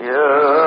Yeah. 0.00 0.57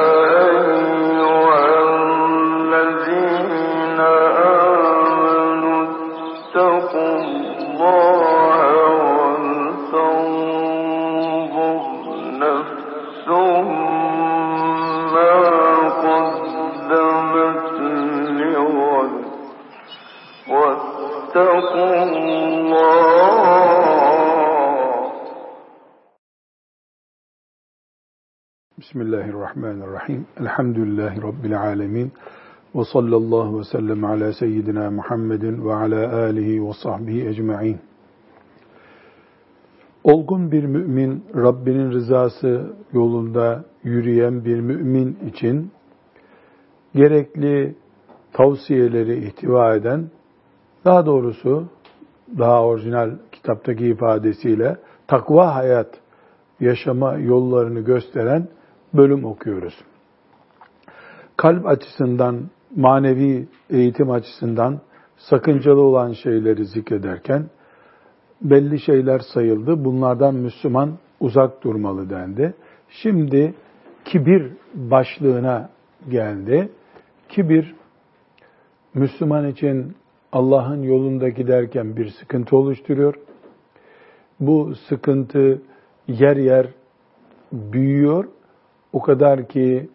Bismillahirrahmanirrahim. 30.11 30.25
Elhamdülillahi 30.39 31.21
Rabbil 31.21 31.59
alemin. 31.61 32.11
Ve 32.75 32.83
sallallahu 32.93 33.59
ve 33.59 33.63
sellem 33.63 34.03
ala 34.05 34.33
seyyidina 34.33 34.91
Muhammedin 34.91 35.65
ve 35.65 35.73
ala 35.73 36.23
alihi 36.23 36.67
ve 36.67 36.73
sahbihi 36.73 37.27
ecma'in. 37.27 37.77
Olgun 40.03 40.51
bir 40.51 40.63
mümin, 40.63 41.23
Rabbinin 41.35 41.91
rızası 41.91 42.73
yolunda 42.93 43.65
yürüyen 43.83 44.45
bir 44.45 44.59
mümin 44.59 45.17
için 45.29 45.71
gerekli 46.95 47.75
tavsiyeleri 48.33 49.25
ihtiva 49.25 49.75
eden, 49.75 50.09
daha 50.85 51.05
doğrusu 51.05 51.65
daha 52.37 52.65
orijinal 52.65 53.11
kitaptaki 53.31 53.85
ifadesiyle 53.85 54.77
takva 55.07 55.55
hayat 55.55 55.99
yaşama 56.59 57.13
yollarını 57.17 57.79
gösteren 57.79 58.47
bölüm 58.93 59.25
okuyoruz. 59.25 59.90
Kalp 61.41 61.67
açısından, 61.67 62.49
manevi 62.75 63.47
eğitim 63.69 64.11
açısından 64.11 64.79
sakıncalı 65.17 65.81
olan 65.81 66.11
şeyleri 66.11 66.65
zikrederken 66.65 67.49
belli 68.41 68.79
şeyler 68.79 69.19
sayıldı. 69.33 69.85
Bunlardan 69.85 70.35
Müslüman 70.35 70.97
uzak 71.19 71.63
durmalı 71.63 72.09
dendi. 72.09 72.53
Şimdi 72.89 73.53
kibir 74.05 74.51
başlığına 74.73 75.69
geldi. 76.09 76.71
Kibir 77.29 77.75
Müslüman 78.93 79.47
için 79.47 79.95
Allah'ın 80.31 80.83
yolunda 80.83 81.29
giderken 81.29 81.97
bir 81.97 82.09
sıkıntı 82.09 82.57
oluşturuyor. 82.57 83.15
Bu 84.39 84.75
sıkıntı 84.89 85.61
yer 86.07 86.37
yer 86.37 86.67
büyüyor 87.51 88.25
o 88.93 89.01
kadar 89.01 89.47
ki 89.47 89.89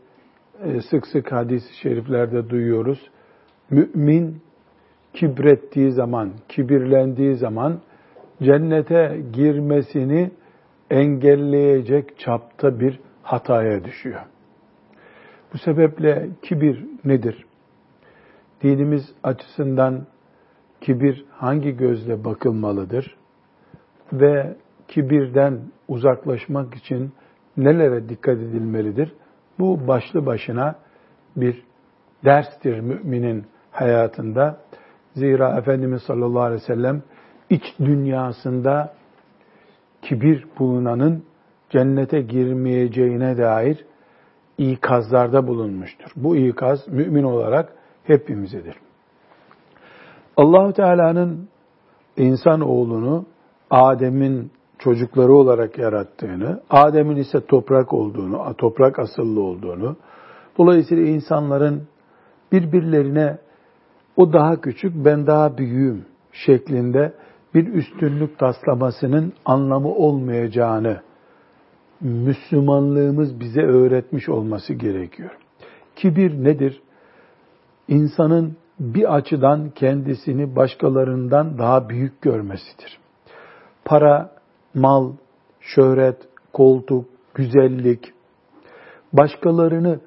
sık 0.91 1.07
sık 1.07 1.33
hadis-i 1.33 1.77
şeriflerde 1.77 2.51
duyuyoruz. 2.51 3.11
Mümin 3.71 4.43
kibrettiği 5.15 5.93
zaman, 5.93 6.33
kibirlendiği 6.49 7.35
zaman 7.35 7.81
cennete 8.43 9.23
girmesini 9.33 10.31
engelleyecek 10.91 12.19
çapta 12.19 12.81
bir 12.81 13.01
hataya 13.23 13.85
düşüyor. 13.85 14.21
Bu 15.53 15.59
sebeple 15.59 16.29
kibir 16.43 16.85
nedir? 17.05 17.45
Dinimiz 18.63 19.15
açısından 19.23 20.07
kibir 20.81 21.25
hangi 21.31 21.77
gözle 21.77 22.25
bakılmalıdır? 22.25 23.17
Ve 24.13 24.57
kibirden 24.89 25.61
uzaklaşmak 25.89 26.75
için 26.75 27.13
nelere 27.57 28.09
dikkat 28.09 28.37
edilmelidir? 28.39 29.13
Bu 29.59 29.89
başlı 29.89 30.27
başına 30.27 30.75
bir 31.37 31.63
derstir 32.25 32.81
müminin 32.81 33.47
hayatında. 33.71 34.61
Zira 35.15 35.59
Efendimiz 35.59 36.03
sallallahu 36.03 36.43
aleyhi 36.43 36.63
ve 36.63 36.67
sellem 36.67 37.03
iç 37.51 37.63
dünyasında 37.79 38.95
kibir 40.03 40.45
bulunanın 40.59 41.25
cennete 41.71 42.21
girmeyeceğine 42.21 43.39
dair 43.39 43.85
ikazlarda 44.59 45.47
bulunmuştur. 45.47 46.11
Bu 46.17 46.37
ikaz 46.37 46.89
mümin 46.89 47.23
olarak 47.23 47.73
hepimizedir. 48.05 48.77
Allahu 50.37 50.73
Teala'nın 50.73 51.49
insan 52.17 52.61
oğlunu 52.61 53.27
Adem'in 53.71 54.51
çocukları 54.79 55.33
olarak 55.33 55.79
yarattığını, 55.79 56.61
Adem'in 56.71 57.17
ise 57.17 57.47
toprak 57.47 57.93
olduğunu, 57.93 58.55
toprak 58.59 58.99
asıllı 58.99 59.41
olduğunu, 59.41 59.97
dolayısıyla 60.59 61.05
insanların 61.05 61.83
birbirlerine 62.53 63.39
o 64.17 64.33
daha 64.33 64.61
küçük, 64.61 65.05
ben 65.05 65.27
daha 65.27 65.59
büyüğüm 65.59 66.05
şeklinde 66.33 67.13
bir 67.55 67.67
üstünlük 67.67 68.39
taslamasının 68.39 69.33
anlamı 69.45 69.89
olmayacağını 69.89 71.01
Müslümanlığımız 72.01 73.41
bize 73.41 73.63
öğretmiş 73.63 74.29
olması 74.29 74.75
gerekiyor. 74.75 75.31
Kibir 75.97 76.45
nedir? 76.45 76.83
İnsanın 77.89 78.57
bir 78.81 79.15
açıdan 79.15 79.71
kendisini 79.71 80.57
başkalarından 80.57 81.59
daha 81.59 81.89
büyük 81.89 82.23
görmesidir. 82.23 82.99
Para 83.85 84.36
mal, 84.77 85.13
şöhret, 85.61 86.17
koltuk, 86.53 87.05
güzellik, 87.35 88.13
başkalarını 89.13 90.01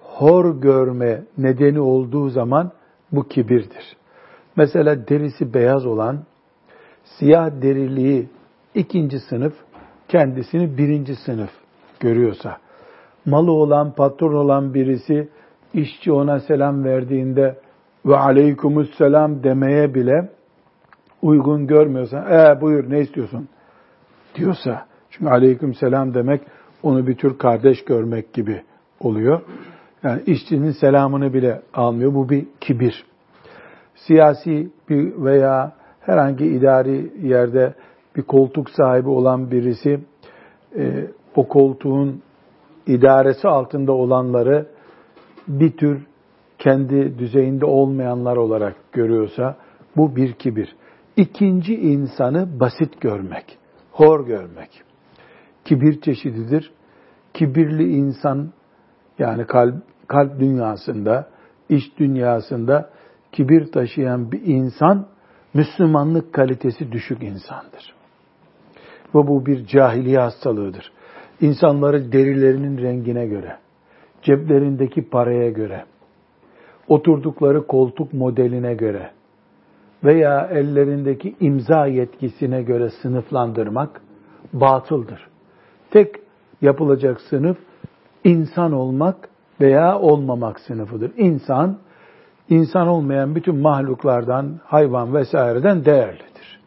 hor 0.00 0.60
görme 0.60 1.22
nedeni 1.38 1.80
olduğu 1.80 2.28
zaman 2.28 2.72
bu 3.12 3.28
kibirdir. 3.28 3.96
Mesela 4.56 5.08
derisi 5.08 5.54
beyaz 5.54 5.86
olan, 5.86 6.24
siyah 7.04 7.50
deriliği 7.62 8.28
ikinci 8.74 9.18
sınıf, 9.20 9.54
kendisini 10.08 10.78
birinci 10.78 11.16
sınıf 11.16 11.50
görüyorsa, 12.00 12.56
malı 13.26 13.52
olan, 13.52 13.94
patron 13.94 14.34
olan 14.34 14.74
birisi, 14.74 15.28
işçi 15.74 16.12
ona 16.12 16.40
selam 16.40 16.84
verdiğinde 16.84 17.58
ve 18.06 18.16
aleykümüsselam 18.16 19.42
demeye 19.42 19.94
bile 19.94 20.30
uygun 21.22 21.66
görmüyorsa, 21.66 22.18
e 22.18 22.60
buyur 22.60 22.90
ne 22.90 23.00
istiyorsun 23.00 23.48
diyorsa, 24.36 24.86
çünkü 25.10 25.30
aleyküm 25.30 25.74
selam 25.74 26.14
demek 26.14 26.40
onu 26.82 27.06
bir 27.06 27.16
tür 27.16 27.38
kardeş 27.38 27.84
görmek 27.84 28.32
gibi 28.32 28.62
oluyor. 29.00 29.40
Yani 30.02 30.22
işçinin 30.26 30.70
selamını 30.70 31.34
bile 31.34 31.62
almıyor. 31.74 32.14
Bu 32.14 32.28
bir 32.28 32.46
kibir. 32.60 33.04
Siyasi 33.94 34.70
bir 34.88 35.24
veya 35.24 35.72
herhangi 36.00 36.46
idari 36.46 37.12
yerde 37.22 37.74
bir 38.16 38.22
koltuk 38.22 38.70
sahibi 38.70 39.08
olan 39.08 39.50
birisi 39.50 40.00
e, 40.76 41.06
o 41.36 41.48
koltuğun 41.48 42.22
idaresi 42.86 43.48
altında 43.48 43.92
olanları 43.92 44.66
bir 45.48 45.76
tür 45.76 46.06
kendi 46.58 47.18
düzeyinde 47.18 47.64
olmayanlar 47.64 48.36
olarak 48.36 48.74
görüyorsa 48.92 49.56
bu 49.96 50.16
bir 50.16 50.32
kibir. 50.32 50.76
İkinci 51.16 51.74
insanı 51.74 52.60
basit 52.60 53.00
görmek 53.00 53.58
hor 53.96 54.26
görmek. 54.26 54.82
Kibir 55.64 56.00
çeşididir. 56.00 56.72
Kibirli 57.34 57.96
insan 57.96 58.52
yani 59.18 59.46
kalp, 59.46 59.74
kalp 60.08 60.40
dünyasında, 60.40 61.28
iş 61.68 61.98
dünyasında 61.98 62.90
kibir 63.32 63.72
taşıyan 63.72 64.32
bir 64.32 64.42
insan 64.44 65.06
Müslümanlık 65.54 66.32
kalitesi 66.32 66.92
düşük 66.92 67.22
insandır. 67.22 67.94
Ve 69.14 69.26
bu 69.26 69.46
bir 69.46 69.66
cahiliye 69.66 70.18
hastalığıdır. 70.18 70.92
İnsanları 71.40 72.12
derilerinin 72.12 72.78
rengine 72.78 73.26
göre, 73.26 73.56
ceplerindeki 74.22 75.08
paraya 75.08 75.50
göre, 75.50 75.84
oturdukları 76.88 77.66
koltuk 77.66 78.12
modeline 78.12 78.74
göre, 78.74 79.10
veya 80.06 80.48
ellerindeki 80.52 81.36
imza 81.40 81.86
yetkisine 81.86 82.62
göre 82.62 82.90
sınıflandırmak 82.90 84.00
batıldır. 84.52 85.28
Tek 85.90 86.14
yapılacak 86.62 87.20
sınıf 87.20 87.56
insan 88.24 88.72
olmak 88.72 89.28
veya 89.60 89.98
olmamak 89.98 90.60
sınıfıdır. 90.60 91.12
İnsan, 91.16 91.78
insan 92.48 92.88
olmayan 92.88 93.34
bütün 93.34 93.56
mahluklardan, 93.56 94.60
hayvan 94.64 95.14
vesaireden 95.14 95.84
değerlidir. 95.84 96.60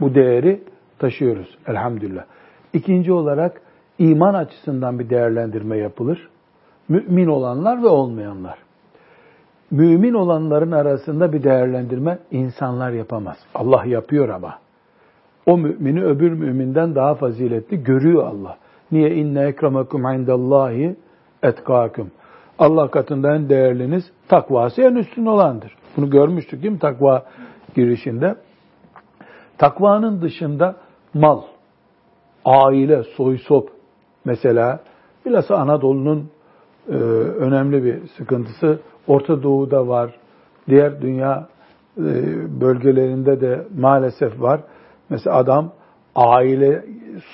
Bu 0.00 0.14
değeri 0.14 0.62
taşıyoruz 0.98 1.58
elhamdülillah. 1.66 2.24
İkinci 2.72 3.12
olarak 3.12 3.60
iman 3.98 4.34
açısından 4.34 4.98
bir 4.98 5.10
değerlendirme 5.10 5.76
yapılır. 5.76 6.28
Mümin 6.88 7.26
olanlar 7.26 7.82
ve 7.82 7.88
olmayanlar 7.88 8.67
mümin 9.70 10.14
olanların 10.14 10.72
arasında 10.72 11.32
bir 11.32 11.42
değerlendirme 11.42 12.18
insanlar 12.30 12.90
yapamaz. 12.90 13.36
Allah 13.54 13.84
yapıyor 13.84 14.28
ama. 14.28 14.58
O 15.46 15.58
mümini 15.58 16.04
öbür 16.04 16.32
müminden 16.32 16.94
daha 16.94 17.14
faziletli 17.14 17.84
görüyor 17.84 18.26
Allah. 18.26 18.56
Niye? 18.92 19.14
İnne 19.14 19.42
ekremekum 19.42 20.02
indallahi 20.02 20.96
etkâküm. 21.42 22.10
Allah 22.58 22.90
katında 22.90 23.34
en 23.34 23.48
değerliniz 23.48 24.04
takvası 24.28 24.82
en 24.82 24.94
üstün 24.94 25.26
olandır. 25.26 25.76
Bunu 25.96 26.10
görmüştük 26.10 26.62
değil 26.62 26.72
mi 26.72 26.78
takva 26.78 27.24
girişinde? 27.74 28.36
Takvanın 29.58 30.22
dışında 30.22 30.76
mal, 31.14 31.42
aile, 32.44 33.02
soy 33.02 33.38
sop 33.38 33.70
mesela 34.24 34.80
bilhassa 35.26 35.56
Anadolu'nun 35.56 36.30
e, 36.88 36.94
önemli 36.94 37.84
bir 37.84 38.06
sıkıntısı 38.06 38.80
Orta 39.08 39.42
Doğu'da 39.42 39.88
var. 39.88 40.14
Diğer 40.68 41.02
dünya 41.02 41.48
e, 41.98 42.04
bölgelerinde 42.60 43.40
de 43.40 43.66
maalesef 43.78 44.40
var. 44.40 44.60
Mesela 45.10 45.36
adam 45.36 45.72
aile 46.14 46.84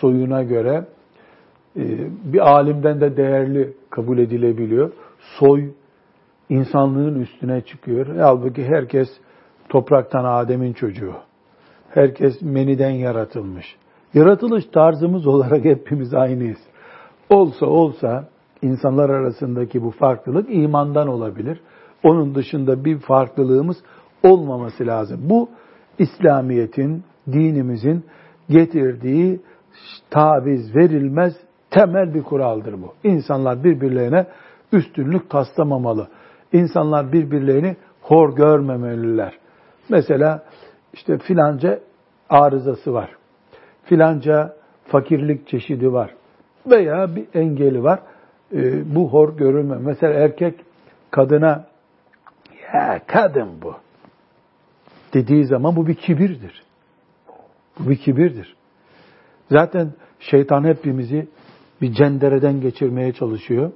soyuna 0.00 0.43
göre 0.43 0.85
e, 1.76 1.82
bir 2.25 2.38
alimden 2.38 3.00
de 3.00 3.17
değerli 3.17 3.73
kabul 3.91 4.19
edilebiliyor. 4.19 4.93
Soy 5.38 5.71
insanlığın 6.49 7.21
üstüne 7.21 7.61
çıkıyor. 7.61 8.06
Halbuki 8.19 8.65
herkes 8.65 9.09
topraktan 9.69 10.25
Adem'in 10.25 10.73
çocuğu. 10.73 11.15
Herkes 11.91 12.43
meniden 12.43 12.91
yaratılmış. 12.91 13.77
Yaratılış 14.15 14.65
tarzımız 14.67 15.27
olarak 15.35 15.65
hepimiz 15.65 16.15
aynıyız. 16.15 16.59
Olsa 17.31 17.67
olsa 17.67 18.29
insanlar 18.65 19.11
arasındaki 19.11 19.83
bu 19.83 19.91
farklılık 19.91 20.55
imandan 20.55 21.09
olabilir. 21.09 21.61
Onun 22.03 22.35
dışında 22.35 22.85
bir 22.85 22.99
farklılığımız 22.99 23.77
olmaması 24.23 24.87
lazım. 24.87 25.21
Bu 25.31 25.49
İslamiyet'in, 25.99 27.05
dinimizin 27.27 28.05
getirdiği 28.49 29.41
taviz 30.11 30.77
verilmez 30.77 31.35
temel 31.71 32.15
bir 32.15 32.23
kuraldır 32.23 32.83
bu. 32.83 32.95
İnsanlar 33.05 33.65
birbirlerine 33.65 34.27
üstünlük 34.73 35.31
taslamamalı. 35.31 36.09
İnsanlar 36.53 37.13
birbirlerini 37.13 37.77
hor 38.03 38.37
görmemeliler. 38.37 39.39
Mesela 39.89 40.45
işte 40.93 41.19
filanca 41.19 41.81
arızası 42.31 42.93
var. 42.93 43.11
Filanca 43.85 44.57
fakirlik 44.87 45.49
çeşidi 45.49 45.93
var. 45.93 46.11
Veya 46.71 47.17
bir 47.17 47.27
engeli 47.35 47.83
var. 47.83 48.01
E, 48.55 48.95
bu 48.95 49.09
hor 49.09 49.37
görülme. 49.37 49.77
Mesela 49.77 50.15
erkek 50.15 50.55
kadına 51.11 51.67
ya 52.75 53.01
kadın 53.06 53.49
bu 53.62 53.75
dediği 55.15 55.45
zaman 55.45 55.77
bu 55.77 55.87
bir 55.87 55.95
kibirdir. 55.95 56.62
Bu 57.79 57.91
bir 57.91 57.97
kibirdir. 57.97 58.56
Zaten 59.51 59.89
şeytan 60.21 60.65
hepimizi 60.65 61.29
bir 61.81 61.93
cendereden 61.93 62.61
geçirmeye 62.61 63.12
çalışıyor. 63.12 63.73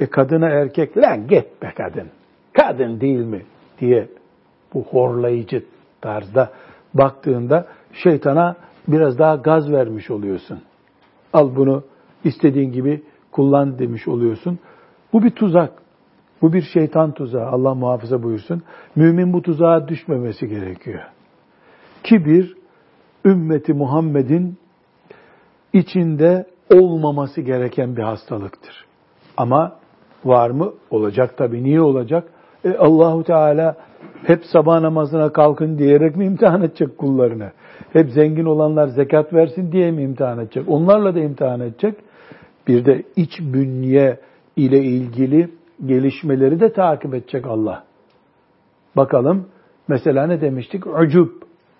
E 0.00 0.06
kadına 0.06 0.48
erkek 0.48 0.96
lan 0.96 1.26
git 1.26 1.62
be 1.62 1.72
kadın. 1.76 2.08
Kadın 2.52 3.00
değil 3.00 3.24
mi 3.24 3.42
diye 3.80 4.08
bu 4.74 4.82
horlayıcı 4.82 5.64
tarzda 6.00 6.52
baktığında 6.94 7.66
şeytana 7.92 8.56
biraz 8.88 9.18
daha 9.18 9.34
gaz 9.36 9.72
vermiş 9.72 10.10
oluyorsun. 10.10 10.62
Al 11.32 11.56
bunu 11.56 11.84
istediğin 12.24 12.72
gibi 12.72 13.02
kullan 13.36 13.78
demiş 13.78 14.08
oluyorsun. 14.08 14.58
Bu 15.12 15.22
bir 15.22 15.30
tuzak. 15.30 15.72
Bu 16.42 16.52
bir 16.52 16.62
şeytan 16.62 17.12
tuzağı. 17.12 17.46
Allah 17.46 17.74
muhafaza 17.74 18.22
buyursun. 18.22 18.62
Mümin 18.96 19.32
bu 19.32 19.42
tuzağa 19.42 19.88
düşmemesi 19.88 20.48
gerekiyor. 20.48 21.02
Kibir, 22.04 22.56
ümmeti 23.24 23.74
Muhammed'in 23.74 24.58
içinde 25.72 26.46
olmaması 26.74 27.40
gereken 27.40 27.96
bir 27.96 28.02
hastalıktır. 28.02 28.84
Ama 29.36 29.76
var 30.24 30.50
mı? 30.50 30.72
Olacak 30.90 31.36
tabii. 31.36 31.64
Niye 31.64 31.80
olacak? 31.80 32.28
E, 32.64 32.76
Allahu 32.76 33.24
Teala 33.24 33.76
hep 34.26 34.44
sabah 34.44 34.80
namazına 34.80 35.32
kalkın 35.32 35.78
diyerek 35.78 36.16
mi 36.16 36.24
imtihan 36.24 36.62
edecek 36.62 36.98
kullarını? 36.98 37.50
Hep 37.92 38.10
zengin 38.10 38.44
olanlar 38.44 38.88
zekat 38.88 39.32
versin 39.32 39.72
diye 39.72 39.90
mi 39.90 40.02
imtihan 40.02 40.38
edecek? 40.38 40.64
Onlarla 40.68 41.14
da 41.14 41.20
imtihan 41.20 41.60
edecek. 41.60 41.94
Bir 42.68 42.84
de 42.84 43.02
iç 43.16 43.40
bünye 43.40 44.20
ile 44.56 44.78
ilgili 44.78 45.50
gelişmeleri 45.86 46.60
de 46.60 46.72
takip 46.72 47.14
edecek 47.14 47.46
Allah. 47.46 47.84
Bakalım 48.96 49.48
mesela 49.88 50.26
ne 50.26 50.40
demiştik? 50.40 50.86
Ucub. 50.86 51.28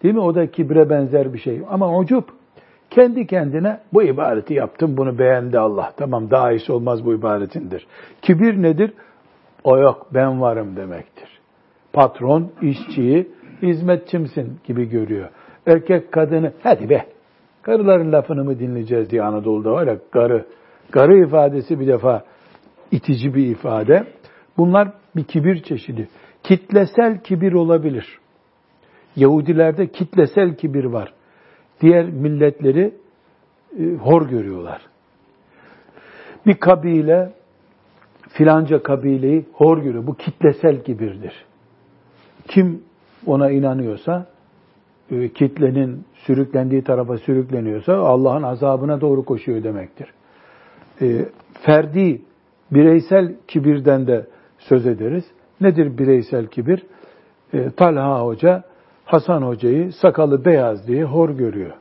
Değil 0.03 0.15
mi? 0.15 0.21
O 0.21 0.35
da 0.35 0.51
kibre 0.51 0.91
benzer 0.91 1.33
bir 1.33 1.39
şey. 1.39 1.63
Ama 1.71 1.99
ucub 1.99 2.23
kendi 2.91 3.27
kendine 3.27 3.81
bu 3.93 4.03
ibadeti 4.03 4.55
yaptım, 4.55 4.97
bunu 4.97 5.19
beğendi 5.19 5.59
Allah. 5.59 5.93
Tamam 5.97 6.31
daha 6.31 6.53
iyisi 6.53 6.73
olmaz 6.73 7.05
bu 7.05 7.15
ibadetindir. 7.15 7.87
Kibir 8.23 8.63
nedir? 8.63 8.93
O 9.65 9.79
yok, 9.79 10.07
ben 10.15 10.41
varım 10.41 10.77
demektir. 10.77 11.29
Patron, 11.93 12.51
işçiyi, 12.63 13.29
hizmetçimsin 13.63 14.59
gibi 14.65 14.89
görüyor. 14.89 15.29
Erkek 15.67 16.13
kadını, 16.13 16.53
hadi 16.63 16.91
be, 16.91 17.07
karıların 17.63 18.13
lafını 18.13 18.45
mı 18.45 18.59
dinleyeceğiz 18.59 19.11
diye 19.11 19.23
Anadolu'da 19.23 19.85
ya, 19.91 19.99
karı. 20.11 20.45
Karı 20.91 21.27
ifadesi 21.27 21.81
bir 21.81 21.87
defa 21.87 22.25
itici 22.91 23.35
bir 23.35 23.47
ifade. 23.47 24.07
Bunlar 24.57 24.93
bir 25.17 25.25
kibir 25.25 25.63
çeşidi. 25.63 26.09
Kitlesel 26.43 27.23
kibir 27.23 27.53
olabilir. 27.53 28.19
Yahudilerde 29.17 29.87
kitlesel 29.87 30.57
kibir 30.57 30.85
var 30.85 31.13
diğer 31.81 32.05
milletleri 32.05 32.95
e, 33.79 33.85
hor 33.85 34.29
görüyorlar. 34.29 34.81
Bir 36.47 36.55
kabile 36.55 37.33
filanca 38.29 38.83
kabileyi 38.83 39.45
hor 39.53 39.79
görüyor. 39.79 40.07
Bu 40.07 40.15
kitlesel 40.15 40.85
kibirdir. 40.85 41.45
Kim 42.49 42.83
ona 43.27 43.51
inanıyorsa, 43.51 44.27
e, 45.11 45.29
kitlenin 45.29 46.05
sürüklendiği 46.15 46.85
tarafa 46.85 47.19
sürükleniyorsa 47.19 47.97
Allah'ın 47.97 48.43
azabına 48.43 49.01
doğru 49.01 49.25
koşuyor 49.25 49.65
demektir. 49.65 50.09
E, 51.01 51.29
ferdi, 51.63 52.23
bireysel 52.71 53.35
kibirden 53.49 54.07
de 54.07 54.27
söz 54.59 54.87
ederiz. 54.87 55.25
Nedir 55.61 55.99
bireysel 55.99 56.47
kibir? 56.47 56.83
Talha 57.77 58.21
Hoca 58.21 58.65
Hasan 59.05 59.43
Hoca'yı 59.43 59.93
sakalı 59.93 60.45
beyaz 60.45 60.87
diye 60.87 61.05
hor 61.05 61.31
görüyor. 61.31 61.73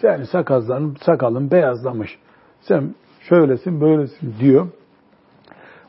Sen 0.00 0.22
sakalın, 0.22 0.96
sakalın 1.00 1.50
beyazlamış. 1.50 2.18
Sen 2.60 2.94
şöylesin 3.20 3.80
böylesin 3.80 4.34
diyor. 4.40 4.66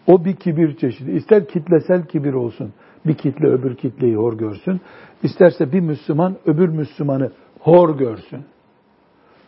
O 0.07 0.25
bir 0.25 0.35
kibir 0.35 0.77
çeşidi. 0.77 1.11
İster 1.11 1.47
kitlesel 1.47 2.05
kibir 2.05 2.33
olsun. 2.33 2.73
Bir 3.05 3.13
kitle 3.13 3.47
öbür 3.47 3.75
kitleyi 3.75 4.15
hor 4.15 4.37
görsün. 4.37 4.81
İsterse 5.23 5.71
bir 5.71 5.79
Müslüman 5.79 6.35
öbür 6.45 6.69
Müslümanı 6.69 7.31
hor 7.59 7.97
görsün. 7.97 8.45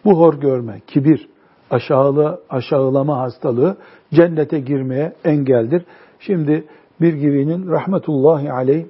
Bu 0.06 0.20
hor 0.20 0.34
görme, 0.34 0.82
kibir, 0.88 1.30
aşağılı, 1.72 2.42
aşağılama 2.50 3.20
hastalığı 3.20 3.78
cennete 4.14 4.60
girmeye 4.60 5.14
engeldir. 5.26 5.84
Şimdi 6.20 6.64
bir 7.02 7.14
gibinin 7.14 7.72
rahmetullahi 7.72 8.52
aleyh 8.52 8.86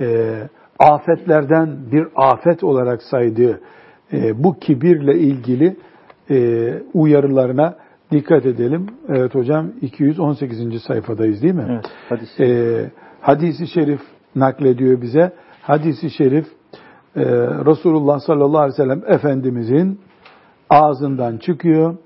e, 0.00 0.34
afetlerden 0.78 1.76
bir 1.92 2.06
afet 2.16 2.64
olarak 2.64 3.02
saydığı 3.02 3.60
e, 4.12 4.44
bu 4.44 4.58
kibirle 4.58 5.18
ilgili 5.18 5.76
e, 6.30 6.74
uyarılarına 6.94 7.76
dikkat 8.10 8.46
edelim. 8.46 8.86
Evet 9.08 9.34
hocam 9.34 9.72
218. 9.80 10.82
sayfadayız 10.82 11.42
değil 11.42 11.54
mi? 11.54 11.66
Evet. 11.70 11.84
Hadis. 12.08 12.40
E, 12.40 12.90
hadisi 13.20 13.66
şerif 13.66 14.00
naklediyor 14.36 15.02
bize. 15.02 15.32
Hadisi 15.62 16.10
şerif 16.10 16.46
e, 17.16 17.24
Resulullah 17.66 18.20
sallallahu 18.20 18.58
aleyhi 18.58 18.72
ve 18.72 18.84
sellem 18.84 19.02
Efendimizin 19.06 20.00
ağzından 20.70 21.36
çıkıyor. 21.36 21.96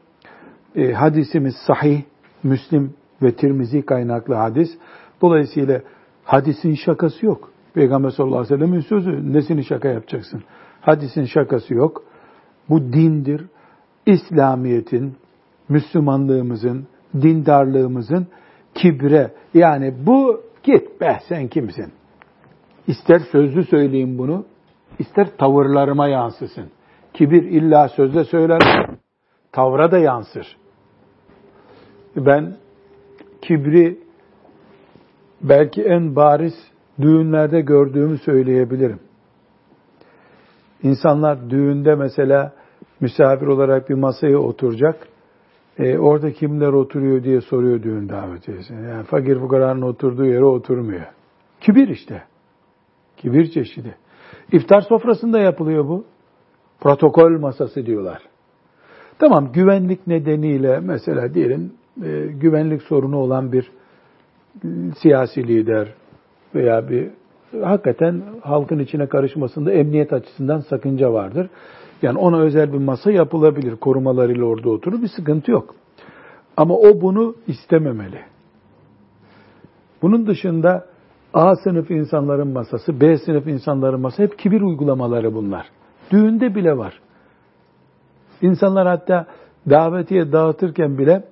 E, 0.76 0.92
hadisimiz 0.92 1.54
sahih, 1.66 2.02
Müslim 2.42 2.94
ve 3.22 3.32
Tirmizi 3.32 3.82
kaynaklı 3.82 4.34
hadis. 4.34 4.68
Dolayısıyla 5.22 5.80
hadisin 6.24 6.74
şakası 6.74 7.26
yok. 7.26 7.50
Peygamber 7.74 8.10
sallallahu 8.10 8.38
aleyhi 8.38 8.54
ve 8.54 8.58
sellem'in 8.58 8.80
sözü. 8.80 9.32
Nesini 9.32 9.64
şaka 9.64 9.88
yapacaksın? 9.88 10.42
Hadisin 10.80 11.24
şakası 11.24 11.74
yok. 11.74 12.02
Bu 12.68 12.80
dindir. 12.80 13.44
İslamiyet'in, 14.06 15.16
Müslümanlığımızın, 15.68 16.86
dindarlığımızın 17.14 18.26
kibre 18.74 19.30
yani 19.54 19.94
bu 20.06 20.42
git 20.62 21.00
be 21.00 21.18
sen 21.28 21.48
kimsin? 21.48 21.92
İster 22.86 23.18
sözlü 23.18 23.64
söyleyeyim 23.64 24.18
bunu, 24.18 24.44
ister 24.98 25.36
tavırlarıma 25.38 26.08
yansısın. 26.08 26.70
Kibir 27.14 27.42
illa 27.42 27.88
sözle 27.88 28.24
söyler, 28.24 28.90
tavra 29.52 29.90
da 29.90 29.98
yansır. 29.98 30.56
Ben 32.16 32.56
kibri 33.42 33.98
belki 35.42 35.82
en 35.82 36.16
bariz 36.16 36.54
düğünlerde 37.00 37.60
gördüğümü 37.60 38.18
söyleyebilirim. 38.18 39.00
İnsanlar 40.82 41.50
düğünde 41.50 41.94
mesela 41.94 42.52
misafir 43.00 43.46
olarak 43.46 43.90
bir 43.90 43.94
masaya 43.94 44.38
oturacak. 44.38 45.08
e, 45.78 45.98
orada 45.98 46.32
kimler 46.32 46.72
oturuyor 46.72 47.22
diye 47.22 47.40
soruyor 47.40 47.82
düğün 47.82 48.08
davetiyesine. 48.08 48.88
Yani 48.88 49.04
fakir 49.04 49.38
fukaranın 49.38 49.82
oturduğu 49.82 50.24
yere 50.26 50.44
oturmuyor. 50.44 51.06
Kibir 51.60 51.88
işte. 51.88 52.22
Kibir 53.16 53.50
çeşidi. 53.50 53.96
İftar 54.52 54.80
sofrasında 54.80 55.38
yapılıyor 55.38 55.88
bu. 55.88 56.04
Protokol 56.80 57.40
masası 57.40 57.86
diyorlar. 57.86 58.22
Tamam 59.18 59.52
güvenlik 59.52 60.06
nedeniyle 60.06 60.80
mesela 60.80 61.34
diyelim 61.34 61.72
e, 62.04 62.26
güvenlik 62.26 62.82
sorunu 62.82 63.16
olan 63.16 63.52
bir 63.52 63.70
e, 64.64 64.68
siyasi 65.02 65.48
lider 65.48 65.94
veya 66.54 66.88
bir 66.88 67.10
hakikaten 67.62 68.22
halkın 68.42 68.78
içine 68.78 69.06
karışmasında 69.06 69.72
emniyet 69.72 70.12
açısından 70.12 70.60
sakınca 70.60 71.12
vardır. 71.12 71.50
Yani 72.02 72.18
ona 72.18 72.40
özel 72.40 72.72
bir 72.72 72.78
masa 72.78 73.10
yapılabilir. 73.10 73.76
Korumalarıyla 73.76 74.44
orada 74.44 74.70
oturur. 74.70 75.02
Bir 75.02 75.08
sıkıntı 75.08 75.50
yok. 75.50 75.74
Ama 76.56 76.74
o 76.74 77.00
bunu 77.00 77.34
istememeli. 77.46 78.20
Bunun 80.02 80.26
dışında 80.26 80.86
A 81.34 81.56
sınıf 81.56 81.90
insanların 81.90 82.48
masası, 82.48 83.00
B 83.00 83.18
sınıf 83.18 83.46
insanların 83.46 84.00
masası 84.00 84.22
hep 84.22 84.38
kibir 84.38 84.60
uygulamaları 84.60 85.34
bunlar. 85.34 85.66
Düğünde 86.10 86.54
bile 86.54 86.76
var. 86.76 87.00
İnsanlar 88.42 88.86
hatta 88.86 89.26
davetiye 89.70 90.32
dağıtırken 90.32 90.98
bile 90.98 91.24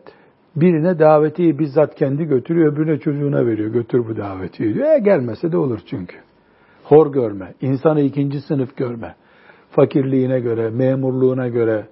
birine 0.56 0.98
davetiyi 0.98 1.58
bizzat 1.58 1.94
kendi 1.94 2.24
götürüyor, 2.24 2.72
öbürüne 2.72 2.98
çocuğuna 2.98 3.46
veriyor. 3.46 3.70
Götür 3.70 4.08
bu 4.08 4.16
davetiyi 4.16 4.74
diyor. 4.74 4.86
E 4.86 4.98
gelmese 4.98 5.52
de 5.52 5.56
olur 5.56 5.80
çünkü. 5.86 6.16
Hor 6.84 7.12
görme, 7.12 7.54
insanı 7.60 8.00
ikinci 8.00 8.40
sınıf 8.40 8.76
görme. 8.76 9.14
Fakirliğine 9.70 10.40
göre, 10.40 10.70
memurluğuna 10.70 11.48
göre, 11.48 11.86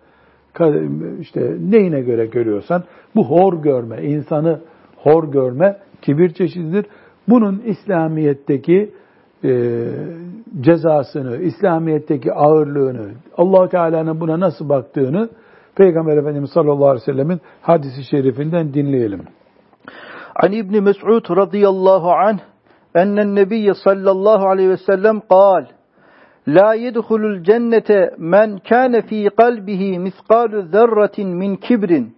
işte 1.20 1.56
neyine 1.60 2.00
göre 2.00 2.26
görüyorsan 2.26 2.84
bu 3.16 3.24
hor 3.24 3.62
görme, 3.62 4.02
insanı 4.02 4.60
hor 4.96 5.32
görme 5.32 5.76
kibir 6.02 6.28
çeşididir. 6.28 6.86
Bunun 7.28 7.62
İslamiyet'teki 7.66 8.90
e, 9.44 9.84
cezasını, 10.60 11.36
İslamiyet'teki 11.36 12.32
ağırlığını, 12.32 13.08
allah 13.36 13.68
Teala'nın 13.68 14.20
buna 14.20 14.40
nasıl 14.40 14.68
baktığını 14.68 15.28
Peygamber 15.76 16.16
Efendimiz 16.16 16.50
sallallahu 16.50 16.88
aleyhi 16.88 17.02
ve 17.02 17.12
sellemin 17.12 17.40
hadisi 17.62 18.04
şerifinden 18.04 18.74
dinleyelim. 18.74 19.24
An 20.36 20.52
İbni 20.52 20.80
Mes'ud 20.80 21.36
radıyallahu 21.36 22.12
anh 22.12 22.38
ennen 22.94 23.34
nebiyye 23.34 23.74
sallallahu 23.74 24.48
aleyhi 24.48 24.70
ve 24.70 24.76
sellem 24.76 25.20
kal 25.20 25.64
La 26.48 26.74
yedhulul 26.74 27.42
cennete 27.42 28.14
men 28.18 28.58
kâne 28.58 29.02
fî 29.02 29.30
kalbihi 29.30 29.98
miskâlu 29.98 30.62
zerratin 30.62 31.28
min 31.28 31.56
kibrin. 31.56 32.16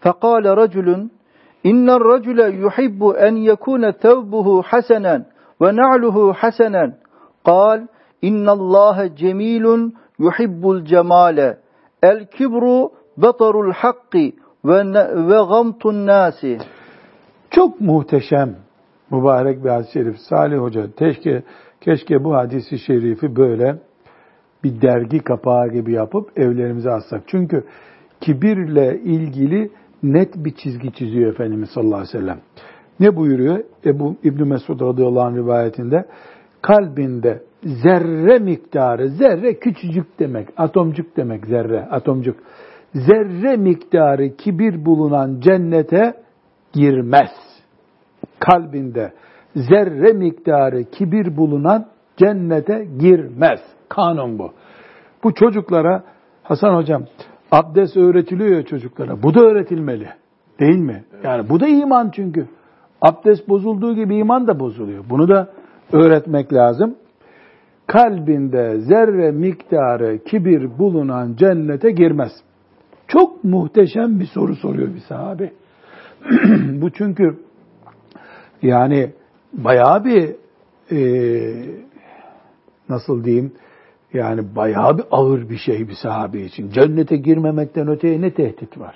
Fekâle 0.00 0.56
raculun 0.56 1.10
İnner 1.64 2.00
racule 2.00 2.50
yuhibbu 2.50 3.16
en 3.16 3.34
yekune 3.36 3.92
tevbuhu 3.92 4.62
hasenen 4.66 5.26
ve 5.60 5.76
na'luhu 5.76 6.32
hasenen. 6.32 6.96
Kal 7.44 7.86
İnnallâhe 8.22 9.16
cemilun 9.16 9.94
yuhibbul 10.18 10.84
cemale. 10.84 11.58
El 12.02 12.26
kibru 12.26 12.90
batarul 13.16 13.72
hakki 13.72 14.36
ve, 14.64 14.84
ve 15.28 15.44
gamtun 15.48 16.06
nasi. 16.06 16.58
Çok 17.50 17.80
muhteşem 17.80 18.56
mübarek 19.10 19.64
bir 19.64 19.68
hadis-i 19.68 19.92
şerif. 19.92 20.16
Salih 20.18 20.58
Hoca 20.58 20.86
keşke, 20.98 21.42
keşke 21.80 22.24
bu 22.24 22.34
hadisi 22.34 22.78
şerifi 22.78 23.36
böyle 23.36 23.76
bir 24.64 24.80
dergi 24.82 25.18
kapağı 25.18 25.68
gibi 25.68 25.92
yapıp 25.92 26.38
evlerimize 26.38 26.90
assak. 26.90 27.22
Çünkü 27.26 27.64
kibirle 28.20 29.00
ilgili 29.04 29.70
net 30.02 30.36
bir 30.36 30.54
çizgi 30.54 30.92
çiziyor 30.92 31.32
Efendimiz 31.32 31.70
sallallahu 31.70 31.94
aleyhi 32.00 32.14
ve 32.14 32.20
sellem. 32.20 32.40
Ne 33.00 33.16
buyuruyor? 33.16 33.64
Ebu 33.84 34.16
İbn 34.22 34.48
Mesud 34.48 34.80
radıyallahu 34.80 35.24
anh 35.24 35.36
rivayetinde 35.36 36.04
kalbinde 36.62 37.42
zerre 37.64 38.38
miktarı, 38.38 39.08
zerre 39.08 39.54
küçücük 39.54 40.18
demek, 40.18 40.48
atomcuk 40.56 41.16
demek 41.16 41.46
zerre, 41.46 41.88
atomcuk. 41.90 42.36
Zerre 42.94 43.56
miktarı 43.56 44.36
kibir 44.36 44.84
bulunan 44.84 45.40
cennete 45.40 46.14
girmez. 46.72 47.30
Kalbinde 48.38 49.12
zerre 49.54 50.12
miktarı 50.12 50.84
kibir 50.84 51.36
bulunan 51.36 51.86
cennete 52.16 52.86
girmez. 52.98 53.60
Kanun 53.88 54.38
bu. 54.38 54.52
Bu 55.24 55.34
çocuklara 55.34 56.04
Hasan 56.42 56.74
hocam 56.74 57.04
abdest 57.52 57.96
öğretiliyor 57.96 58.56
ya 58.56 58.64
çocuklara. 58.64 59.22
Bu 59.22 59.34
da 59.34 59.40
öğretilmeli. 59.40 60.08
Değil 60.60 60.78
mi? 60.78 61.04
Yani 61.24 61.48
bu 61.48 61.60
da 61.60 61.68
iman 61.68 62.10
çünkü. 62.14 62.46
Abdest 63.02 63.48
bozulduğu 63.48 63.94
gibi 63.94 64.16
iman 64.16 64.46
da 64.46 64.60
bozuluyor. 64.60 65.04
Bunu 65.10 65.28
da 65.28 65.48
öğretmek 65.92 66.52
lazım. 66.52 66.96
Kalbinde 67.90 68.80
zerre 68.80 69.30
miktarı 69.30 70.24
kibir 70.24 70.78
bulunan 70.78 71.36
cennete 71.36 71.90
girmez. 71.90 72.32
Çok 73.08 73.44
muhteşem 73.44 74.20
bir 74.20 74.26
soru 74.26 74.56
soruyor 74.56 74.94
bir 74.94 75.00
sahabe. 75.00 75.52
Bu 76.82 76.90
çünkü 76.90 77.38
yani 78.62 79.12
bayağı 79.52 80.04
bir 80.04 80.36
e, 80.92 81.00
nasıl 82.88 83.24
diyeyim 83.24 83.52
yani 84.12 84.56
bayağı 84.56 84.98
bir 84.98 85.04
ağır 85.10 85.50
bir 85.50 85.58
şey 85.58 85.88
bir 85.88 85.96
sahabe 86.02 86.40
için. 86.40 86.70
Cennete 86.70 87.16
girmemekten 87.16 87.88
öteye 87.88 88.20
ne 88.20 88.34
tehdit 88.34 88.78
var? 88.78 88.94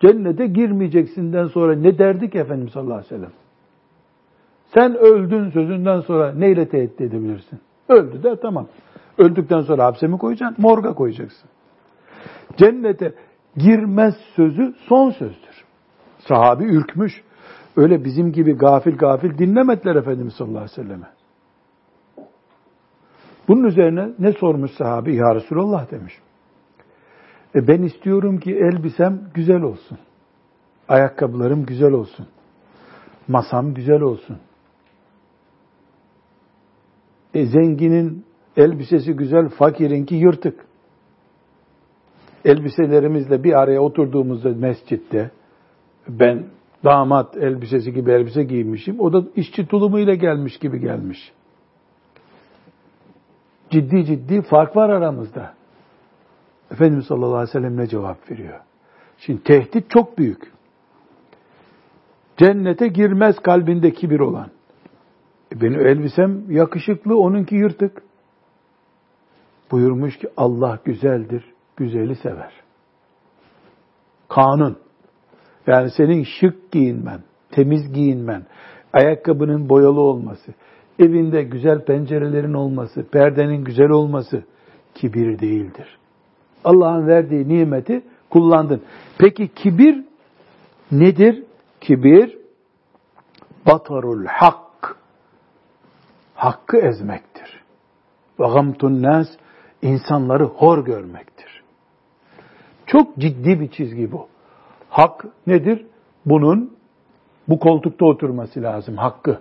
Cennete 0.00 0.46
girmeyeceksinden 0.46 1.46
sonra 1.46 1.76
ne 1.76 1.98
derdik 1.98 2.34
Efendimiz 2.34 2.72
sallallahu 2.72 2.94
aleyhi 2.94 3.14
ve 3.14 3.16
sellem? 3.16 3.41
Sen 4.74 4.96
öldün 4.96 5.50
sözünden 5.50 6.00
sonra 6.00 6.32
neyle 6.32 6.68
tehdit 6.68 7.00
edebilirsin? 7.00 7.60
Öldü 7.88 8.22
de 8.22 8.36
tamam. 8.42 8.66
Öldükten 9.18 9.62
sonra 9.62 9.84
hapse 9.84 10.06
mi 10.06 10.18
koyacaksın? 10.18 10.62
Morga 10.62 10.94
koyacaksın. 10.94 11.50
Cennete 12.56 13.14
girmez 13.56 14.14
sözü 14.36 14.74
son 14.88 15.10
sözdür. 15.10 15.64
Sahabi 16.18 16.64
ürkmüş. 16.64 17.22
Öyle 17.76 18.04
bizim 18.04 18.32
gibi 18.32 18.52
gafil 18.52 18.96
gafil 18.96 19.38
dinlemediler 19.38 19.96
Efendimiz 19.96 20.34
sallallahu 20.34 20.58
aleyhi 20.58 20.78
ve 20.78 20.82
selleme. 20.82 21.06
Bunun 23.48 23.64
üzerine 23.64 24.08
ne 24.18 24.32
sormuş 24.32 24.70
sahabi? 24.70 25.16
Ya 25.16 25.34
Resulallah 25.34 25.90
demiş. 25.90 26.14
E 27.54 27.68
ben 27.68 27.82
istiyorum 27.82 28.40
ki 28.40 28.54
elbisem 28.54 29.20
güzel 29.34 29.62
olsun. 29.62 29.98
Ayakkabılarım 30.88 31.66
güzel 31.66 31.92
olsun. 31.92 32.26
Masam 33.28 33.74
güzel 33.74 34.00
olsun. 34.00 34.38
E 37.34 37.46
zenginin 37.46 38.24
elbisesi 38.56 39.12
güzel, 39.12 39.48
fakirinki 39.48 40.14
yırtık. 40.14 40.64
Elbiselerimizle 42.44 43.44
bir 43.44 43.52
araya 43.52 43.80
oturduğumuzda 43.80 44.48
mescitte 44.48 45.30
ben 46.08 46.46
damat 46.84 47.36
elbisesi 47.36 47.92
gibi 47.92 48.10
elbise 48.10 48.44
giymişim. 48.44 49.00
O 49.00 49.12
da 49.12 49.22
işçi 49.36 49.66
tulumuyla 49.66 50.14
gelmiş 50.14 50.58
gibi 50.58 50.80
gelmiş. 50.80 51.32
Ciddi 53.70 54.04
ciddi 54.04 54.42
fark 54.42 54.76
var 54.76 54.90
aramızda. 54.90 55.54
Efendimiz 56.70 57.06
sallallahu 57.06 57.34
aleyhi 57.34 57.48
ve 57.48 57.52
sellem 57.52 57.76
ne 57.76 57.86
cevap 57.86 58.30
veriyor? 58.30 58.60
Şimdi 59.18 59.42
tehdit 59.42 59.90
çok 59.90 60.18
büyük. 60.18 60.52
Cennete 62.36 62.88
girmez 62.88 63.38
kalbinde 63.38 63.92
kibir 63.92 64.20
olan. 64.20 64.50
Benim 65.60 65.86
elbisem 65.86 66.50
yakışıklı, 66.50 67.18
onunki 67.18 67.54
yırtık. 67.54 68.02
Buyurmuş 69.70 70.18
ki 70.18 70.28
Allah 70.36 70.78
güzeldir, 70.84 71.44
güzeli 71.76 72.16
sever. 72.16 72.52
Kanun. 74.28 74.78
Yani 75.66 75.90
senin 75.96 76.24
şık 76.40 76.72
giyinmen, 76.72 77.20
temiz 77.50 77.92
giyinmen, 77.92 78.46
ayakkabının 78.92 79.68
boyalı 79.68 80.00
olması, 80.00 80.54
evinde 80.98 81.42
güzel 81.42 81.84
pencerelerin 81.84 82.54
olması, 82.54 83.06
perdenin 83.12 83.64
güzel 83.64 83.90
olması 83.90 84.44
kibir 84.94 85.38
değildir. 85.38 85.98
Allah'ın 86.64 87.06
verdiği 87.06 87.48
nimeti 87.48 88.02
kullandın. 88.30 88.82
Peki 89.18 89.48
kibir 89.48 90.04
nedir? 90.92 91.44
Kibir 91.80 92.38
batarul 93.66 94.26
hak. 94.26 94.71
Hakkı 96.42 96.76
ezmektir. 96.76 97.62
Ve 98.40 98.44
gamtun 98.46 99.02
nas 99.02 99.28
insanları 99.82 100.44
hor 100.44 100.84
görmektir. 100.84 101.62
Çok 102.86 103.16
ciddi 103.16 103.60
bir 103.60 103.70
çizgi 103.70 104.12
bu. 104.12 104.28
Hak 104.88 105.24
nedir? 105.46 105.86
Bunun 106.26 106.76
bu 107.48 107.58
koltukta 107.58 108.06
oturması 108.06 108.62
lazım 108.62 108.96
hakkı. 108.96 109.40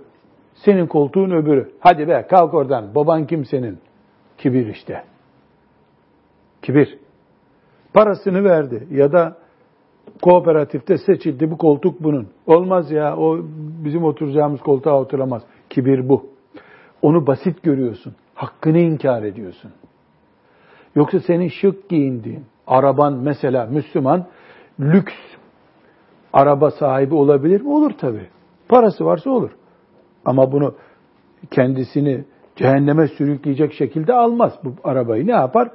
Senin 0.54 0.88
koltuğun 0.88 1.32
öbürü. 1.32 1.72
Hadi 1.80 2.08
be 2.08 2.28
kalk 2.30 2.54
oradan. 2.54 2.96
Baban 2.96 3.28
kim 3.28 3.46
senin? 3.46 3.80
Kibir 4.38 4.68
işte. 4.68 5.04
Kibir. 6.62 7.00
Parasını 7.94 8.44
verdi 8.44 8.88
ya 8.92 9.12
da 9.12 9.38
kooperatifte 10.22 10.98
seçildi 10.98 11.52
bu 11.52 11.58
koltuk 11.58 12.04
bunun. 12.04 12.28
Olmaz 12.48 12.92
ya 12.92 13.18
o 13.18 13.40
bizim 13.86 14.04
oturacağımız 14.04 14.62
koltuğa 14.62 15.02
oturamaz. 15.02 15.44
Kibir 15.70 16.10
bu. 16.10 16.31
Onu 17.02 17.28
basit 17.28 17.64
görüyorsun. 17.64 18.16
Hakkını 18.36 18.78
inkar 18.78 19.24
ediyorsun. 19.24 19.72
Yoksa 20.96 21.20
senin 21.20 21.48
şık 21.48 21.90
giyindiğin, 21.90 22.46
araban 22.68 23.14
mesela 23.14 23.66
Müslüman 23.66 24.26
lüks 24.80 25.14
araba 26.34 26.72
sahibi 26.72 27.16
olabilir 27.16 27.62
mi? 27.62 27.70
Olur 27.70 27.92
tabi. 27.92 28.28
Parası 28.70 29.06
varsa 29.06 29.30
olur. 29.30 29.52
Ama 30.26 30.52
bunu 30.52 30.76
kendisini 31.52 32.26
cehenneme 32.56 33.08
sürükleyecek 33.08 33.74
şekilde 33.74 34.14
almaz 34.14 34.54
bu 34.64 34.74
arabayı. 34.84 35.28
Ne 35.28 35.32
yapar? 35.32 35.72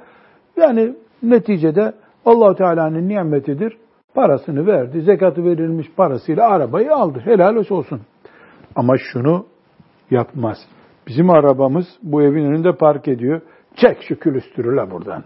Yani 0.57 0.95
neticede 1.23 1.93
Allahu 2.25 2.55
Teala'nın 2.55 3.09
nimetidir. 3.09 3.77
Parasını 4.13 4.67
verdi. 4.67 5.01
Zekatı 5.01 5.43
verilmiş 5.43 5.91
parasıyla 5.91 6.49
arabayı 6.49 6.95
aldı. 6.95 7.21
Helal 7.25 7.55
olsun. 7.55 8.01
Ama 8.75 8.97
şunu 8.97 9.45
yapmaz. 10.11 10.57
Bizim 11.07 11.29
arabamız 11.29 11.85
bu 12.03 12.21
evin 12.21 12.45
önünde 12.45 12.71
park 12.71 13.07
ediyor. 13.07 13.41
Çek 13.75 13.97
şu 14.01 14.19
külüstürü 14.19 14.75
la 14.75 14.91
buradan. 14.91 15.23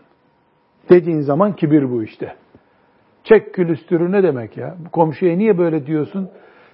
Dediğin 0.89 1.21
zaman 1.21 1.55
kibir 1.55 1.91
bu 1.91 2.03
işte. 2.03 2.35
Çek 3.23 3.53
külüstürü 3.53 4.11
ne 4.11 4.23
demek 4.23 4.57
ya? 4.57 4.75
Komşuya 4.91 5.37
niye 5.37 5.57
böyle 5.57 5.85
diyorsun? 5.85 6.29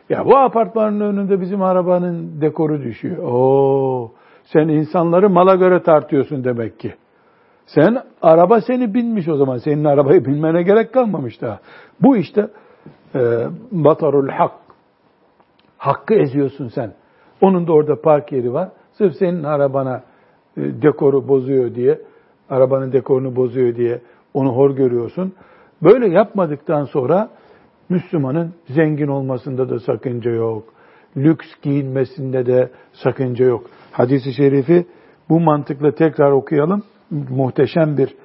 Ya 0.09 0.25
bu 0.25 0.37
apartmanın 0.37 0.99
önünde 0.99 1.41
bizim 1.41 1.61
arabanın 1.61 2.41
dekoru 2.41 2.83
düşüyor. 2.83 3.17
Oo, 3.23 4.11
sen 4.43 4.67
insanları 4.67 5.29
mala 5.29 5.55
göre 5.55 5.83
tartıyorsun 5.83 6.43
demek 6.43 6.79
ki. 6.79 6.93
Sen 7.65 7.97
araba 8.21 8.61
seni 8.61 8.93
binmiş 8.93 9.27
o 9.27 9.35
zaman. 9.35 9.57
Senin 9.57 9.83
arabayı 9.83 10.25
bilmene 10.25 10.63
gerek 10.63 10.93
kalmamış 10.93 11.41
daha. 11.41 11.59
Bu 12.01 12.17
işte 12.17 12.47
e, 13.15 13.19
batarul 13.71 14.29
hak. 14.29 14.51
Hakkı 15.77 16.13
eziyorsun 16.13 16.67
sen. 16.67 16.93
Onun 17.41 17.67
da 17.67 17.73
orada 17.73 18.01
park 18.01 18.31
yeri 18.31 18.53
var. 18.53 18.69
Sırf 18.97 19.15
senin 19.15 19.43
arabana 19.43 20.03
e, 20.57 20.61
dekoru 20.81 21.27
bozuyor 21.27 21.75
diye, 21.75 22.01
arabanın 22.49 22.91
dekorunu 22.91 23.35
bozuyor 23.35 23.75
diye 23.75 24.01
onu 24.33 24.49
hor 24.49 24.75
görüyorsun. 24.75 25.33
Böyle 25.83 26.07
yapmadıktan 26.07 26.85
sonra 26.85 27.29
Müslümanın 27.89 28.53
zengin 28.69 29.07
olmasında 29.07 29.69
da 29.69 29.79
sakınca 29.79 30.31
yok. 30.31 30.63
Lüks 31.17 31.47
giyinmesinde 31.61 32.45
de 32.45 32.69
sakınca 32.93 33.45
yok. 33.45 33.63
Hadis-i 33.91 34.33
şerifi 34.33 34.85
bu 35.29 35.39
mantıkla 35.39 35.91
tekrar 35.91 36.31
okuyalım. 36.31 36.83
Muhteşem 37.29 37.97
bir 37.97 38.15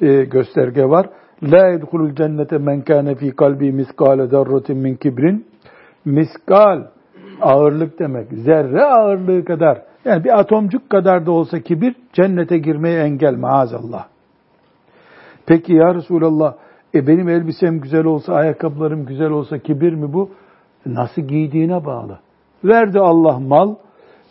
e, 0.00 0.24
gösterge 0.24 0.84
var. 0.84 1.10
La 1.42 1.66
yedhulul 1.68 2.14
cennete 2.14 2.58
men 2.58 2.82
kana 2.82 3.14
fi 3.14 3.36
kalbi 3.36 3.72
miskale 3.72 4.26
zarratin 4.26 4.76
min 4.78 4.94
kibrin. 4.94 5.46
Miskal 6.04 6.84
ağırlık 7.40 7.98
demek. 7.98 8.28
Zerre 8.32 8.84
ağırlığı 8.84 9.44
kadar. 9.44 9.82
Yani 10.08 10.24
bir 10.24 10.38
atomcuk 10.38 10.90
kadar 10.90 11.26
da 11.26 11.32
olsa 11.32 11.60
kibir 11.60 11.94
cennete 12.12 12.58
girmeye 12.58 13.02
engel 13.02 13.36
maazallah. 13.36 14.06
Peki 15.46 15.72
ya 15.72 15.94
Resulallah 15.94 16.54
e 16.94 17.06
benim 17.06 17.28
elbisem 17.28 17.80
güzel 17.80 18.04
olsa, 18.04 18.34
ayakkabılarım 18.34 19.06
güzel 19.06 19.30
olsa 19.30 19.58
kibir 19.58 19.92
mi 19.92 20.12
bu? 20.12 20.30
Nasıl 20.86 21.22
giydiğine 21.22 21.84
bağlı. 21.84 22.18
Verdi 22.64 22.98
Allah 23.00 23.38
mal. 23.38 23.74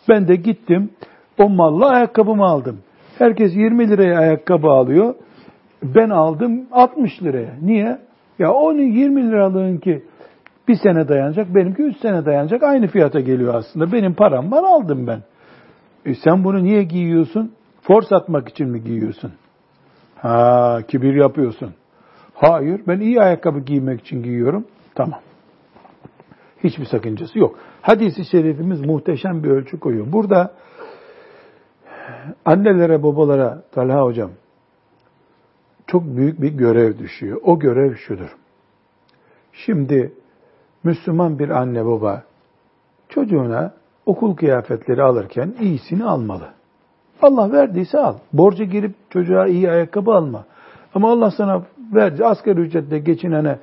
Ben 0.08 0.28
de 0.28 0.36
gittim. 0.36 0.90
O 1.38 1.48
malla 1.48 1.88
ayakkabımı 1.88 2.44
aldım. 2.44 2.78
Herkes 3.18 3.56
20 3.56 3.88
liraya 3.88 4.18
ayakkabı 4.18 4.68
alıyor. 4.68 5.14
Ben 5.82 6.10
aldım 6.10 6.66
60 6.72 7.22
liraya. 7.22 7.50
Niye? 7.62 7.98
Ya 8.38 8.52
onun 8.52 8.82
20 8.82 9.28
liralığın 9.28 9.76
ki 9.76 10.02
bir 10.68 10.76
sene 10.82 11.08
dayanacak, 11.08 11.54
benimki 11.54 11.82
3 11.82 11.96
sene 11.96 12.26
dayanacak. 12.26 12.62
Aynı 12.62 12.86
fiyata 12.86 13.20
geliyor 13.20 13.54
aslında. 13.54 13.92
Benim 13.92 14.14
param 14.14 14.52
var 14.52 14.62
aldım 14.62 15.06
ben. 15.06 15.18
E 16.08 16.14
sen 16.14 16.44
bunu 16.44 16.62
niye 16.62 16.82
giyiyorsun? 16.82 17.52
Force 17.80 18.16
atmak 18.16 18.48
için 18.48 18.68
mi 18.68 18.84
giyiyorsun? 18.84 19.32
Ha, 20.16 20.78
kibir 20.88 21.14
yapıyorsun. 21.14 21.74
Hayır, 22.34 22.80
ben 22.88 23.00
iyi 23.00 23.20
ayakkabı 23.20 23.60
giymek 23.60 24.00
için 24.00 24.22
giyiyorum. 24.22 24.66
Tamam. 24.94 25.20
Hiçbir 26.64 26.84
sakıncası 26.84 27.38
yok. 27.38 27.58
Hadis-i 27.82 28.24
şerifimiz 28.24 28.80
muhteşem 28.80 29.42
bir 29.42 29.48
ölçü 29.48 29.80
koyuyor. 29.80 30.12
Burada 30.12 30.54
annelere, 32.44 33.02
babalara, 33.02 33.62
Talha 33.72 34.02
hocam, 34.02 34.30
çok 35.86 36.04
büyük 36.04 36.42
bir 36.42 36.52
görev 36.52 36.98
düşüyor. 36.98 37.40
O 37.44 37.58
görev 37.58 37.94
şudur. 37.94 38.36
Şimdi 39.52 40.12
Müslüman 40.84 41.38
bir 41.38 41.48
anne 41.48 41.86
baba 41.86 42.22
çocuğuna 43.08 43.74
okul 44.08 44.36
kıyafetleri 44.36 45.02
alırken 45.02 45.54
iyisini 45.60 46.04
almalı. 46.04 46.48
Allah 47.22 47.52
verdiyse 47.52 47.98
al. 47.98 48.14
Borca 48.32 48.64
girip 48.64 48.94
çocuğa 49.10 49.46
iyi 49.46 49.70
ayakkabı 49.70 50.10
alma. 50.10 50.44
Ama 50.94 51.12
Allah 51.12 51.30
sana 51.30 51.62
verdi. 51.94 52.24
Asgari 52.24 52.60
ücretle 52.60 52.98
geçinene 52.98 53.48
e, 53.48 53.58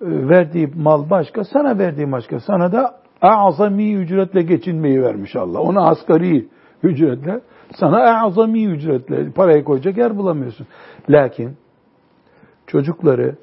verdiği 0.00 0.70
mal 0.76 1.10
başka, 1.10 1.44
sana 1.44 1.78
verdiği 1.78 2.12
başka. 2.12 2.40
Sana 2.40 2.72
da 2.72 2.94
azami 3.22 3.94
ücretle 3.94 4.42
geçinmeyi 4.42 5.02
vermiş 5.02 5.36
Allah. 5.36 5.60
Ona 5.60 5.86
asgari 5.88 6.48
ücretle, 6.82 7.40
sana 7.74 8.24
azami 8.24 8.64
ücretle 8.64 9.30
parayı 9.30 9.64
koyacak 9.64 9.96
yer 9.96 10.16
bulamıyorsun. 10.16 10.66
Lakin 11.10 11.56
çocukları 12.66 13.36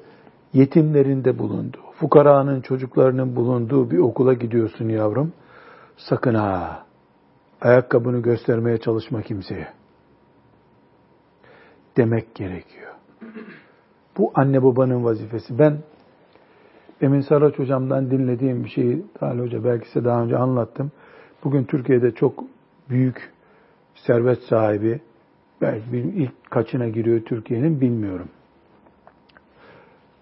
yetimlerinde 0.52 1.38
bulunduğu, 1.38 1.92
fukaranın 1.92 2.60
çocuklarının 2.60 3.36
bulunduğu 3.36 3.90
bir 3.90 3.98
okula 3.98 4.32
gidiyorsun 4.34 4.88
yavrum. 4.88 5.32
Sakın 6.08 6.34
ha, 6.34 6.86
ayakkabını 7.60 8.22
göstermeye 8.22 8.78
çalışma 8.78 9.22
kimseye. 9.22 9.68
Demek 11.96 12.34
gerekiyor. 12.34 12.94
Bu 14.18 14.32
anne 14.34 14.62
babanın 14.62 15.04
vazifesi. 15.04 15.58
Ben 15.58 15.78
Emin 17.00 17.20
Saraç 17.20 17.58
hocamdan 17.58 18.10
dinlediğim 18.10 18.64
bir 18.64 18.68
şeyi 18.68 19.04
Talha 19.14 19.38
Hoca 19.38 19.64
belki 19.64 19.88
size 19.88 20.04
daha 20.04 20.22
önce 20.22 20.36
anlattım. 20.36 20.92
Bugün 21.44 21.64
Türkiye'de 21.64 22.10
çok 22.10 22.44
büyük 22.90 23.32
servet 23.94 24.38
sahibi, 24.42 25.00
belki 25.60 25.96
ilk 25.96 26.50
kaçına 26.50 26.88
giriyor 26.88 27.20
Türkiye'nin 27.20 27.80
bilmiyorum. 27.80 28.28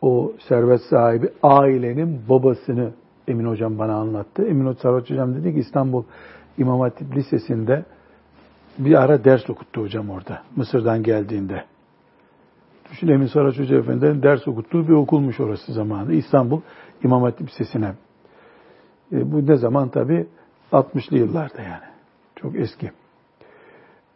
O 0.02 0.32
servet 0.48 0.80
sahibi 0.80 1.28
ailenin 1.42 2.20
babasını 2.28 2.92
Emin 3.28 3.46
Hocam 3.46 3.78
bana 3.78 3.94
anlattı. 3.94 4.42
Emin 4.42 4.72
Saraç 4.72 5.10
Hocam 5.10 5.34
dedi 5.34 5.54
ki 5.54 5.60
İstanbul 5.60 6.04
İmam 6.58 6.80
Hatip 6.80 7.16
Lisesi'nde 7.16 7.84
bir 8.78 8.94
ara 8.94 9.24
ders 9.24 9.50
okuttu 9.50 9.80
hocam 9.80 10.10
orada. 10.10 10.42
Mısır'dan 10.56 11.02
geldiğinde. 11.02 11.64
Düşün 12.90 13.08
Emin 13.08 13.26
Saraç 13.26 13.58
Hoca 13.58 13.78
Efendi'nin 13.78 14.22
ders 14.22 14.48
okuttuğu 14.48 14.88
bir 14.88 14.92
okulmuş 14.92 15.40
orası 15.40 15.72
zamanında. 15.72 16.12
İstanbul 16.12 16.60
İmam 17.04 17.22
Hatip 17.22 17.48
Lisesi'ne. 17.48 17.94
E, 19.12 19.32
bu 19.32 19.46
ne 19.46 19.56
zaman 19.56 19.88
tabi? 19.88 20.26
60'lı 20.72 21.18
yıllarda 21.18 21.62
yani. 21.62 21.84
Çok 22.36 22.56
eski. 22.56 22.90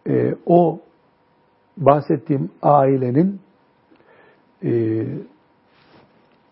E, 0.09 0.35
o 0.46 0.81
bahsettiğim 1.77 2.51
ailenin 2.62 3.40
e, 4.64 5.05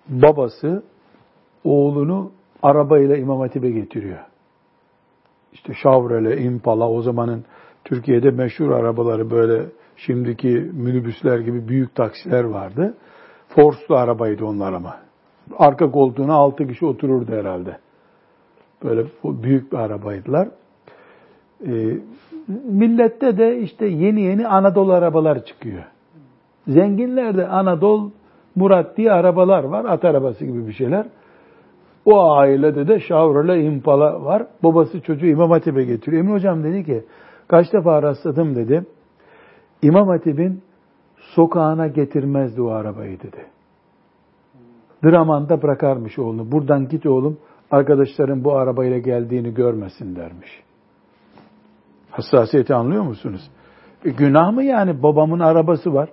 babası 0.08 0.82
oğlunu 1.64 2.32
arabayla 2.62 3.16
İmam 3.16 3.40
Hatip'e 3.40 3.70
getiriyor. 3.70 4.18
İşte 5.52 5.72
Chevrolet, 5.82 6.40
Impala 6.40 6.90
o 6.90 7.02
zamanın 7.02 7.44
Türkiye'de 7.84 8.30
meşhur 8.30 8.70
arabaları 8.70 9.30
böyle 9.30 9.66
şimdiki 9.96 10.70
minibüsler 10.72 11.38
gibi 11.38 11.68
büyük 11.68 11.94
taksiler 11.94 12.44
vardı. 12.44 12.94
Forslu 13.48 13.96
arabaydı 13.96 14.44
onlar 14.44 14.72
ama. 14.72 14.96
Arka 15.58 15.90
koltuğuna 15.90 16.34
altı 16.34 16.66
kişi 16.66 16.86
otururdu 16.86 17.32
herhalde. 17.32 17.76
Böyle 18.84 19.06
büyük 19.24 19.72
bir 19.72 19.76
arabaydılar. 19.76 20.48
Ee, 21.66 21.98
millette 22.64 23.38
de 23.38 23.58
işte 23.58 23.86
yeni 23.86 24.20
yeni 24.20 24.48
Anadolu 24.48 24.92
arabalar 24.92 25.44
çıkıyor. 25.44 25.84
Zenginlerde 26.68 27.46
Anadolu 27.46 28.12
Murat 28.56 28.96
diye 28.96 29.12
arabalar 29.12 29.64
var. 29.64 29.84
At 29.84 30.04
arabası 30.04 30.44
gibi 30.44 30.66
bir 30.66 30.72
şeyler. 30.72 31.06
O 32.04 32.30
ailede 32.30 32.88
de 32.88 33.00
Chevrolet 33.00 33.64
Impala 33.64 34.24
var. 34.24 34.46
Babası 34.62 35.00
çocuğu 35.00 35.26
İmam 35.26 35.50
Hatip'e 35.50 35.84
getiriyor. 35.84 36.22
Emin 36.22 36.34
hocam 36.34 36.64
dedi 36.64 36.84
ki 36.84 37.04
kaç 37.48 37.72
defa 37.72 38.02
rastladım 38.02 38.56
dedi. 38.56 38.86
İmam 39.82 40.08
Hatip'in 40.08 40.62
sokağına 41.16 41.86
getirmezdi 41.86 42.62
o 42.62 42.68
arabayı 42.70 43.20
dedi. 43.20 43.46
Draman'da 45.04 45.62
bırakarmış 45.62 46.18
oğlunu. 46.18 46.52
Buradan 46.52 46.88
git 46.88 47.06
oğlum 47.06 47.38
arkadaşların 47.70 48.44
bu 48.44 48.56
arabayla 48.56 48.98
geldiğini 48.98 49.54
görmesin 49.54 50.16
dermiş. 50.16 50.62
Hassasiyeti 52.10 52.74
anlıyor 52.74 53.02
musunuz? 53.02 53.50
E, 54.04 54.10
günah 54.10 54.52
mı 54.52 54.64
yani 54.64 55.02
babamın 55.02 55.40
arabası 55.40 55.94
var. 55.94 56.08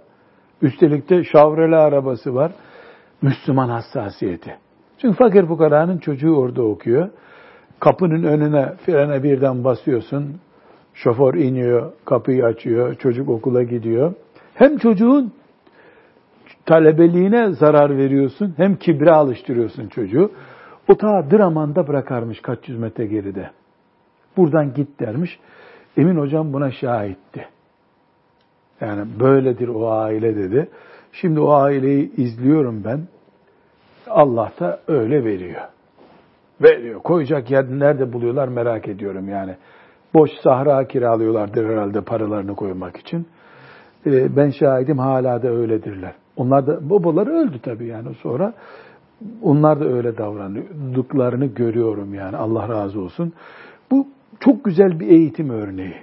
Üstelik 0.62 1.10
de 1.10 1.24
şavreli 1.24 1.76
arabası 1.76 2.36
var. 2.36 2.52
Müslüman 3.22 3.70
hassasiyeti. 3.70 4.58
Çünkü 4.98 5.18
fakir 5.18 5.46
fukaranın 5.46 5.98
çocuğu 5.98 6.36
orada 6.36 6.64
okuyor. 6.64 7.10
Kapının 7.80 8.24
önüne 8.24 8.74
frene 8.86 9.24
birden 9.24 9.64
basıyorsun. 9.64 10.36
Şoför 10.94 11.34
iniyor, 11.34 11.92
kapıyı 12.06 12.46
açıyor, 12.46 12.96
çocuk 12.96 13.30
okula 13.30 13.64
gidiyor. 13.64 14.14
Hem 14.54 14.78
çocuğun 14.78 15.34
talebeliğine 16.66 17.52
zarar 17.52 17.98
veriyorsun, 17.98 18.54
hem 18.58 18.76
kibre 18.76 19.12
alıştırıyorsun 19.12 19.88
çocuğu. 19.88 20.32
O 20.88 20.98
ta 20.98 21.32
Draman'da 21.32 21.88
bırakarmış 21.88 22.42
kaç 22.42 22.70
yüz 22.70 22.80
metre 22.80 23.06
geride. 23.06 23.50
Buradan 24.38 24.74
git 24.74 25.00
dermiş. 25.00 25.40
Emin 25.98 26.18
hocam 26.18 26.54
buna 26.54 26.72
şahitti. 26.72 27.48
Yani 28.82 29.06
böyledir 29.20 29.68
o 29.68 29.92
aile 29.92 30.36
dedi. 30.36 30.70
Şimdi 31.12 31.40
o 31.40 31.52
aileyi 31.52 32.16
izliyorum 32.16 32.84
ben. 32.86 33.08
Allah 34.10 34.52
da 34.60 34.80
öyle 34.88 35.26
veriyor. 35.26 35.62
Veriyor. 36.62 37.00
Koyacak 37.00 37.52
yer 37.52 37.66
nerede 37.66 38.14
buluyorlar 38.14 38.48
merak 38.48 38.88
ediyorum 38.88 39.30
yani. 39.30 39.56
Boş 40.14 40.32
sahra 40.44 40.88
kiralıyorlardır 40.88 41.70
herhalde 41.70 42.02
paralarını 42.02 42.56
koymak 42.56 42.98
için. 42.98 43.28
Ee, 44.06 44.36
ben 44.36 44.50
şahidim 44.50 44.98
hala 44.98 45.44
da 45.44 45.48
öyledirler. 45.48 46.14
Onlar 46.36 46.68
da 46.68 46.90
babaları 46.90 47.30
öldü 47.30 47.60
tabii 47.64 47.86
yani 47.86 48.16
sonra. 48.22 48.54
Onlar 49.42 49.80
da 49.80 49.86
öyle 49.86 50.18
davrandıklarını 50.18 51.46
görüyorum 51.46 52.14
yani 52.14 52.38
Allah 52.38 52.70
razı 52.70 53.02
olsun. 53.02 53.34
Bu 53.92 54.08
çok 54.40 54.64
güzel 54.66 55.00
bir 55.00 55.08
eğitim 55.08 55.50
örneği. 55.50 55.96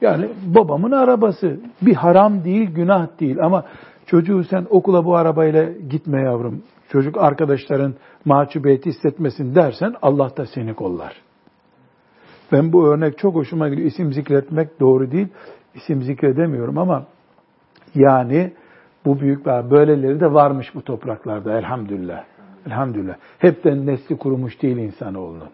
Yani 0.00 0.28
babamın 0.46 0.90
arabası 0.90 1.56
bir 1.82 1.94
haram 1.94 2.44
değil, 2.44 2.70
günah 2.70 3.06
değil 3.20 3.44
ama 3.44 3.64
çocuğu 4.06 4.44
sen 4.44 4.66
okula 4.70 5.04
bu 5.04 5.16
arabayla 5.16 5.64
gitme 5.90 6.20
yavrum. 6.20 6.62
Çocuk 6.88 7.18
arkadaşların 7.18 7.94
mahcubiyeti 8.24 8.90
hissetmesin 8.90 9.54
dersen 9.54 9.94
Allah 10.02 10.36
da 10.36 10.46
seni 10.46 10.74
kollar. 10.74 11.22
Ben 12.52 12.72
bu 12.72 12.86
örnek 12.86 13.18
çok 13.18 13.34
hoşuma 13.34 13.68
gidiyor. 13.68 13.88
İsim 13.88 14.12
zikretmek 14.12 14.80
doğru 14.80 15.10
değil. 15.10 15.28
İsim 15.74 16.02
zikredemiyorum 16.02 16.78
ama 16.78 17.06
yani 17.94 18.52
bu 19.04 19.20
büyükler 19.20 19.70
böyleleri 19.70 20.20
de 20.20 20.32
varmış 20.32 20.74
bu 20.74 20.82
topraklarda 20.82 21.58
elhamdülillah. 21.58 22.24
Elhamdülillah. 22.66 23.16
Hepten 23.38 23.86
nesli 23.86 24.16
kurumuş 24.16 24.62
değil 24.62 24.76
insanoğlunun. 24.76 25.50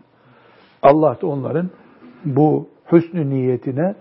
Allah 0.83 1.19
da 1.23 1.27
onların 1.27 1.71
bu 2.25 2.69
hüsnü 2.93 3.31
niyetine 3.31 3.95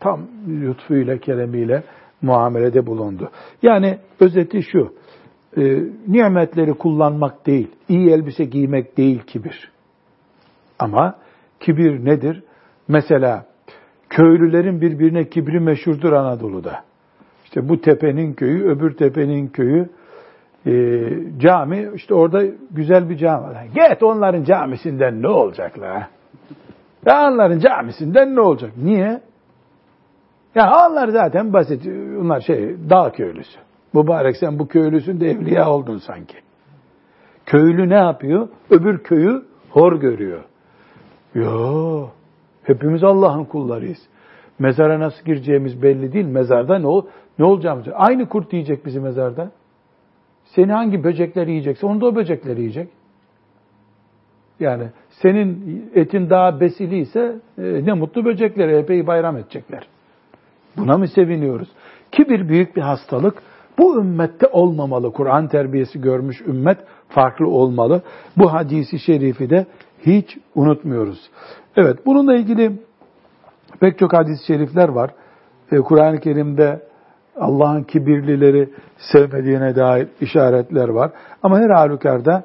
tam 0.00 0.20
lütfuyla, 0.48 1.18
keremiyle 1.18 1.82
muamelede 2.22 2.86
bulundu. 2.86 3.30
Yani 3.62 3.98
özeti 4.20 4.62
şu, 4.62 4.94
e, 5.56 5.62
nimetleri 6.08 6.74
kullanmak 6.74 7.46
değil, 7.46 7.70
iyi 7.88 8.10
elbise 8.10 8.44
giymek 8.44 8.96
değil 8.96 9.22
kibir. 9.26 9.70
Ama 10.78 11.14
kibir 11.60 12.04
nedir? 12.04 12.42
Mesela 12.88 13.46
köylülerin 14.10 14.80
birbirine 14.80 15.28
kibri 15.28 15.60
meşhurdur 15.60 16.12
Anadolu'da. 16.12 16.84
İşte 17.44 17.68
bu 17.68 17.80
tepenin 17.80 18.32
köyü, 18.32 18.64
öbür 18.64 18.96
tepenin 18.96 19.48
köyü, 19.48 19.88
e, 20.66 20.72
cami, 21.38 21.90
işte 21.94 22.14
orada 22.14 22.42
güzel 22.70 23.08
bir 23.08 23.16
cami. 23.16 23.46
Get 23.74 24.02
onların 24.02 24.44
camisinden 24.44 25.22
ne 25.22 25.28
olacak 25.28 25.78
la? 25.78 26.08
Ya 27.06 27.28
onların 27.32 27.58
camisinden 27.58 28.34
ne 28.34 28.40
olacak? 28.40 28.70
Niye? 28.76 29.20
Ya 30.54 30.72
onlar 30.88 31.08
zaten 31.08 31.52
basit. 31.52 31.86
Onlar 32.20 32.40
şey 32.40 32.76
dağ 32.90 33.12
köylüsü. 33.12 33.58
Mübarek 33.92 34.36
sen 34.36 34.58
bu 34.58 34.68
köylüsün 34.68 35.20
de 35.20 35.30
evliya 35.30 35.70
oldun 35.70 35.98
sanki. 35.98 36.36
Köylü 37.46 37.88
ne 37.88 37.94
yapıyor? 37.94 38.48
Öbür 38.70 38.98
köyü 38.98 39.42
hor 39.70 40.00
görüyor. 40.00 40.44
Yo, 41.34 42.08
hepimiz 42.62 43.04
Allah'ın 43.04 43.44
kullarıyız. 43.44 43.98
Mezara 44.58 45.00
nasıl 45.00 45.24
gireceğimiz 45.24 45.82
belli 45.82 46.12
değil. 46.12 46.26
Mezarda 46.26 46.78
ne, 46.78 46.86
ol, 46.86 47.06
ne 47.38 47.44
olacağımız. 47.44 47.86
Aynı 47.94 48.28
kurt 48.28 48.52
yiyecek 48.52 48.86
bizi 48.86 49.00
mezarda. 49.00 49.50
Seni 50.44 50.72
hangi 50.72 51.04
böcekler 51.04 51.46
yiyecekse 51.46 51.86
onu 51.86 52.00
da 52.00 52.06
o 52.06 52.14
böcekler 52.14 52.56
yiyecek. 52.56 52.88
Yani 54.60 54.84
senin 55.08 55.90
etin 55.94 56.30
daha 56.30 56.60
besiliyse 56.60 57.36
e, 57.58 57.62
ne 57.62 57.92
mutlu 57.92 58.24
böceklere 58.24 58.78
epey 58.78 59.06
bayram 59.06 59.36
edecekler. 59.36 59.88
Buna 60.76 60.98
mı 60.98 61.08
seviniyoruz? 61.08 61.68
Kibir 62.12 62.48
büyük 62.48 62.76
bir 62.76 62.82
hastalık. 62.82 63.42
Bu 63.78 64.00
ümmette 64.00 64.46
olmamalı. 64.46 65.12
Kur'an 65.12 65.48
terbiyesi 65.48 66.00
görmüş 66.00 66.40
ümmet 66.40 66.78
farklı 67.08 67.48
olmalı. 67.48 68.02
Bu 68.36 68.52
hadisi 68.52 68.98
şerifi 68.98 69.50
de 69.50 69.66
hiç 70.06 70.38
unutmuyoruz. 70.54 71.30
Evet, 71.76 72.06
bununla 72.06 72.34
ilgili 72.34 72.72
pek 73.80 73.98
çok 73.98 74.12
hadis-i 74.12 74.46
şerifler 74.46 74.88
var. 74.88 75.10
Ee, 75.72 75.76
Kur'an-ı 75.76 76.20
Kerim'de 76.20 76.80
Allah'ın 77.36 77.82
kibirlileri 77.82 78.70
sevmediğine 78.98 79.76
dair 79.76 80.08
işaretler 80.20 80.88
var. 80.88 81.10
Ama 81.42 81.58
her 81.58 81.70
halükarda 81.70 82.44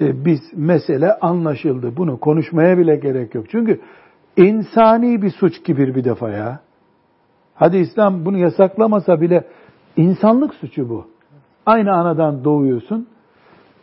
e, 0.00 0.24
biz 0.24 0.40
mesele 0.56 1.12
anlaşıldı. 1.12 1.96
Bunu 1.96 2.20
konuşmaya 2.20 2.78
bile 2.78 2.96
gerek 2.96 3.34
yok. 3.34 3.44
Çünkü 3.50 3.80
insani 4.36 5.22
bir 5.22 5.30
suç 5.30 5.62
kibir 5.62 5.94
bir 5.94 6.04
defa 6.04 6.30
ya. 6.30 6.60
Hadi 7.56 7.76
İslam 7.76 8.24
bunu 8.24 8.38
yasaklamasa 8.38 9.20
bile 9.20 9.44
insanlık 9.96 10.54
suçu 10.54 10.88
bu. 10.88 11.06
Aynı 11.66 11.92
anadan 11.92 12.44
doğuyorsun. 12.44 13.08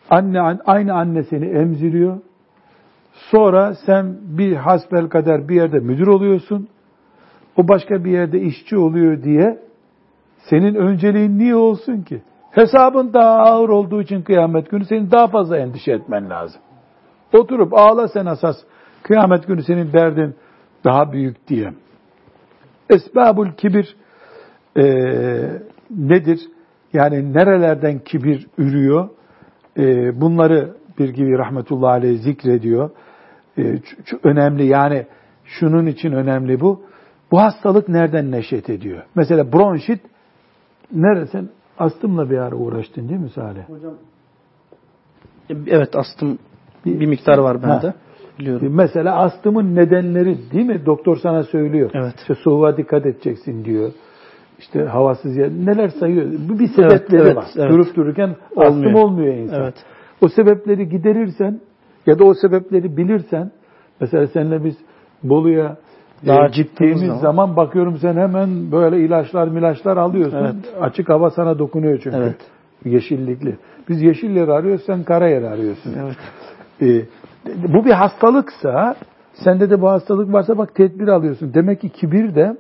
Anne 0.10 0.42
aynı 0.66 0.94
anne 0.94 1.24
seni 1.24 1.46
emziriyor. 1.46 2.18
Sonra 3.14 3.76
sen 3.86 4.18
bir 4.24 4.56
hasbel 4.56 5.10
kader 5.10 5.50
bir 5.50 5.56
yerde 5.56 5.80
müdür 5.80 6.08
oluyorsun. 6.08 6.68
O 7.58 7.68
başka 7.68 8.04
bir 8.06 8.12
yerde 8.12 8.40
işçi 8.42 8.78
oluyor 8.78 9.24
diye 9.24 9.60
senin 10.38 10.76
önceliğin 10.76 11.40
niye 11.40 11.56
olsun 11.56 12.02
ki? 12.02 12.22
Hesabın 12.52 13.14
daha 13.14 13.38
ağır 13.38 13.70
olduğu 13.70 14.02
için 14.02 14.22
kıyamet 14.22 14.72
günü 14.72 14.86
senin 14.86 15.12
daha 15.12 15.28
fazla 15.28 15.58
endişe 15.58 15.92
etmen 15.92 16.30
lazım. 16.30 16.62
Oturup 17.34 17.74
ağla 17.74 18.08
sen 18.08 18.26
asas. 18.26 18.56
Kıyamet 19.04 19.48
günü 19.48 19.64
senin 19.64 19.94
derdin 19.94 20.36
daha 20.84 21.12
büyük 21.12 21.48
diye. 21.48 21.74
Esbabul 22.90 23.52
kibir 23.52 23.96
e, 24.78 24.84
nedir? 25.90 26.40
Yani 26.94 27.34
nerelerden 27.34 28.00
kibir 28.00 28.48
ürüyor? 28.58 29.10
E, 29.78 30.22
bunları 30.22 30.74
bir 31.00 31.10
gibi 31.10 31.38
rahmetullahi 31.38 31.92
aleyh 31.92 32.20
zikrediyor. 32.22 32.90
E, 33.58 33.80
önemli 34.24 34.66
yani 34.66 35.06
şunun 35.46 35.86
için 35.86 36.12
önemli 36.12 36.60
bu. 36.60 36.82
Bu 37.32 37.42
hastalık 37.42 37.90
nereden 37.90 38.32
neşet 38.32 38.70
ediyor? 38.70 39.04
Mesela 39.16 39.54
bronşit 39.54 40.02
nereden? 40.92 41.50
Astımla 41.78 42.30
bir 42.30 42.38
ara 42.38 42.56
uğraştın 42.56 43.10
değil 43.10 43.20
mi 43.20 43.30
Salih? 43.30 43.70
Hocam 43.70 43.94
Evet 45.50 45.96
astım 45.96 46.40
bir, 46.86 47.00
bir 47.00 47.06
miktar 47.06 47.38
var 47.38 47.64
bende. 47.64 47.88
Ha. 47.88 47.94
Biliyorum. 48.40 48.76
Mesela 48.76 49.16
astımın 49.16 49.76
nedenleri 49.76 50.38
değil 50.54 50.66
mi? 50.66 50.86
Doktor 50.86 51.18
sana 51.18 51.44
söylüyor. 51.44 51.92
Evet. 51.94 52.14
İşte 52.18 52.36
soğuğa 52.36 52.78
dikkat 52.78 53.06
edeceksin 53.06 53.66
diyor. 53.66 53.92
İşte 54.60 54.84
havasız 54.84 55.38
yer. 55.38 55.50
Neler 55.50 55.90
sayıyor? 55.90 56.26
Bu 56.50 56.60
bir 56.60 56.68
sebepleri 56.68 57.22
evet, 57.22 57.36
var. 57.36 57.46
Evet. 57.58 57.72
Durup 57.72 57.96
dururken 57.96 58.36
olmuyor. 58.56 58.72
astım 58.72 58.96
olmuyor 58.96 59.34
insan. 59.34 59.62
Evet. 59.62 59.76
O 60.22 60.28
sebepleri 60.28 60.90
giderirsen 60.90 61.60
ya 62.06 62.20
da 62.20 62.24
o 62.24 62.34
sebepleri 62.34 62.98
bilirsen 62.98 63.52
mesela 64.02 64.28
seninle 64.28 64.64
biz 64.64 64.76
Bolu'ya 65.24 65.78
daha 66.28 66.48
gittiğimiz 66.48 67.02
zaman. 67.02 67.20
zaman 67.20 67.56
bakıyorum 67.56 67.98
sen 67.98 68.18
hemen 68.18 68.72
böyle 68.72 69.06
ilaçlar 69.06 69.48
milaçlar 69.48 69.98
alıyorsun. 69.98 70.38
Evet. 70.38 70.56
Açık 70.82 71.10
hava 71.10 71.30
sana 71.30 71.60
dokunuyor 71.60 72.00
çünkü. 72.04 72.18
Evet. 72.18 72.38
Yeşillikli. 72.86 73.58
Biz 73.90 74.02
yeşil 74.02 74.30
yer 74.30 74.48
arıyoruz, 74.48 74.86
sen 74.86 75.04
kara 75.04 75.28
yer 75.30 75.42
arıyorsun. 75.42 75.94
Evet. 76.02 76.18
Ee, 76.82 77.06
bu 77.46 77.86
bir 77.86 77.92
hastalıksa, 77.92 78.96
sende 79.34 79.70
de 79.70 79.82
bu 79.82 79.90
hastalık 79.90 80.34
varsa 80.34 80.58
bak 80.58 80.76
tedbir 80.76 81.08
alıyorsun. 81.08 81.54
Demek 81.54 81.82
ki 81.82 81.90
kibir 81.90 82.36
de 82.36 82.58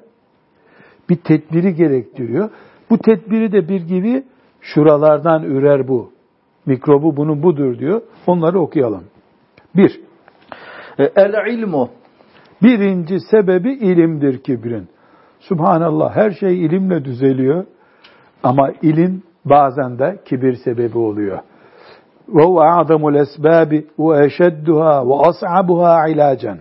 bir 1.09 1.15
tedbiri 1.15 1.75
gerektiriyor. 1.75 2.49
Bu 2.89 2.97
tedbiri 2.97 3.51
de 3.51 3.69
bir 3.69 3.81
gibi 3.81 4.23
şuralardan 4.61 5.43
ürer 5.43 5.87
bu. 5.87 6.11
Mikrobu 6.65 7.17
bunun 7.17 7.43
budur 7.43 7.79
diyor. 7.79 8.01
Onları 8.27 8.59
okuyalım. 8.59 9.03
Bir. 9.75 10.01
E, 10.99 11.03
el 11.15 11.53
ilmu 11.53 11.89
Birinci 12.63 13.19
sebebi 13.19 13.73
ilimdir 13.73 14.43
kibrin. 14.43 14.87
Subhanallah 15.39 16.15
her 16.15 16.31
şey 16.31 16.65
ilimle 16.65 17.05
düzeliyor 17.05 17.65
ama 18.43 18.71
ilim 18.81 19.23
bazen 19.45 19.99
de 19.99 20.19
kibir 20.25 20.55
sebebi 20.55 20.97
oluyor. 20.97 21.39
Esbabi 23.15 23.87
ve 23.99 24.25
eşedduha 24.25 25.07
ve 25.07 25.13
as'abuha 25.13 26.07
ilacen. 26.07 26.59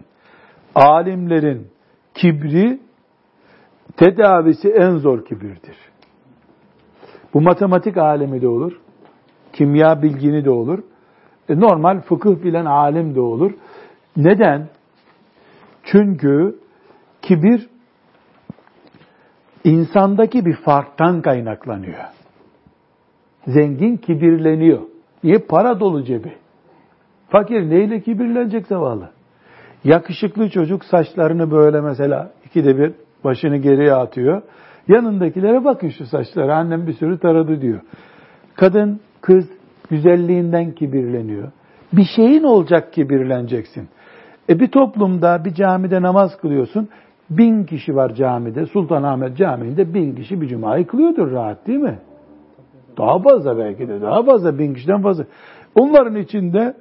Alimlerin 0.75 1.67
kibri 2.15 2.81
tedavisi 3.97 4.69
en 4.69 4.97
zor 4.97 5.25
kibirdir. 5.25 5.77
Bu 7.35 7.41
matematik 7.41 7.97
alemi 7.97 8.43
de 8.43 8.49
olur. 8.49 8.81
Kimya 9.53 10.03
bilgini 10.03 10.45
de 10.45 10.51
olur. 10.51 10.79
E, 11.49 11.61
normal 11.61 12.01
fıkıh 12.01 12.45
bilen 12.45 12.65
alim 12.65 13.15
de 13.15 13.21
olur. 13.21 13.53
Neden? 14.17 14.69
Çünkü 15.85 16.59
kibir 17.23 17.69
insandaki 19.65 20.47
bir 20.47 20.57
farktan 20.57 21.23
kaynaklanıyor. 21.23 22.05
Zengin 23.47 23.97
kibirleniyor. 23.97 24.92
Niye? 25.25 25.39
Para 25.39 25.81
dolu 25.81 26.05
cebi. 26.05 26.33
Fakir 27.29 27.71
neyle 27.71 28.01
kibirlenecek 28.01 28.67
zavallı? 28.67 29.11
Yakışıklı 29.85 30.51
çocuk 30.51 30.85
saçlarını 30.85 31.51
böyle 31.51 31.81
mesela 31.81 32.31
ikide 32.47 32.79
bir 32.79 32.93
başını 33.25 33.57
geriye 33.57 33.95
atıyor. 33.95 34.43
Yanındakilere 34.89 35.65
bakın 35.65 35.89
şu 35.89 36.07
saçları 36.07 36.55
annem 36.55 36.87
bir 36.87 36.93
sürü 36.93 37.19
taradı 37.19 37.61
diyor. 37.61 37.81
Kadın, 38.55 39.01
kız 39.21 39.51
güzelliğinden 39.91 40.73
kibirleniyor. 40.73 41.49
Bir 41.93 42.07
şeyin 42.17 42.43
olacak 42.43 42.93
kibirleneceksin. 42.93 43.89
E 44.49 44.61
bir 44.61 44.69
toplumda 44.69 45.45
bir 45.45 45.55
camide 45.55 46.03
namaz 46.03 46.37
kılıyorsun. 46.41 46.89
Bin 47.31 47.65
kişi 47.65 47.97
var 47.97 48.15
camide. 48.15 48.67
Sultanahmet 48.67 49.37
Camii'nde 49.37 49.95
bin 49.95 50.15
kişi 50.15 50.41
bir 50.41 50.49
cumayı 50.49 50.87
kılıyordur 50.87 51.33
rahat 51.33 51.67
değil 51.67 51.79
mi? 51.79 51.99
Daha 52.99 53.19
fazla 53.19 53.59
belki 53.59 53.89
de 53.89 54.01
daha 54.01 54.23
fazla 54.23 54.59
bin 54.59 54.75
kişiden 54.75 55.03
fazla. 55.03 55.25
Onların 55.75 56.17
içinde 56.17 56.75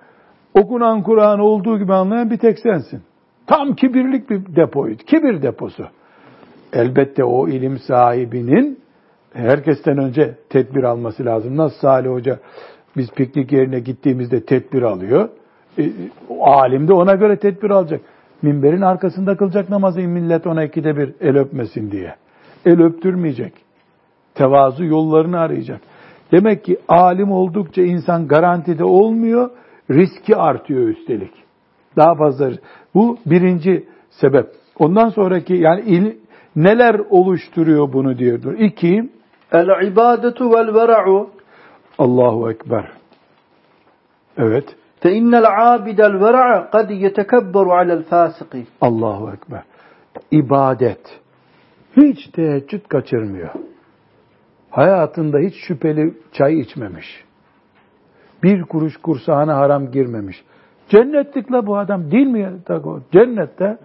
okunan 0.53 1.03
Kur'an 1.03 1.39
olduğu 1.39 1.79
gibi 1.79 1.93
anlayan 1.93 2.31
bir 2.31 2.37
tek 2.37 2.59
sensin. 2.59 3.01
Tam 3.47 3.75
kibirlik 3.75 4.29
bir 4.29 4.55
depoydu. 4.55 5.03
Kibir 5.03 5.41
deposu. 5.41 5.83
Elbette 6.73 7.23
o 7.23 7.47
ilim 7.47 7.79
sahibinin 7.79 8.79
herkesten 9.33 9.97
önce 9.97 10.35
tedbir 10.49 10.83
alması 10.83 11.25
lazım. 11.25 11.57
Nasıl 11.57 11.77
Salih 11.77 12.09
Hoca 12.09 12.39
biz 12.97 13.11
piknik 13.11 13.51
yerine 13.51 13.79
gittiğimizde 13.79 14.45
tedbir 14.45 14.81
alıyor. 14.81 15.29
E, 15.79 15.91
alim 16.39 16.87
de 16.87 16.93
ona 16.93 17.13
göre 17.15 17.37
tedbir 17.39 17.69
alacak. 17.69 18.01
Minberin 18.41 18.81
arkasında 18.81 19.37
kılacak 19.37 19.69
namazı 19.69 19.99
millet 19.99 20.47
ona 20.47 20.63
ikide 20.63 20.97
bir 20.97 21.13
el 21.21 21.37
öpmesin 21.37 21.91
diye. 21.91 22.15
El 22.65 22.81
öptürmeyecek. 22.81 23.53
Tevazu 24.35 24.85
yollarını 24.85 25.39
arayacak. 25.39 25.81
Demek 26.31 26.63
ki 26.65 26.77
alim 26.87 27.31
oldukça 27.31 27.81
insan 27.81 28.27
garantide 28.27 28.83
olmuyor, 28.83 29.49
riski 29.89 30.35
artıyor 30.35 30.87
üstelik. 30.87 31.33
Daha 31.97 32.15
fazla. 32.15 32.51
Bu 32.95 33.17
birinci 33.25 33.87
sebep. 34.09 34.45
Ondan 34.79 35.09
sonraki 35.09 35.53
yani 35.53 35.81
il, 35.81 36.15
neler 36.55 37.01
oluşturuyor 37.09 37.93
bunu 37.93 38.17
diyordur. 38.17 38.53
İki, 38.53 39.09
el 39.51 39.87
ibadetu 39.87 40.51
vel 40.51 40.73
vera'u. 40.73 41.29
Allahu 41.97 42.51
Ekber. 42.51 42.91
Evet. 44.37 44.75
Fe 44.99 45.11
innel 45.11 45.73
abidel 45.73 46.19
vera'a 46.19 46.69
kad 46.69 46.89
yetekebberu 46.89 47.71
alel 47.71 48.03
fasiki. 48.03 48.67
Allahu 48.81 49.31
Ekber. 49.33 49.63
İbadet. 50.31 51.19
Hiç 51.97 52.27
teheccüd 52.27 52.87
kaçırmıyor. 52.87 53.49
Hayatında 54.71 55.39
hiç 55.39 55.55
şüpheli 55.67 56.13
çay 56.31 56.59
içmemiş. 56.59 57.23
Bir 58.43 58.61
kuruş 58.61 58.97
kursağına 58.97 59.57
haram 59.57 59.91
girmemiş. 59.91 60.43
Cennetlik 60.89 61.51
la 61.51 61.67
bu 61.67 61.77
adam 61.77 62.11
değil 62.11 62.27
mi? 62.27 62.53
Cennette 63.11 63.77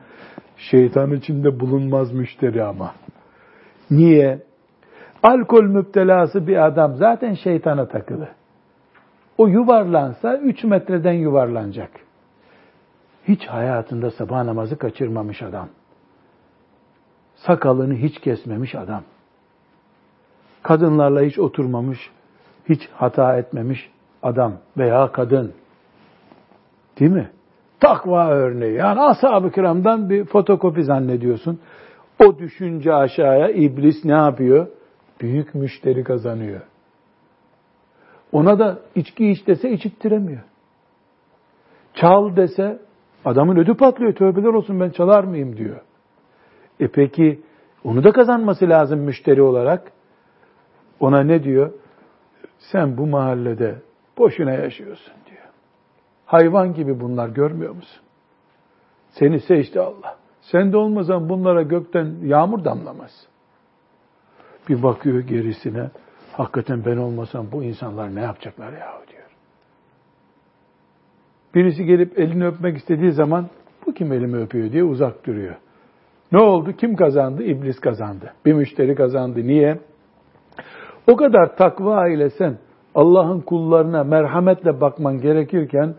şeytan 0.57 1.13
içinde 1.13 1.61
bulunmaz 1.61 2.13
müşteri 2.13 2.65
ama. 2.65 2.95
Niye? 3.91 4.43
Alkol 5.23 5.63
müptelası 5.63 6.47
bir 6.47 6.67
adam 6.67 6.95
zaten 6.95 7.35
şeytana 7.35 7.89
takılı. 7.89 8.29
O 9.39 9.47
yuvarlansa 9.47 10.37
3 10.37 10.65
metreden 10.65 11.13
yuvarlanacak. 11.13 11.91
Hiç 13.29 13.47
hayatında 13.47 14.11
sabah 14.11 14.45
namazı 14.45 14.79
kaçırmamış 14.79 15.43
adam. 15.43 15.69
Sakalını 17.35 17.95
hiç 17.95 18.21
kesmemiş 18.21 18.75
adam. 18.75 19.03
Kadınlarla 20.67 21.23
hiç 21.23 21.39
oturmamış, 21.39 22.11
hiç 22.69 22.89
hata 22.95 23.37
etmemiş 23.37 23.91
adam 24.23 24.53
veya 24.79 25.13
kadın. 25.13 25.53
Değil 27.01 27.11
mi? 27.11 27.31
Takva 27.81 28.29
örneği. 28.29 28.75
Yani 28.75 29.01
ashab-ı 29.01 29.51
kiramdan 29.51 30.11
bir 30.11 30.25
fotokopi 30.25 30.85
zannediyorsun. 30.85 31.61
O 32.25 32.39
düşünce 32.39 32.95
aşağıya 32.95 33.49
iblis 33.49 34.05
ne 34.05 34.13
yapıyor? 34.13 34.67
Büyük 35.21 35.55
müşteri 35.55 36.05
kazanıyor. 36.05 36.61
Ona 38.33 38.59
da 38.59 38.79
içki 38.95 39.31
iç 39.31 39.47
dese 39.47 39.71
içittiremiyor. 39.71 40.43
Çal 41.95 42.37
dese 42.37 42.79
adamın 43.25 43.57
ödü 43.57 43.75
patlıyor. 43.75 44.13
Tövbeler 44.13 44.55
olsun 44.55 44.81
ben 44.81 44.91
çalar 44.91 45.25
mıyım 45.25 45.57
diyor. 45.57 45.81
E 46.81 46.89
peki 46.89 47.41
onu 47.85 48.05
da 48.05 48.13
kazanması 48.13 48.69
lazım 48.69 49.01
müşteri 49.01 49.43
olarak. 49.43 49.96
Ona 51.01 51.21
ne 51.21 51.43
diyor? 51.43 51.73
Sen 52.59 52.97
bu 52.97 53.07
mahallede 53.07 53.75
boşuna 54.19 54.53
yaşıyorsun 54.53 55.15
diyor. 55.27 55.43
Hayvan 56.27 56.75
gibi 56.75 57.01
bunlar 57.01 57.29
görmüyor 57.29 57.75
musun? 57.75 58.03
Seni 59.11 59.41
seçti 59.41 59.81
Allah. 59.81 60.17
Sen 60.41 60.73
de 60.73 60.77
olmasan 60.77 61.29
bunlara 61.29 61.63
gökten 61.63 62.15
yağmur 62.23 62.65
damlamaz. 62.65 63.27
Bir 64.69 64.83
bakıyor 64.83 65.21
gerisine. 65.21 65.91
Hakikaten 66.33 66.85
ben 66.85 66.97
olmasam 66.97 67.47
bu 67.53 67.63
insanlar 67.63 68.15
ne 68.15 68.21
yapacaklar 68.21 68.73
ya 68.73 69.03
diyor. 69.11 69.27
Birisi 71.55 71.85
gelip 71.85 72.19
elini 72.19 72.47
öpmek 72.47 72.77
istediği 72.77 73.13
zaman 73.13 73.47
bu 73.87 73.95
kim 73.95 74.13
elimi 74.13 74.37
öpüyor 74.37 74.73
diye 74.73 74.85
uzak 74.85 75.27
duruyor. 75.27 75.55
Ne 76.33 76.39
oldu? 76.39 76.73
Kim 76.73 76.97
kazandı? 76.97 77.43
İblis 77.43 77.81
kazandı. 77.81 78.33
Bir 78.47 78.53
müşteri 78.53 78.95
kazandı. 78.95 79.47
Niye? 79.47 79.79
O 81.07 81.17
kadar 81.17 81.57
takva 81.57 82.09
ile 82.09 82.31
sen 82.31 82.59
Allah'ın 82.95 83.41
kullarına 83.41 84.05
merhametle 84.05 84.81
bakman 84.81 85.21
gerekirken 85.21 85.95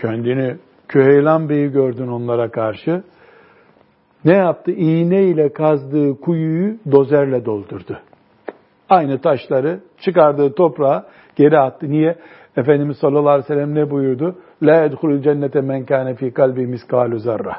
kendini 0.00 0.56
Küheylan 0.88 1.48
Bey'i 1.48 1.68
gördün 1.68 2.08
onlara 2.08 2.50
karşı. 2.50 3.02
Ne 4.24 4.36
yaptı? 4.36 4.70
İğne 4.70 5.22
ile 5.22 5.52
kazdığı 5.52 6.20
kuyuyu 6.20 6.76
dozerle 6.92 7.44
doldurdu. 7.44 7.98
Aynı 8.88 9.18
taşları 9.18 9.80
çıkardığı 9.98 10.54
toprağa 10.54 11.06
geri 11.36 11.58
attı. 11.58 11.90
Niye? 11.90 12.16
Efendimiz 12.56 12.96
sallallahu 12.96 13.28
aleyhi 13.28 13.44
ve 13.44 13.54
sellem 13.54 13.74
ne 13.74 13.90
buyurdu? 13.90 14.34
La 14.62 14.84
edhulul 14.84 15.22
cennete 15.22 15.60
men 15.60 15.84
kâne 15.84 16.14
fî 16.14 16.32
kalbi 16.32 16.66
miskalu 16.66 17.18
zarra 17.18 17.56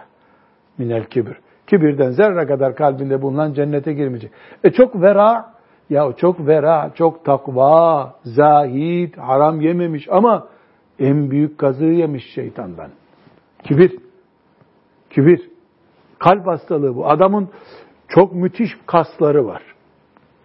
minel 0.77 1.03
kibir. 1.03 1.37
Kibirden 1.67 2.09
zerre 2.09 2.45
kadar 2.47 2.75
kalbinde 2.75 3.21
bulunan 3.21 3.53
cennete 3.53 3.93
girmeyecek. 3.93 4.31
E 4.63 4.71
çok 4.71 5.01
vera, 5.01 5.45
ya 5.91 6.13
çok 6.17 6.47
vera, 6.47 6.91
çok 6.95 7.25
takva, 7.25 8.13
zahid, 8.23 9.17
haram 9.17 9.61
yememiş 9.61 10.07
ama 10.11 10.47
en 10.99 11.31
büyük 11.31 11.57
kazığı 11.57 11.85
yemiş 11.85 12.33
şeytandan. 12.33 12.89
Kibir. 13.63 13.99
Kibir. 15.09 15.49
Kalp 16.19 16.47
hastalığı 16.47 16.95
bu. 16.95 17.09
Adamın 17.09 17.49
çok 18.07 18.33
müthiş 18.33 18.69
kasları 18.85 19.45
var. 19.45 19.63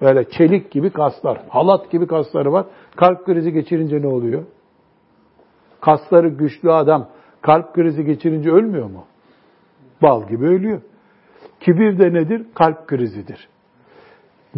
Böyle 0.00 0.30
çelik 0.30 0.70
gibi 0.70 0.90
kaslar, 0.90 1.38
halat 1.48 1.90
gibi 1.90 2.06
kasları 2.06 2.52
var. 2.52 2.66
Kalp 2.96 3.26
krizi 3.26 3.52
geçirince 3.52 4.02
ne 4.02 4.06
oluyor? 4.06 4.44
Kasları 5.80 6.28
güçlü 6.28 6.72
adam 6.72 7.08
kalp 7.40 7.74
krizi 7.74 8.04
geçirince 8.04 8.50
ölmüyor 8.50 8.90
mu? 8.90 9.04
Bal 10.02 10.28
gibi 10.28 10.46
ölüyor. 10.46 10.80
Kibir 11.60 11.98
de 11.98 12.12
nedir? 12.12 12.46
Kalp 12.54 12.86
krizidir. 12.86 13.48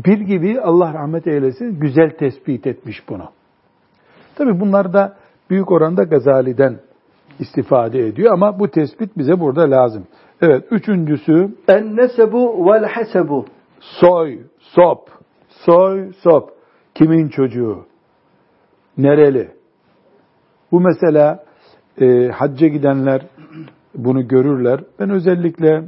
Bir 0.06 0.18
gibi 0.18 0.60
Allah 0.60 0.94
rahmet 0.94 1.26
eylesin 1.26 1.80
güzel 1.80 2.10
tespit 2.10 2.66
etmiş 2.66 3.08
bunu. 3.08 3.30
Tabi 4.34 4.60
bunlar 4.60 4.92
da 4.92 5.16
büyük 5.50 5.72
oranda 5.72 6.02
Gazali'den 6.02 6.76
istifade 7.38 8.06
ediyor 8.06 8.32
ama 8.32 8.58
bu 8.58 8.70
tespit 8.70 9.18
bize 9.18 9.40
burada 9.40 9.70
lazım. 9.70 10.06
Evet, 10.42 10.64
üçüncüsü 10.70 11.48
en 11.68 11.96
nesebu 11.96 12.66
vel 12.66 12.84
hasebu. 12.84 13.46
Soy, 13.80 14.38
sop, 14.58 15.08
soy, 15.48 16.12
sop. 16.12 16.50
Kimin 16.94 17.28
çocuğu? 17.28 17.86
Nereli? 18.98 19.48
Bu 20.72 20.80
mesela 20.80 21.44
e, 22.00 22.28
hacca 22.28 22.66
gidenler 22.66 23.26
bunu 23.94 24.28
görürler. 24.28 24.80
Ben 25.00 25.10
özellikle 25.10 25.84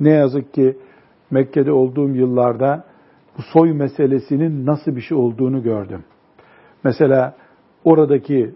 ne 0.00 0.10
yazık 0.10 0.54
ki 0.54 0.76
Mekke'de 1.30 1.72
olduğum 1.72 2.08
yıllarda 2.08 2.91
bu 3.38 3.42
soy 3.42 3.72
meselesinin 3.72 4.66
nasıl 4.66 4.96
bir 4.96 5.00
şey 5.00 5.18
olduğunu 5.18 5.62
gördüm. 5.62 6.04
Mesela 6.84 7.36
oradaki 7.84 8.54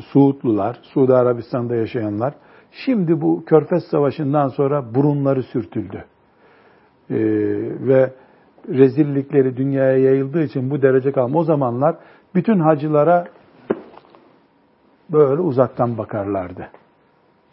Suudlular, 0.00 0.78
Suudi 0.82 1.14
Arabistan'da 1.14 1.76
yaşayanlar, 1.76 2.34
şimdi 2.70 3.20
bu 3.20 3.44
Körfez 3.44 3.84
Savaşı'ndan 3.84 4.48
sonra 4.48 4.94
burunları 4.94 5.42
sürtüldü. 5.42 6.04
Ee, 7.10 7.16
ve 7.80 8.12
rezillikleri 8.68 9.56
dünyaya 9.56 9.98
yayıldığı 9.98 10.42
için 10.42 10.70
bu 10.70 10.82
derece 10.82 11.12
kalma. 11.12 11.38
O 11.38 11.44
zamanlar 11.44 11.96
bütün 12.34 12.58
hacılara 12.58 13.28
böyle 15.10 15.40
uzaktan 15.40 15.98
bakarlardı. 15.98 16.68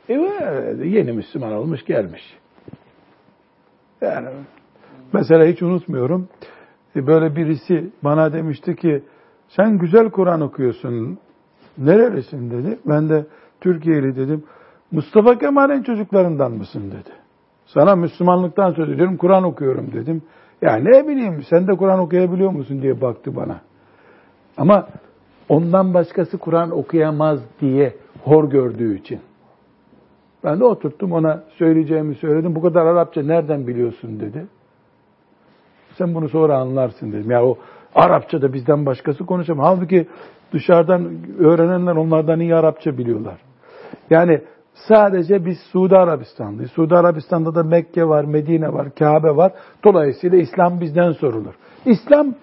E, 0.10 0.14
yeni 0.84 1.12
Müslüman 1.12 1.54
olmuş 1.54 1.86
gelmiş. 1.86 2.38
Yani 4.02 4.28
mesela 5.14 5.46
hiç 5.46 5.62
unutmuyorum. 5.62 6.30
E, 6.96 7.08
böyle 7.08 7.36
birisi 7.36 7.90
bana 8.04 8.34
demişti 8.34 8.76
ki 8.76 9.04
sen 9.48 9.78
güzel 9.78 10.10
Kur'an 10.10 10.42
okuyorsun. 10.42 11.18
Nerelisin 11.78 12.52
dedi. 12.52 12.80
Ben 12.86 13.10
de 13.10 13.26
Türkiye'li 13.62 14.16
dedim. 14.16 14.44
Mustafa 14.92 15.38
Kemal'in 15.38 15.84
çocuklarından 15.84 16.52
mısın 16.52 16.92
dedi. 16.92 17.10
Sana 17.66 17.96
Müslümanlıktan 17.96 18.72
söz 18.72 18.90
ediyorum, 18.90 19.18
Kur'an 19.18 19.44
okuyorum 19.44 19.94
dedim. 19.94 20.22
Ya 20.62 20.76
ne 20.76 21.08
bileyim 21.08 21.44
sen 21.50 21.68
de 21.68 21.76
Kur'an 21.76 22.00
okuyabiliyor 22.00 22.52
musun 22.52 22.82
diye 22.82 23.02
baktı 23.02 23.36
bana. 23.36 23.62
Ama 24.58 24.88
ondan 25.50 25.94
başkası 25.94 26.38
Kur'an 26.38 26.72
okuyamaz 26.72 27.40
diye 27.62 27.96
hor 28.24 28.50
gördüğü 28.50 28.98
için. 28.98 29.20
Ben 30.44 30.60
de 30.60 30.66
oturttum 30.66 31.12
ona 31.12 31.44
söyleyeceğimi 31.58 32.16
söyledim. 32.16 32.56
Bu 32.56 32.62
kadar 32.62 32.86
Arapça 32.86 33.22
nereden 33.24 33.68
biliyorsun 33.68 34.20
dedi. 34.20 34.46
Sen 35.98 36.16
bunu 36.16 36.30
sonra 36.30 36.58
anlarsın 36.58 37.12
dedim. 37.12 37.32
Ya 37.32 37.46
o 37.46 37.58
Arapça 37.96 38.42
da 38.42 38.54
bizden 38.54 38.86
başkası 38.86 39.26
konuşamaz. 39.26 39.66
Halbuki 39.68 40.08
dışarıdan 40.54 41.12
öğrenenler 41.40 41.96
onlardan 41.96 42.40
iyi 42.40 42.56
Arapça 42.56 42.98
biliyorlar. 42.98 43.38
Yani 44.10 44.42
sadece 44.74 45.46
biz 45.46 45.58
Suudi 45.72 45.96
Arabistan'dayız. 45.96 46.72
Suudi 46.72 46.96
Arabistan'da 46.96 47.56
da 47.56 47.64
Mekke 47.64 48.08
var, 48.08 48.24
Medine 48.24 48.74
var, 48.74 48.96
Kabe 48.96 49.36
var. 49.36 49.52
Dolayısıyla 49.84 50.38
İslam 50.38 50.82
bizden 50.82 51.12
sorulur. 51.12 51.54
İslam 51.86 52.36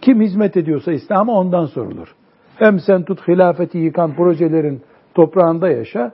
kim 0.00 0.20
hizmet 0.20 0.56
ediyorsa 0.56 0.92
İslam'a 0.92 1.32
ondan 1.32 1.66
sorulur. 1.66 2.14
Hem 2.56 2.80
sen 2.80 3.02
tut 3.02 3.28
hilafeti 3.28 3.78
yıkan 3.78 4.14
projelerin 4.14 4.82
toprağında 5.14 5.68
yaşa, 5.68 6.12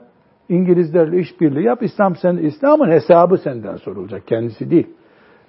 İngilizlerle 0.49 1.19
işbirliği 1.19 1.63
yap, 1.63 1.83
İslam 1.83 2.15
sen 2.15 2.37
İslam'ın 2.37 2.91
hesabı 2.91 3.37
senden 3.37 3.75
sorulacak, 3.75 4.27
kendisi 4.27 4.69
değil. 4.69 4.87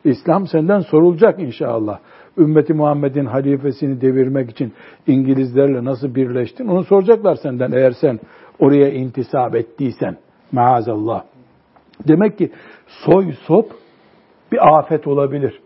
İslam 0.07 0.47
senden 0.47 0.81
sorulacak 0.81 1.40
inşallah. 1.40 1.99
Ümmeti 2.38 2.75
Muhammed'in 2.75 3.27
halifesini 3.27 4.01
devirmek 4.01 4.51
için 4.51 4.73
İngilizlerle 5.07 5.85
nasıl 5.85 6.14
birleştin? 6.14 6.66
Onu 6.69 6.85
soracaklar 6.85 7.35
senden 7.35 7.73
eğer 7.73 7.90
sen 7.90 8.21
oraya 8.59 8.90
intisap 8.90 9.55
ettiysen. 9.55 10.16
Maazallah. 10.53 11.23
Demek 12.09 12.38
ki 12.38 12.53
soy 12.87 13.33
sop 13.33 13.71
bir 14.53 14.79
afet 14.79 15.07
olabilir. 15.07 15.61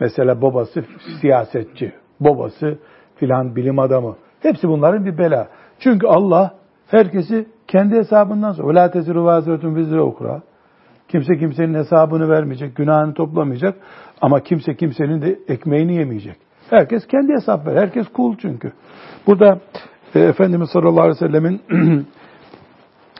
Mesela 0.00 0.42
babası 0.42 0.84
siyasetçi, 1.20 1.92
babası 2.20 2.78
filan 3.16 3.56
bilim 3.56 3.78
adamı. 3.78 4.16
Hepsi 4.40 4.68
bunların 4.68 5.06
bir 5.06 5.18
bela. 5.18 5.48
Çünkü 5.78 6.06
Allah 6.06 6.54
herkesi 6.86 7.46
kendi 7.68 7.94
hesabından 7.94 8.52
sonra. 8.52 8.72
وَلَا 8.72 8.90
تَزِرُ 8.90 9.14
وَازِرَةٌ 9.14 9.78
بِزِرَ 9.78 9.98
okura. 9.98 10.42
Kimse 11.08 11.38
kimsenin 11.38 11.74
hesabını 11.74 12.28
vermeyecek, 12.28 12.76
günahını 12.76 13.14
toplamayacak. 13.14 13.74
Ama 14.20 14.40
kimse 14.40 14.76
kimsenin 14.76 15.22
de 15.22 15.38
ekmeğini 15.48 15.94
yemeyecek. 15.94 16.36
Herkes 16.70 17.06
kendi 17.06 17.32
hesap 17.32 17.66
ver. 17.66 17.76
Herkes 17.76 18.08
kul 18.08 18.36
çünkü. 18.38 18.72
Burada 19.26 19.60
e, 20.14 20.20
Efendimiz 20.20 20.70
sallallahu 20.70 21.00
aleyhi 21.00 21.16
ve 21.22 21.28
sellemin 21.28 21.60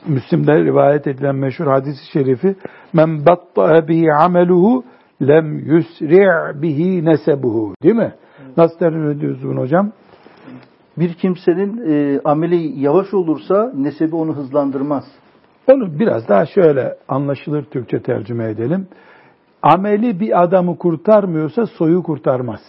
Müslim'de 0.07 0.63
rivayet 0.63 1.07
edilen 1.07 1.35
meşhur 1.35 1.67
hadisi 1.67 2.11
şerifi 2.11 2.55
men 2.93 3.25
batta'a 3.25 3.87
bihi 3.87 4.13
ameluhu 4.13 4.83
lem 5.21 5.59
yusri' 5.59 6.61
bihi 6.61 7.05
nesebuhu 7.05 7.73
değil 7.83 7.95
mi? 7.95 8.13
Nasıl 8.57 8.77
tercüme 8.77 9.13
ediyoruz 9.13 9.43
bunu 9.43 9.59
hocam? 9.59 9.91
Bir 10.97 11.13
kimsenin 11.13 11.91
e, 11.91 12.21
ameli 12.25 12.81
yavaş 12.81 13.13
olursa 13.13 13.71
nesebi 13.75 14.15
onu 14.15 14.35
hızlandırmaz. 14.35 15.03
Onu 15.67 15.99
biraz 15.99 16.27
daha 16.27 16.45
şöyle 16.45 16.97
anlaşılır 17.07 17.63
Türkçe 17.63 18.01
tercüme 18.01 18.49
edelim. 18.49 18.87
Ameli 19.61 20.19
bir 20.19 20.43
adamı 20.43 20.77
kurtarmıyorsa 20.77 21.65
soyu 21.65 22.03
kurtarmaz. 22.03 22.59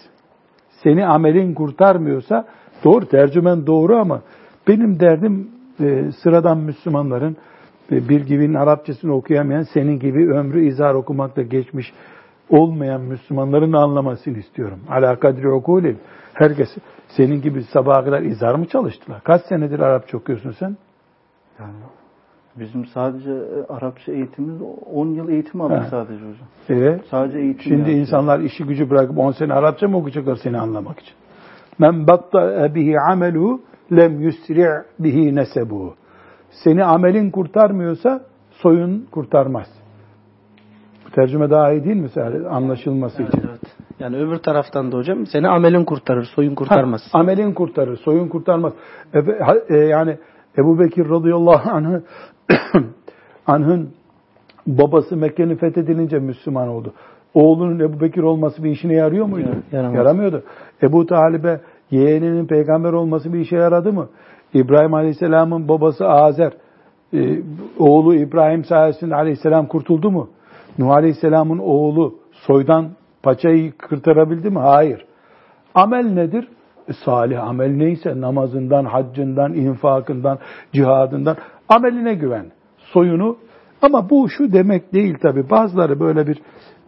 Seni 0.83 1.05
amelin 1.05 1.53
kurtarmıyorsa 1.53 2.45
doğru 2.83 3.05
tercümen 3.05 3.67
doğru 3.67 3.95
ama 3.95 4.21
benim 4.67 4.99
derdim 4.99 5.51
e, 5.79 6.11
sıradan 6.23 6.57
Müslümanların 6.57 7.37
e, 7.91 8.09
bir 8.09 8.21
gibinin 8.21 8.53
Arapçasını 8.53 9.15
okuyamayan 9.15 9.65
senin 9.73 9.99
gibi 9.99 10.33
ömrü 10.33 10.65
izar 10.65 10.93
okumakla 10.93 11.41
geçmiş 11.41 11.93
olmayan 12.49 13.01
Müslümanların 13.01 13.73
anlamasını 13.73 14.37
istiyorum. 14.37 14.79
Ala 14.89 15.19
kadri 15.19 15.49
okulil. 15.49 15.95
Herkes 16.33 16.69
senin 17.07 17.41
gibi 17.41 17.63
sabaha 17.63 18.05
kadar 18.05 18.21
izar 18.21 18.55
mı 18.55 18.65
çalıştılar? 18.65 19.23
Kaç 19.23 19.41
senedir 19.49 19.79
Arapça 19.79 20.17
okuyorsun 20.17 20.51
sen? 20.51 20.77
Yani 21.59 21.73
bizim 22.59 22.85
sadece 22.85 23.31
e, 23.31 23.73
Arapça 23.73 24.11
eğitimimiz 24.11 24.61
10 24.93 25.07
yıl 25.07 25.29
eğitim 25.29 25.61
aldık 25.61 25.83
sadece 25.89 26.19
hocam. 26.19 26.47
Evet. 26.69 27.01
Sadece 27.09 27.39
eğitim. 27.39 27.63
Şimdi 27.63 27.91
yani. 27.91 27.99
insanlar 27.99 28.39
işi 28.39 28.63
gücü 28.63 28.89
bırakıp 28.89 29.17
10 29.17 29.31
sene 29.31 29.53
Arapça 29.53 29.87
mı 29.87 29.97
okuyacaklar 29.97 30.35
seni 30.35 30.57
anlamak 30.57 30.99
için? 30.99 31.13
Men 31.79 32.07
batta 32.07 32.75
bihi 32.75 32.95
amelu 32.99 33.61
lem 33.91 34.21
yusri' 34.21 34.83
bihi 34.99 35.35
nesebu. 35.35 35.95
Seni 36.63 36.83
amelin 36.83 37.31
kurtarmıyorsa 37.31 38.21
soyun 38.51 39.07
kurtarmaz. 39.11 39.67
Bu 41.05 41.11
tercüme 41.11 41.49
daha 41.49 41.71
iyi 41.71 41.83
değil 41.83 41.95
mi 41.95 42.09
anlaşılması 42.49 43.21
evet, 43.21 43.33
için? 43.33 43.47
Evet. 43.49 43.61
Yani 43.99 44.17
öbür 44.17 44.37
taraftan 44.37 44.91
da 44.91 44.97
hocam 44.97 45.25
seni 45.25 45.47
amelin 45.47 45.85
kurtarır, 45.85 46.23
soyun 46.35 46.55
kurtarmaz. 46.55 47.01
Ha, 47.11 47.19
amelin 47.19 47.53
kurtarır, 47.53 47.97
soyun 47.97 48.27
kurtarmaz. 48.27 48.73
E, 49.13 49.19
e, 49.69 49.77
yani 49.77 50.17
Ebu 50.57 50.79
Bekir 50.79 51.09
radıyallahu 51.09 51.69
anh'ın 51.71 52.05
anh'ın 53.47 53.89
babası 54.67 55.17
Mekke'nin 55.17 55.55
fethedilince 55.55 56.19
Müslüman 56.19 56.67
oldu. 56.67 56.93
Oğlunun 57.33 57.79
Ebu 57.79 58.01
Bekir 58.01 58.21
olması 58.21 58.63
bir 58.63 58.71
işine 58.71 58.93
yarıyor 58.93 59.25
muydu? 59.25 59.49
Yaramaz. 59.71 59.95
Yaramıyordu. 59.95 60.43
Ebu 60.83 61.05
Talib'e 61.05 61.61
yeğeninin 61.91 62.45
peygamber 62.45 62.93
olması 62.93 63.33
bir 63.33 63.39
işe 63.39 63.55
yaradı 63.55 63.93
mı? 63.93 64.07
İbrahim 64.53 64.93
Aleyhisselam'ın 64.93 65.67
babası 65.67 66.07
Azer, 66.07 66.53
e, 67.13 67.41
oğlu 67.79 68.15
İbrahim 68.15 68.65
sayesinde 68.65 69.15
Aleyhisselam 69.15 69.67
kurtuldu 69.67 70.11
mu? 70.11 70.29
Nuh 70.77 70.89
Aleyhisselam'ın 70.89 71.57
oğlu 71.57 72.15
soydan 72.31 72.89
paçayı 73.23 73.71
kırtarabildi 73.77 74.49
mi? 74.49 74.59
Hayır. 74.59 75.05
Amel 75.75 76.13
nedir? 76.13 76.47
E, 76.87 76.93
salih 76.93 77.43
amel 77.47 77.71
neyse 77.71 78.21
namazından, 78.21 78.85
haccından, 78.85 79.53
infakından, 79.53 80.39
cihadından 80.73 81.37
ameline 81.69 82.13
güven. 82.13 82.51
Soyunu 82.77 83.37
ama 83.81 84.09
bu 84.09 84.29
şu 84.29 84.53
demek 84.53 84.93
değil 84.93 85.17
tabi. 85.21 85.49
Bazıları 85.49 85.99
böyle 85.99 86.27
bir 86.27 86.41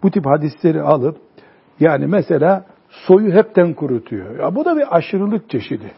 bu 0.04 0.12
tip 0.12 0.26
hadisleri 0.26 0.82
alıp 0.82 1.18
yani 1.80 2.08
mesela 2.08 2.66
soyu 2.90 3.34
hepten 3.34 3.74
kurutuyor. 3.74 4.40
Ya 4.40 4.56
bu 4.56 4.66
da 4.66 4.76
bir 4.76 4.98
aşırılık 4.98 5.50
çeşidi. 5.50 5.92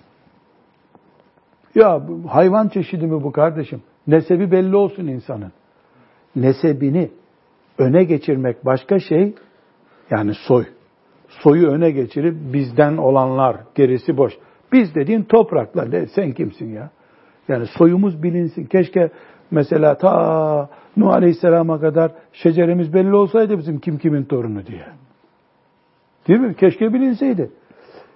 Ya 1.76 2.02
hayvan 2.28 2.67
çeşidi 2.67 3.08
mi 3.08 3.24
bu 3.24 3.32
kardeşim? 3.32 3.82
Nesebi 4.08 4.52
belli 4.52 4.76
olsun 4.76 5.08
insanın. 5.08 5.52
Nesebini 6.36 7.12
öne 7.78 8.04
geçirmek 8.04 8.65
başka 8.65 9.00
şey. 9.00 9.36
Yani 10.12 10.34
soy. 10.48 10.65
Soyu 11.28 11.67
öne 11.67 11.91
geçirip 11.91 12.54
bizden 12.54 12.98
olanlar 12.98 13.58
gerisi 13.76 14.17
boş. 14.17 14.34
Biz 14.72 14.96
dediğin 14.96 15.24
topraklar. 15.24 15.91
De, 15.91 16.08
sen 16.08 16.32
kimsin 16.32 16.69
ya? 16.69 16.89
Yani 17.48 17.66
soyumuz 17.78 18.24
bilinsin. 18.24 18.66
Keşke 18.66 19.10
mesela 19.52 19.98
ta 19.98 20.70
Nuh 20.98 21.14
Aleyhisselam'a 21.14 21.80
kadar 21.80 22.12
şeceremiz 22.34 22.94
belli 22.94 23.16
olsaydı 23.16 23.58
bizim 23.58 23.80
kim 23.80 23.98
kimin 23.98 24.24
torunu 24.24 24.66
diye. 24.66 24.86
Değil 26.28 26.40
mi? 26.40 26.56
Keşke 26.56 26.94
bilinseydi. 26.94 27.52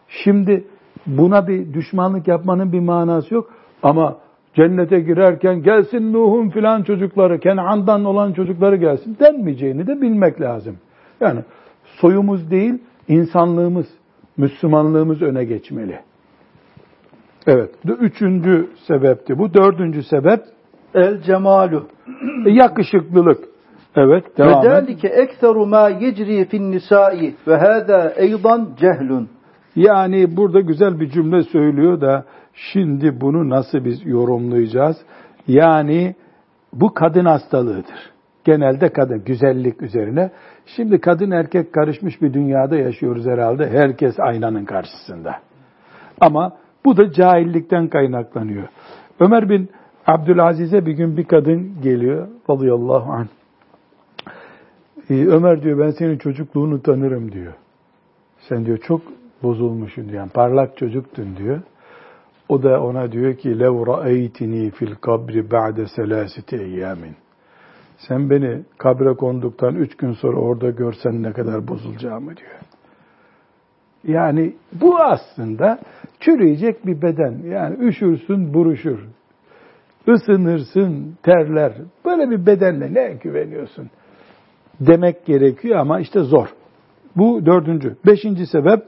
Şimdi 0.07 0.63
buna 1.07 1.47
bir 1.47 1.73
düşmanlık 1.73 2.27
yapmanın 2.27 2.71
bir 2.71 2.79
manası 2.79 3.33
yok. 3.33 3.53
Ama 3.83 4.17
cennete 4.53 4.99
girerken 4.99 5.63
gelsin 5.63 6.13
Nuh'un 6.13 6.49
filan 6.49 6.83
çocukları, 6.83 7.39
Kenan'dan 7.39 8.05
olan 8.05 8.33
çocukları 8.33 8.75
gelsin 8.75 9.17
denmeyeceğini 9.19 9.87
de 9.87 10.01
bilmek 10.01 10.41
lazım. 10.41 10.77
Yani 11.19 11.39
soyumuz 11.83 12.51
değil, 12.51 12.73
insanlığımız, 13.07 13.85
Müslümanlığımız 14.37 15.21
öne 15.21 15.43
geçmeli. 15.43 15.99
Evet, 17.47 17.69
üçüncü 17.99 18.67
sebepti 18.87 19.37
bu. 19.37 19.53
Dördüncü 19.53 20.03
sebep 20.03 20.39
el 20.93 21.21
cemalu. 21.21 21.87
Yakışıklılık. 22.45 23.43
Evet, 23.95 24.37
devam 24.37 24.63
Ve 24.63 24.69
zâlike 24.69 25.07
ekseru 25.07 25.65
mâ 25.65 25.89
yecri 25.89 26.45
fin 26.45 26.71
nisâi 26.71 27.35
ve 27.47 27.55
hâdâ 27.57 28.09
eydan 28.09 28.69
cehlun. 28.79 29.29
Yani 29.75 30.37
burada 30.37 30.59
güzel 30.59 30.99
bir 30.99 31.09
cümle 31.09 31.43
söylüyor 31.43 32.01
da 32.01 32.25
şimdi 32.53 33.21
bunu 33.21 33.49
nasıl 33.49 33.85
biz 33.85 34.05
yorumlayacağız? 34.05 34.97
Yani 35.47 36.15
bu 36.73 36.93
kadın 36.93 37.25
hastalığıdır. 37.25 38.11
Genelde 38.43 38.89
kadın, 38.89 39.23
güzellik 39.25 39.81
üzerine. 39.81 40.31
Şimdi 40.75 41.01
kadın 41.01 41.31
erkek 41.31 41.73
karışmış 41.73 42.21
bir 42.21 42.33
dünyada 42.33 42.75
yaşıyoruz 42.75 43.25
herhalde. 43.25 43.69
Herkes 43.69 44.19
aynanın 44.19 44.65
karşısında. 44.65 45.35
Ama 46.21 46.53
bu 46.87 46.97
da 46.97 47.11
cahillikten 47.11 47.87
kaynaklanıyor. 47.87 48.67
Ömer 49.19 49.49
bin 49.49 49.69
Abdülaziz'e 50.05 50.85
bir 50.85 50.91
gün 50.91 51.17
bir 51.17 51.23
kadın 51.23 51.81
geliyor 51.81 52.27
radıyallahu 52.49 53.11
anh. 53.11 53.27
Ee, 55.09 55.25
Ömer 55.27 55.63
diyor 55.63 55.79
ben 55.79 55.91
senin 55.91 56.17
çocukluğunu 56.17 56.81
tanırım 56.81 57.31
diyor. 57.31 57.53
Sen 58.49 58.65
diyor 58.65 58.77
çok 58.77 59.01
bozulmuşsun 59.43 60.03
diyor. 60.03 60.15
Yani 60.15 60.29
parlak 60.29 60.77
çocuktun 60.77 61.37
diyor. 61.37 61.61
O 62.49 62.63
da 62.63 62.83
ona 62.83 63.11
diyor 63.11 63.35
ki 63.35 63.59
lev 63.59 63.87
ra'eytini 63.87 64.71
fil 64.71 64.95
kabri 64.95 65.51
ba'de 65.51 65.87
selasite 65.87 66.57
eyyamin. 66.57 67.15
Sen 67.97 68.29
beni 68.29 68.61
kabre 68.77 69.13
konduktan 69.13 69.75
üç 69.75 69.97
gün 69.97 70.13
sonra 70.13 70.37
orada 70.37 70.69
görsen 70.69 71.23
ne 71.23 71.33
kadar 71.33 71.67
bozulacağımı 71.67 72.37
diyor. 72.37 72.55
Yani 74.03 74.53
bu 74.73 74.97
aslında 74.99 75.79
çürüyecek 76.19 76.85
bir 76.85 77.01
beden. 77.01 77.37
Yani 77.49 77.77
üşürsün, 77.83 78.53
buruşur. 78.53 78.99
Isınırsın, 80.07 81.17
terler. 81.23 81.73
Böyle 82.05 82.29
bir 82.29 82.45
bedenle 82.45 82.93
ne 82.93 83.17
güveniyorsun? 83.23 83.89
Demek 84.79 85.25
gerekiyor 85.25 85.79
ama 85.79 85.99
işte 85.99 86.19
zor. 86.19 86.47
Bu 87.15 87.45
dördüncü. 87.45 87.95
Beşinci 88.05 88.45
sebep 88.47 88.83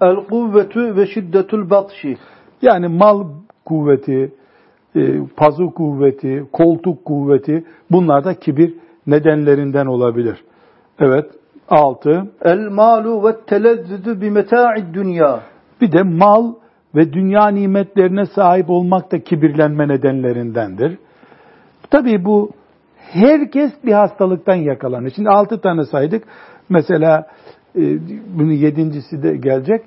El 0.00 0.16
kuvvetu 0.16 0.96
ve 0.96 1.06
şiddetul 1.06 1.70
batşi. 1.70 2.16
yani 2.62 2.88
mal 2.88 3.24
kuvveti, 3.64 4.32
e, 4.96 5.26
pazu 5.36 5.74
kuvveti, 5.74 6.44
koltuk 6.52 7.04
kuvveti 7.04 7.64
bunlar 7.90 8.24
da 8.24 8.34
kibir 8.34 8.74
nedenlerinden 9.06 9.86
olabilir. 9.86 10.44
Evet. 10.98 11.26
Altı. 11.68 12.26
El 12.44 12.68
malu 12.68 13.28
ve 13.28 13.36
telezzüzü 13.46 14.20
bi 14.20 14.30
meta'id 14.30 14.94
dünya. 14.94 15.40
Bir 15.80 15.92
de 15.92 16.02
mal 16.02 16.54
ve 16.94 17.12
dünya 17.12 17.48
nimetlerine 17.48 18.26
sahip 18.26 18.70
olmak 18.70 19.12
da 19.12 19.18
kibirlenme 19.18 19.88
nedenlerindendir. 19.88 20.98
Tabii 21.90 22.24
bu 22.24 22.50
herkes 22.98 23.72
bir 23.84 23.92
hastalıktan 23.92 24.54
yakalanır. 24.54 25.12
Şimdi 25.16 25.28
altı 25.28 25.60
tane 25.60 25.84
saydık. 25.84 26.24
Mesela 26.68 27.26
e, 27.76 27.82
bunun 28.38 28.52
yedincisi 28.52 29.22
de 29.22 29.36
gelecek. 29.36 29.84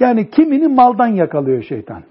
Yani 0.00 0.30
kimini 0.30 0.68
maldan 0.68 1.08
yakalıyor 1.08 1.62
şeytan. 1.62 2.02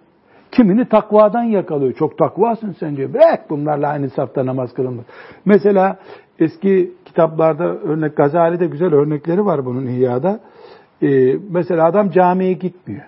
Kimini 0.52 0.86
takvadan 0.86 1.44
yakalıyor. 1.44 1.94
Çok 1.94 2.18
takvasın 2.18 2.76
sen 2.80 2.98
diyor. 2.98 3.14
Bırak 3.14 3.50
bunlarla 3.50 3.88
aynı 3.88 4.10
safta 4.10 4.46
namaz 4.46 4.74
kılınmaz. 4.74 5.06
Mesela 5.46 5.98
eski 6.40 6.92
kitaplarda 7.10 7.64
örnek 7.64 8.16
Gazali'de 8.16 8.66
güzel 8.66 8.94
örnekleri 8.94 9.46
var 9.46 9.66
bunun 9.66 9.86
İhya'da. 9.86 10.40
Ee, 11.04 11.36
mesela 11.50 11.86
adam 11.86 12.10
camiye 12.10 12.54
gitmiyor. 12.54 13.04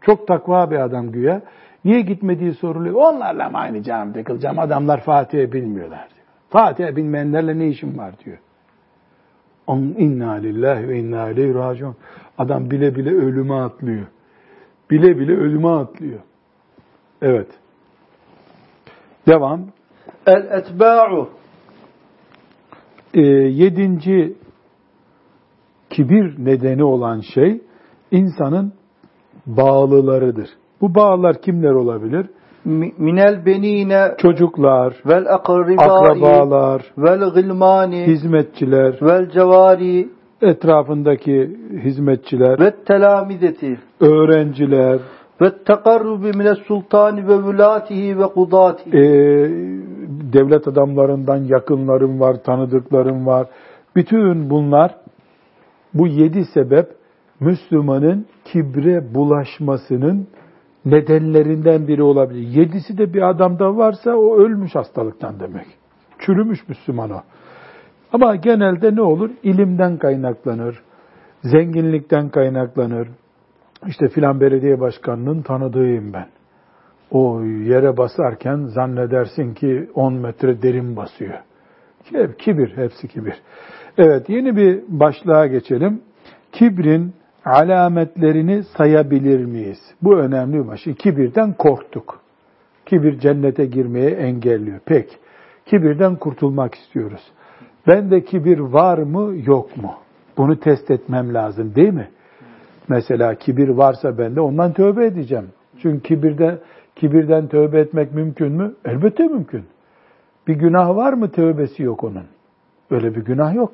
Çok 0.00 0.26
takva 0.26 0.70
bir 0.70 0.76
adam 0.76 1.12
güya. 1.12 1.42
Niye 1.84 2.00
gitmediği 2.00 2.54
soruluyor. 2.54 2.94
Onlarla 2.94 3.48
mı 3.48 3.58
aynı 3.58 3.82
camide 3.82 4.24
kılacağım? 4.24 4.58
Adamlar 4.58 5.00
Fatih'e 5.00 5.52
bilmiyorlar 5.52 6.08
diyor. 6.14 6.26
Fatih'e 6.50 6.96
bilmeyenlerle 6.96 7.58
ne 7.58 7.68
işim 7.68 7.98
var 7.98 8.12
diyor. 8.24 8.38
On 9.66 9.78
inna 9.78 10.32
lillahi 10.32 10.88
ve 10.88 10.98
inna 10.98 11.28
ileyhi 11.30 11.54
raciun. 11.54 11.96
Adam 12.38 12.70
bile 12.70 12.96
bile 12.96 13.10
ölüme 13.10 13.54
atlıyor. 13.54 14.06
Bile 14.90 15.18
bile 15.18 15.36
ölüme 15.36 15.68
atlıyor. 15.68 16.20
Evet. 17.22 17.48
Devam. 19.26 19.60
El 20.26 20.44
etba'u. 20.50 21.39
Ee, 23.14 23.20
yedinci 23.20 24.34
kibir 25.90 26.44
nedeni 26.44 26.84
olan 26.84 27.20
şey 27.34 27.60
insanın 28.10 28.72
bağlılarıdır. 29.46 30.48
Bu 30.80 30.94
bağlar 30.94 31.42
kimler 31.42 31.72
olabilir? 31.72 32.26
Mi- 32.64 32.92
Minel 32.98 33.46
benine 33.46 34.14
Çocuklar, 34.18 34.94
vel 35.06 35.34
akribai 35.34 35.86
akrabalar, 35.90 36.82
vel 36.98 37.20
gılmani 37.30 38.06
hizmetçiler, 38.06 38.98
vel 39.02 39.30
cevari 39.30 40.08
etrafındaki 40.42 41.56
hizmetçiler, 41.84 42.60
ve 42.60 42.74
telamideti 42.84 43.78
öğrenciler, 44.00 45.00
ve 45.40 45.50
tekarrubi 45.64 46.32
mine 46.38 46.54
sultani 46.54 47.28
ve 47.28 47.44
vülatihi 47.44 48.18
ve 48.18 48.24
kudatihi. 48.26 48.96
e, 48.96 49.50
devlet 50.32 50.68
adamlarından 50.68 51.36
yakınlarım 51.36 52.20
var, 52.20 52.42
tanıdıklarım 52.42 53.26
var. 53.26 53.46
Bütün 53.96 54.50
bunlar 54.50 54.96
bu 55.94 56.06
yedi 56.06 56.44
sebep 56.44 56.88
Müslümanın 57.40 58.26
kibre 58.44 59.14
bulaşmasının 59.14 60.28
nedenlerinden 60.84 61.88
biri 61.88 62.02
olabilir. 62.02 62.48
Yedisi 62.48 62.98
de 62.98 63.14
bir 63.14 63.22
adamda 63.22 63.76
varsa 63.76 64.10
o 64.10 64.38
ölmüş 64.38 64.74
hastalıktan 64.74 65.40
demek. 65.40 65.66
Çürümüş 66.18 66.68
Müslüman 66.68 67.10
o. 67.10 67.20
Ama 68.12 68.36
genelde 68.36 68.96
ne 68.96 69.02
olur? 69.02 69.30
İlimden 69.42 69.96
kaynaklanır, 69.96 70.82
zenginlikten 71.42 72.28
kaynaklanır. 72.28 73.08
İşte 73.86 74.08
filan 74.08 74.40
belediye 74.40 74.80
başkanının 74.80 75.42
tanıdığıyım 75.42 76.12
ben. 76.12 76.26
O 77.10 77.42
yere 77.42 77.96
basarken 77.96 78.64
zannedersin 78.64 79.54
ki 79.54 79.90
10 79.94 80.14
metre 80.14 80.62
derin 80.62 80.96
basıyor. 80.96 81.34
Hep 82.12 82.38
kibir, 82.38 82.76
hepsi 82.76 83.08
kibir. 83.08 83.34
Evet, 83.98 84.28
yeni 84.28 84.56
bir 84.56 84.82
başlığa 84.88 85.46
geçelim. 85.46 86.02
Kibrin 86.52 87.12
alametlerini 87.44 88.62
sayabilir 88.62 89.44
miyiz? 89.44 89.78
Bu 90.02 90.18
önemli 90.18 90.58
bir 90.62 90.68
başlık. 90.68 90.98
Kibirden 90.98 91.52
korktuk. 91.52 92.20
Kibir 92.86 93.18
cennete 93.18 93.66
girmeye 93.66 94.10
engelliyor. 94.10 94.80
Pek. 94.86 95.18
Kibirden 95.66 96.16
kurtulmak 96.16 96.74
istiyoruz. 96.74 97.32
Bende 97.86 98.24
kibir 98.24 98.58
var 98.58 98.98
mı, 98.98 99.34
yok 99.46 99.76
mu? 99.76 99.94
Bunu 100.36 100.60
test 100.60 100.90
etmem 100.90 101.34
lazım 101.34 101.74
değil 101.74 101.92
mi? 101.92 102.08
Mesela 102.88 103.34
kibir 103.34 103.68
varsa 103.68 104.18
bende 104.18 104.40
ondan 104.40 104.72
tövbe 104.72 105.06
edeceğim. 105.06 105.48
Çünkü 105.82 106.02
kibirden, 106.02 106.58
kibirden 106.96 107.48
tövbe 107.48 107.80
etmek 107.80 108.14
mümkün 108.14 108.52
mü? 108.52 108.74
Elbette 108.84 109.24
mümkün. 109.24 109.64
Bir 110.48 110.54
günah 110.54 110.96
var 110.96 111.12
mı 111.12 111.30
tövbesi 111.30 111.82
yok 111.82 112.04
onun? 112.04 112.24
Öyle 112.90 113.14
bir 113.14 113.24
günah 113.24 113.54
yok. 113.54 113.72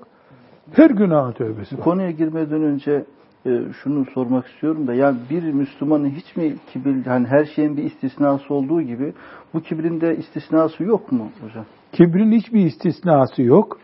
Her 0.73 0.91
günahın 0.91 1.33
tövbesi 1.33 1.79
var. 1.79 1.85
konuya 1.85 2.11
girmeden 2.11 2.63
önce 2.63 3.05
e, 3.47 3.61
şunu 3.83 4.05
sormak 4.15 4.47
istiyorum 4.47 4.87
da 4.87 4.95
yani 4.95 5.19
bir 5.31 5.43
Müslümanın 5.43 6.11
hiç 6.11 6.37
mi 6.37 6.55
kibir 6.73 7.07
hani 7.07 7.27
her 7.27 7.45
şeyin 7.45 7.77
bir 7.77 7.83
istisnası 7.83 8.55
olduğu 8.55 8.83
gibi 8.83 9.13
bu 9.55 9.61
kibrin 9.61 10.01
de 10.01 10.17
istisnası 10.17 10.83
yok 10.83 11.13
mu 11.13 11.29
hocam? 11.43 11.65
Kibrin 11.93 12.33
hiçbir 12.33 12.67
istisnası 12.67 13.43
yok. 13.43 13.79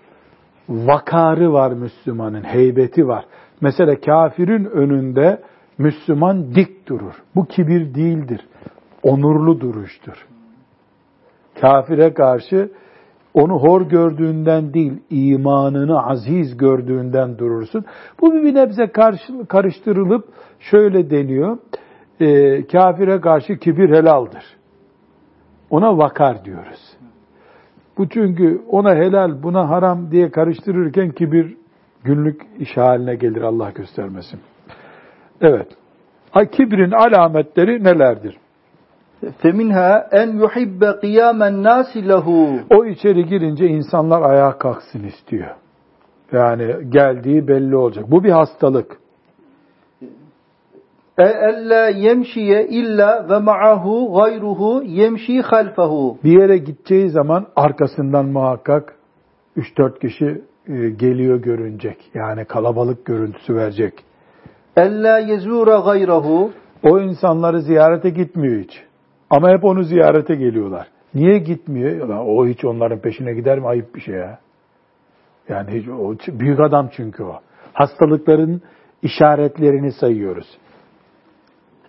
Vakarı 0.69 1.53
var 1.53 1.73
Müslümanın, 1.73 2.43
heybeti 2.43 3.09
var. 3.09 3.25
Mesela 3.61 4.01
kafirin 4.01 4.65
önünde 4.65 5.43
Müslüman 5.79 6.55
dik 6.55 6.89
durur. 6.89 7.15
Bu 7.35 7.47
kibir 7.47 7.95
değildir. 7.95 8.41
Onurlu 9.03 9.61
duruştur. 9.61 10.27
Kafire 11.61 12.15
karşı 12.15 12.71
onu 13.35 13.53
hor 13.53 13.83
gördüğünden 13.83 14.75
değil, 14.75 14.93
imanını 15.11 16.07
aziz 16.07 16.57
gördüğünden 16.57 17.39
durursun. 17.39 17.85
Bu 18.21 18.35
bir 18.35 18.55
nebze 18.55 18.87
karıştırılıp 19.49 20.29
şöyle 20.61 21.11
deniyor. 21.11 21.59
E, 22.21 22.67
kafire 22.67 23.21
karşı 23.21 23.57
kibir 23.57 23.91
helaldir. 23.91 24.45
Ona 25.71 25.99
vakar 25.99 26.45
diyoruz. 26.45 26.97
Bu 27.99 28.09
çünkü 28.09 28.63
ona 28.69 28.95
helal, 28.95 29.43
buna 29.43 29.69
haram 29.69 30.11
diye 30.11 30.31
karıştırırken 30.31 31.11
kibir 31.11 31.57
günlük 32.05 32.43
iş 32.59 32.77
haline 32.77 33.15
gelir 33.15 33.43
Allah 33.43 33.71
göstermesin. 33.71 34.41
Evet. 35.41 35.69
Kibrin 36.53 36.91
alametleri 36.91 37.85
nelerdir? 37.85 38.37
Feminha 39.31 40.09
en 40.13 40.29
yuhibbe 40.33 41.01
kıyamen 41.01 41.63
nasi 41.63 42.09
lehu. 42.09 42.49
O 42.71 42.85
içeri 42.85 43.27
girince 43.27 43.67
insanlar 43.67 44.23
ayağa 44.23 44.59
kalksın 44.59 45.05
istiyor. 45.05 45.51
Yani 46.33 46.75
geldiği 46.89 47.49
belli 47.49 47.77
olacak. 47.77 48.05
Bu 48.11 48.25
bir 48.25 48.31
hastalık. 48.31 48.99
E 51.19 51.25
ella 51.25 51.89
yemşiye 51.89 52.67
illa 52.67 53.29
ve 53.29 53.39
ma'ahu 53.39 54.15
gayruhu 54.15 54.83
yemşi 54.87 55.41
halfehu. 55.41 56.19
Bir 56.25 56.41
yere 56.41 56.59
gideceği 56.59 57.11
zaman 57.11 57.47
arkasından 57.57 58.27
muhakkak 58.27 58.97
3-4 59.57 59.99
kişi 59.99 60.43
e, 60.69 60.91
geliyor 60.91 61.43
görünecek. 61.43 62.11
Yani 62.15 62.45
kalabalık 62.45 63.05
görüntüsü 63.05 63.55
verecek. 63.55 63.95
Ella 64.77 65.19
yezura 65.19 65.79
gayrahu. 65.79 66.51
O 66.83 67.01
insanları 67.01 67.61
ziyarete 67.63 68.11
gitmiyor 68.11 68.61
hiç. 68.61 68.83
Ama 69.33 69.51
hep 69.51 69.65
onu 69.65 69.83
ziyarete 69.83 70.35
geliyorlar. 70.35 70.87
Niye 71.15 71.39
gitmiyor? 71.39 72.09
O 72.09 72.47
hiç 72.47 72.65
onların 72.65 72.99
peşine 72.99 73.35
gider 73.35 73.59
mi? 73.59 73.67
Ayıp 73.69 73.95
bir 73.95 74.01
şey 74.01 74.15
ya. 74.15 74.39
Yani 75.49 75.71
hiç, 75.71 75.89
o 75.89 76.15
büyük 76.41 76.61
adam 76.61 76.89
çünkü 76.97 77.23
o. 77.23 77.41
Hastalıkların 77.73 78.63
işaretlerini 79.03 79.93
sayıyoruz. 79.93 80.47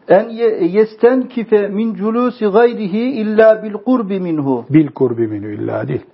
En 0.08 0.30
ye- 0.30 0.64
yestenkife 0.68 1.68
min 1.68 1.94
culusi 1.94 2.46
gayrihi 2.46 3.00
illa 3.12 3.64
bil 3.64 3.74
kurbi 3.74 4.20
minhu. 4.20 4.66
Bil 4.70 4.88
kurbi 4.88 5.28
minü 5.28 5.56
illa 5.56 5.88
değil. 5.88 6.06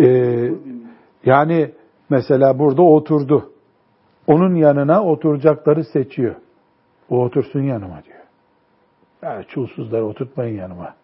Ee, 0.00 0.50
yani 1.24 1.70
mesela 2.10 2.58
burada 2.58 2.82
oturdu. 2.82 3.50
Onun 4.26 4.54
yanına 4.54 5.04
oturacakları 5.04 5.84
seçiyor. 5.84 6.34
O 7.10 7.24
otursun 7.24 7.62
yanıma 7.62 8.02
diyor. 8.04 8.23
Ya 9.24 9.42
çulsuzları 9.48 10.06
oturtmayın 10.06 10.58
yanıma. 10.58 10.94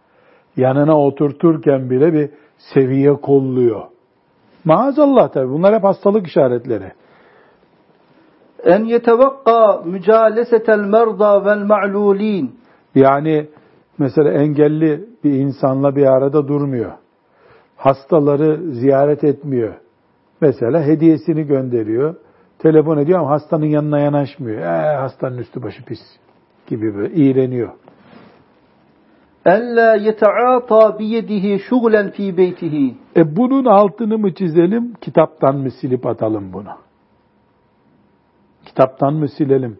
Yanına 0.56 1.00
oturturken 1.00 1.90
bile 1.90 2.12
bir 2.12 2.30
seviye 2.74 3.12
kolluyor. 3.12 3.82
Maazallah 4.64 5.32
tabi 5.32 5.48
bunlar 5.48 5.74
hep 5.74 5.84
hastalık 5.84 6.26
işaretleri. 6.26 6.92
En 8.64 8.84
yetevakka 8.84 9.82
mücalesetel 9.84 10.78
merda 10.78 11.44
vel 11.44 11.64
ma'lulin. 11.64 12.54
Yani 12.94 13.48
mesela 13.98 14.30
engelli 14.30 15.08
bir 15.24 15.32
insanla 15.32 15.96
bir 15.96 16.06
arada 16.06 16.48
durmuyor. 16.48 16.92
Hastaları 17.76 18.72
ziyaret 18.72 19.24
etmiyor. 19.24 19.74
Mesela 20.40 20.82
hediyesini 20.82 21.42
gönderiyor. 21.46 22.14
Telefon 22.58 22.98
ediyor 22.98 23.18
ama 23.18 23.30
hastanın 23.30 23.66
yanına 23.66 23.98
yanaşmıyor. 23.98 24.58
Ee, 24.58 24.96
hastanın 24.96 25.38
üstü 25.38 25.62
başı 25.62 25.84
pis 25.84 26.00
gibi 26.66 26.94
böyle 26.94 27.14
iğreniyor. 27.14 27.70
En 29.46 29.76
la 29.76 29.94
yete'ata 29.94 30.98
biyedihi 30.98 31.58
şuglen 31.58 32.10
fi 32.10 32.36
beytihi. 32.36 32.94
E 33.16 33.36
bunun 33.36 33.64
altını 33.64 34.18
mı 34.18 34.34
çizelim, 34.34 34.94
kitaptan 35.00 35.56
mı 35.56 35.70
silip 35.70 36.06
atalım 36.06 36.52
bunu? 36.52 36.70
Kitaptan 38.66 39.14
mı 39.14 39.28
silelim? 39.28 39.78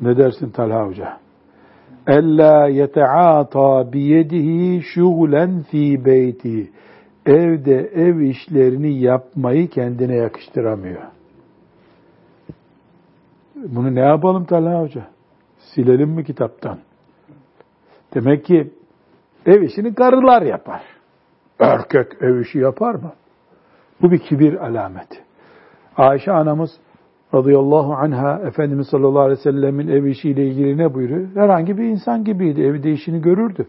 Ne 0.00 0.16
dersin 0.16 0.50
Talha 0.50 0.86
Hoca? 0.86 1.18
Ella 2.06 2.68
yete'ata 2.68 3.92
biyedihi 3.92 4.82
şugulen 4.82 5.62
fi 5.62 6.04
beyti. 6.04 6.70
Evde 7.26 7.76
ev 7.94 8.18
işlerini 8.18 9.00
yapmayı 9.00 9.68
kendine 9.68 10.16
yakıştıramıyor. 10.16 11.02
Bunu 13.56 13.94
ne 13.94 14.00
yapalım 14.00 14.44
Talha 14.44 14.80
Hoca? 14.80 15.06
Silelim 15.58 16.10
mi 16.10 16.24
kitaptan? 16.24 16.78
Demek 18.14 18.44
ki 18.44 18.70
ev 19.46 19.62
işini 19.62 19.94
karılar 19.94 20.42
yapar. 20.42 20.82
Erkek 21.60 22.06
ev 22.20 22.40
işi 22.40 22.58
yapar 22.58 22.94
mı? 22.94 23.12
Bu 24.02 24.10
bir 24.10 24.18
kibir 24.18 24.66
alameti. 24.66 25.18
Ayşe 25.96 26.32
anamız 26.32 26.70
radıyallahu 27.34 27.94
anha 27.94 28.40
Efendimiz 28.46 28.88
sallallahu 28.88 29.20
aleyhi 29.20 29.38
ve 29.38 29.42
sellemin 29.42 29.88
ev 29.88 30.04
işiyle 30.04 30.46
ilgili 30.46 30.78
ne 30.78 30.94
buyuruyor? 30.94 31.28
Herhangi 31.34 31.78
bir 31.78 31.84
insan 31.84 32.24
gibiydi. 32.24 32.62
Evde 32.62 32.92
işini 32.92 33.22
görürdü. 33.22 33.66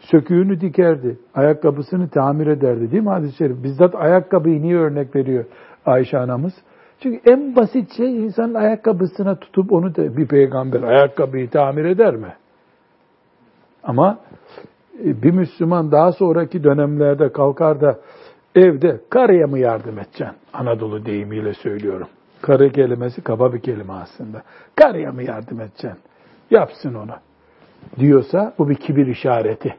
Söküğünü 0.00 0.60
dikerdi. 0.60 1.18
Ayakkabısını 1.34 2.08
tamir 2.08 2.46
ederdi. 2.46 2.92
Değil 2.92 3.02
mi 3.02 3.08
hadis-i 3.08 3.36
şerif? 3.36 3.62
Bizzat 3.62 3.94
ayakkabıyı 3.94 4.62
niye 4.62 4.76
örnek 4.76 5.16
veriyor 5.16 5.44
Ayşe 5.86 6.18
anamız? 6.18 6.52
Çünkü 7.00 7.30
en 7.30 7.56
basit 7.56 7.96
şey 7.96 8.24
insanın 8.24 8.54
ayakkabısına 8.54 9.34
tutup 9.34 9.72
onu 9.72 9.94
da 9.96 10.16
bir 10.16 10.28
peygamber 10.28 10.82
ayakkabıyı 10.82 11.50
tamir 11.50 11.84
eder 11.84 12.16
mi? 12.16 12.32
Ama 13.86 14.18
e, 15.04 15.22
bir 15.22 15.30
Müslüman 15.30 15.92
daha 15.92 16.12
sonraki 16.12 16.64
dönemlerde 16.64 17.32
kalkar 17.32 17.80
da 17.80 17.98
evde 18.54 19.00
karıya 19.10 19.46
mı 19.46 19.58
yardım 19.58 19.98
edeceksin? 19.98 20.36
Anadolu 20.52 21.06
deyimiyle 21.06 21.54
söylüyorum. 21.54 22.08
Karı 22.42 22.72
kelimesi 22.72 23.22
kaba 23.22 23.52
bir 23.52 23.60
kelime 23.60 23.92
aslında. 23.92 24.42
Karıya 24.76 25.12
mı 25.12 25.22
yardım 25.22 25.60
edeceksin? 25.60 26.00
Yapsın 26.50 26.94
onu. 26.94 27.14
Diyorsa 27.98 28.54
bu 28.58 28.68
bir 28.68 28.74
kibir 28.74 29.06
işareti. 29.06 29.74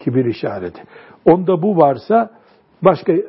Kibir 0.00 0.24
işareti. 0.24 0.82
Onda 1.24 1.62
bu 1.62 1.76
varsa 1.76 2.30
başka 2.82 3.12
e, 3.12 3.22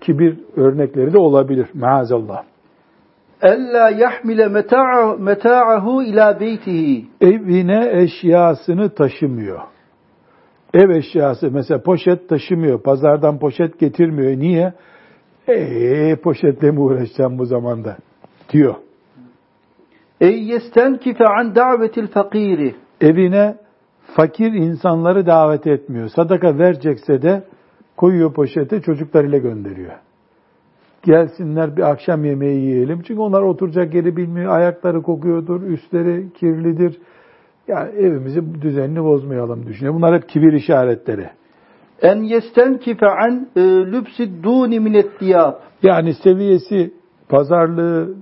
kibir 0.00 0.38
örnekleri 0.56 1.12
de 1.12 1.18
olabilir. 1.18 1.68
Maazallah. 1.74 2.42
Ella 3.42 3.90
yahmile 3.90 4.46
meta'a- 4.48 5.16
meta'ahu 5.18 6.02
ila 6.02 6.40
beytihi. 6.40 7.06
Evine 7.20 7.90
eşyasını 8.02 8.94
taşımıyor. 8.94 9.60
Ev 10.74 10.90
eşyası 10.90 11.50
mesela 11.50 11.82
poşet 11.82 12.28
taşımıyor. 12.28 12.82
Pazardan 12.82 13.38
poşet 13.38 13.78
getirmiyor. 13.78 14.32
Niye? 14.38 14.72
Eee 15.48 16.16
poşetle 16.22 16.70
mi 16.70 16.80
uğraşacağım 16.80 17.38
bu 17.38 17.44
zamanda? 17.44 17.96
Diyor. 18.52 18.74
Ey 20.20 20.42
yestenkife 20.44 21.24
an 21.24 21.54
davetil 21.54 22.06
fakiri. 22.06 22.74
Evine 23.00 23.56
fakir 24.16 24.52
insanları 24.52 25.26
davet 25.26 25.66
etmiyor. 25.66 26.08
Sadaka 26.08 26.58
verecekse 26.58 27.22
de 27.22 27.42
koyuyor 27.96 28.32
poşete 28.34 28.80
çocuklarıyla 28.80 29.38
gönderiyor. 29.38 29.92
Gelsinler 31.02 31.76
bir 31.76 31.90
akşam 31.90 32.24
yemeği 32.24 32.60
yiyelim. 32.60 33.02
Çünkü 33.02 33.20
onlar 33.20 33.42
oturacak 33.42 33.94
yeri 33.94 34.16
bilmiyor. 34.16 34.52
Ayakları 34.52 35.02
kokuyordur, 35.02 35.62
üstleri 35.62 36.32
kirlidir. 36.32 36.98
Yani 37.68 37.90
evimizi 37.90 38.62
düzenini 38.62 39.04
bozmayalım 39.04 39.66
düşünüyor. 39.66 39.94
Bunlar 39.94 40.14
hep 40.14 40.28
kibir 40.28 40.52
işaretleri. 40.52 41.30
En 42.02 42.22
yestenkife 42.22 43.06
an 43.06 43.48
e, 43.56 43.60
lübsid 43.60 44.44
duni 44.44 44.80
minet. 44.80 45.10
Yani 45.82 46.14
seviyesi 46.14 46.94
pazarlığı 47.28 48.14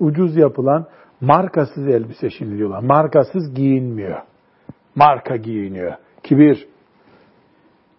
ucuz 0.00 0.36
yapılan 0.36 0.86
markasız 1.20 1.88
elbise 1.88 2.30
şimdi 2.30 2.58
diyorlar. 2.58 2.82
Markasız 2.82 3.54
giyinmiyor. 3.54 4.18
Marka 4.94 5.36
giyiniyor. 5.36 5.92
Kibir. 6.22 6.68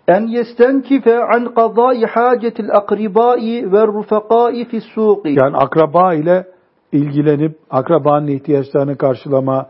En 0.07 0.27
yestenkife 0.27 1.23
an 1.23 1.53
qadai 1.53 2.05
hacetil 2.05 2.71
akribai 2.71 3.71
ve 3.71 3.87
rufakai 3.87 4.65
fi 4.65 4.81
suqi. 4.81 5.29
Yani 5.29 5.57
akraba 5.57 6.13
ile 6.13 6.47
ilgilenip 6.91 7.57
akrabanın 7.69 8.27
ihtiyaçlarını 8.27 8.97
karşılama, 8.97 9.67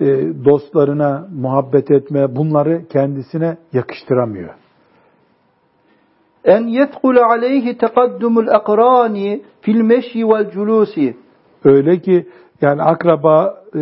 e, 0.00 0.06
dostlarına 0.44 1.28
muhabbet 1.34 1.90
etme 1.90 2.36
bunları 2.36 2.84
kendisine 2.88 3.56
yakıştıramıyor. 3.72 4.54
En 6.44 6.66
yedhule 6.66 7.20
aleyhi 7.20 7.78
tekaddumul 7.78 8.48
akrani 8.48 9.42
fil 9.60 9.80
meşyi 9.80 10.28
vel 10.28 10.50
culusi. 10.50 11.16
Öyle 11.64 11.98
ki 11.98 12.28
yani 12.60 12.82
akraba 12.82 13.54
e, 13.74 13.80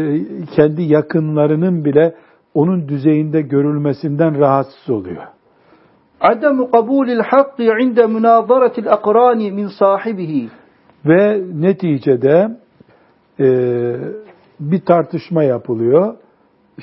kendi 0.57 0.83
yakınlarının 0.83 1.85
bile 1.85 2.15
onun 2.55 2.89
düzeyinde 2.89 3.41
görülmesinden 3.41 4.39
rahatsız 4.39 4.91
oluyor. 4.91 5.23
Ademu 6.23 6.71
kabulil 6.71 7.21
hakkı 7.21 7.63
inde 7.63 8.07
münazaratil 8.07 8.93
akrani 8.93 9.53
min 9.53 9.67
sahibihi. 9.67 10.51
Ve 11.07 11.43
neticede 11.55 12.57
e, 13.41 13.47
bir 14.61 14.81
tartışma 14.85 15.43
yapılıyor. 15.43 16.17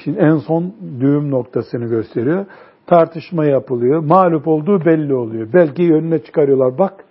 Şimdi 0.03 0.19
en 0.19 0.37
son 0.37 0.73
düğüm 0.99 1.31
noktasını 1.31 1.85
gösteriyor. 1.85 2.45
Tartışma 2.87 3.45
yapılıyor. 3.45 3.99
Mağlup 3.99 4.47
olduğu 4.47 4.85
belli 4.85 5.13
oluyor. 5.13 5.47
Belki 5.53 5.93
önüne 5.93 6.19
çıkarıyorlar. 6.19 6.77
Bak 6.77 7.05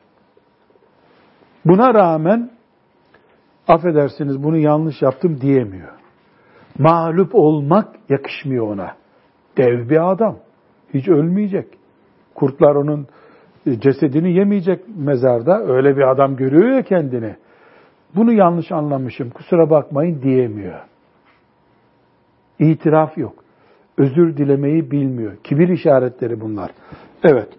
buna 1.64 1.95
rağmen 1.95 2.51
affedersiniz 3.68 4.43
bunu 4.43 4.57
yanlış 4.57 5.03
yaptım 5.03 5.41
diyemiyor. 5.41 5.93
Mağlup 6.79 7.35
olmak 7.35 7.89
yakışmıyor 8.09 8.66
ona. 8.66 8.93
Dev 9.57 9.89
bir 9.91 10.11
adam. 10.12 10.37
Hiç 10.95 11.09
ölmeyecek. 11.09 11.79
Kurtlar 12.38 12.76
onun 12.76 13.08
e, 13.66 13.80
cesedini 13.80 14.34
yemeyecek 14.34 14.80
mezarda. 14.97 15.64
Öyle 15.64 15.97
bir 15.97 16.12
adam 16.12 16.36
görüyor 16.36 16.72
ya 16.72 16.82
kendini. 16.82 17.36
Bunu 18.16 18.34
yanlış 18.34 18.72
anlamışım. 18.72 19.30
Kusura 19.30 19.70
bakmayın 19.70 20.22
diyemiyor. 20.22 20.80
İtiraf 22.60 23.18
yok. 23.18 23.34
Özür 23.97 24.38
dilemeyi 24.38 24.91
bilmiyor. 24.91 25.38
Kibir 25.43 25.70
işaretleri 25.70 26.41
bunlar. 26.41 26.72
Evet. 27.24 27.49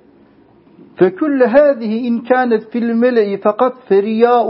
فكل 1.01 1.43
هذه 1.43 1.93
إن 2.09 2.15
كانت 2.31 2.63
في 2.73 2.79
الملأ 2.79 3.37
فقط 3.37 3.75
فرياء 3.89 4.49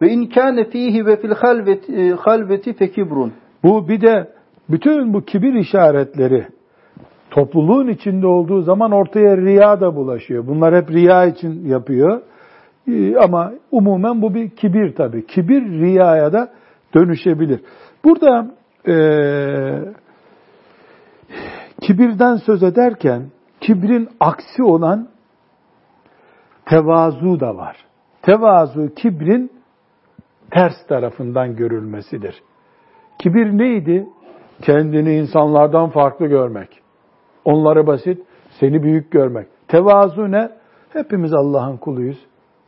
وإن 0.00 0.26
كان 0.36 0.56
فيه 0.72 1.02
وفي 1.02 1.26
الخلوة 1.30 2.16
خلوة 2.16 2.64
فكبر. 2.78 3.30
Bu 3.62 3.88
bir 3.88 4.00
de 4.00 4.28
bütün 4.70 5.14
bu 5.14 5.24
kibir 5.24 5.54
işaretleri 5.54 6.46
topluluğun 7.31 7.87
içinde 7.87 8.27
olduğu 8.27 8.61
zaman 8.61 8.91
ortaya 8.91 9.37
riya 9.37 9.81
da 9.81 9.95
bulaşıyor. 9.95 10.47
Bunlar 10.47 10.75
hep 10.75 10.91
riya 10.91 11.25
için 11.25 11.65
yapıyor. 11.65 12.21
Ee, 12.87 13.15
Ama 13.15 13.51
umumen 13.71 14.21
bu 14.21 14.33
bir 14.33 14.49
kibir 14.49 14.95
tabii. 14.95 15.25
Kibir 15.27 15.61
riyaya 15.61 16.33
da 16.33 16.51
dönüşebilir. 16.95 17.61
Burada 18.03 18.51
eee 18.87 19.93
kibirden 21.81 22.35
söz 22.35 22.63
ederken 22.63 23.21
Kibrin 23.61 24.09
aksi 24.19 24.63
olan 24.63 25.07
tevazu 26.65 27.39
da 27.39 27.57
var. 27.57 27.77
Tevazu 28.21 28.93
kibrin 28.95 29.51
ters 30.51 30.87
tarafından 30.87 31.55
görülmesidir. 31.55 32.43
Kibir 33.19 33.57
neydi? 33.57 34.07
Kendini 34.61 35.13
insanlardan 35.15 35.89
farklı 35.89 36.27
görmek. 36.27 36.80
Onları 37.45 37.87
basit, 37.87 38.23
seni 38.59 38.83
büyük 38.83 39.11
görmek. 39.11 39.47
Tevazu 39.67 40.31
ne? 40.31 40.49
Hepimiz 40.93 41.33
Allah'ın 41.33 41.77
kuluyuz. 41.77 42.25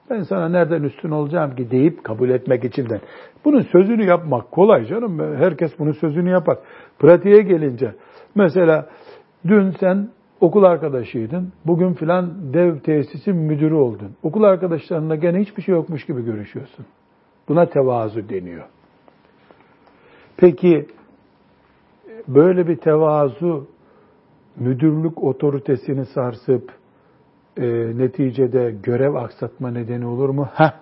Ben 0.10 0.22
sana 0.22 0.50
nereden 0.50 0.84
üstün 0.84 1.12
olacağım 1.12 1.56
ki 1.56 1.72
deyip 1.72 2.04
kabul 2.04 2.30
etmek 2.30 2.64
için 2.64 2.90
de. 2.90 3.02
Bunun 3.46 3.62
sözünü 3.62 4.06
yapmak 4.06 4.52
kolay 4.52 4.86
canım. 4.86 5.36
Herkes 5.36 5.80
bunun 5.80 5.92
sözünü 5.92 6.30
yapar. 6.30 6.58
Pratiğe 7.00 7.42
gelince 7.42 7.96
mesela 8.36 8.90
dün 9.48 9.72
sen 9.80 10.10
okul 10.42 10.64
arkadaşıydın. 10.64 11.54
Bugün 11.66 11.94
filan 11.94 12.54
dev 12.54 12.80
tesisi 12.80 13.34
müdürü 13.34 13.74
oldun. 13.74 14.12
Okul 14.24 14.44
arkadaşlarınla 14.44 15.16
gene 15.16 15.40
hiçbir 15.40 15.62
şey 15.62 15.76
yokmuş 15.76 16.06
gibi 16.06 16.26
görüşüyorsun. 16.26 16.86
Buna 17.50 17.66
tevazu 17.66 18.30
deniyor. 18.30 18.64
Peki 20.38 20.88
böyle 22.28 22.68
bir 22.68 22.78
tevazu 22.78 23.68
müdürlük 24.56 25.24
otoritesini 25.24 26.06
sarsıp 26.06 26.72
e, 27.58 27.64
neticede 27.98 28.76
görev 28.84 29.14
aksatma 29.14 29.72
nedeni 29.72 30.06
olur 30.06 30.30
mu? 30.30 30.50
Heh, 30.54 30.74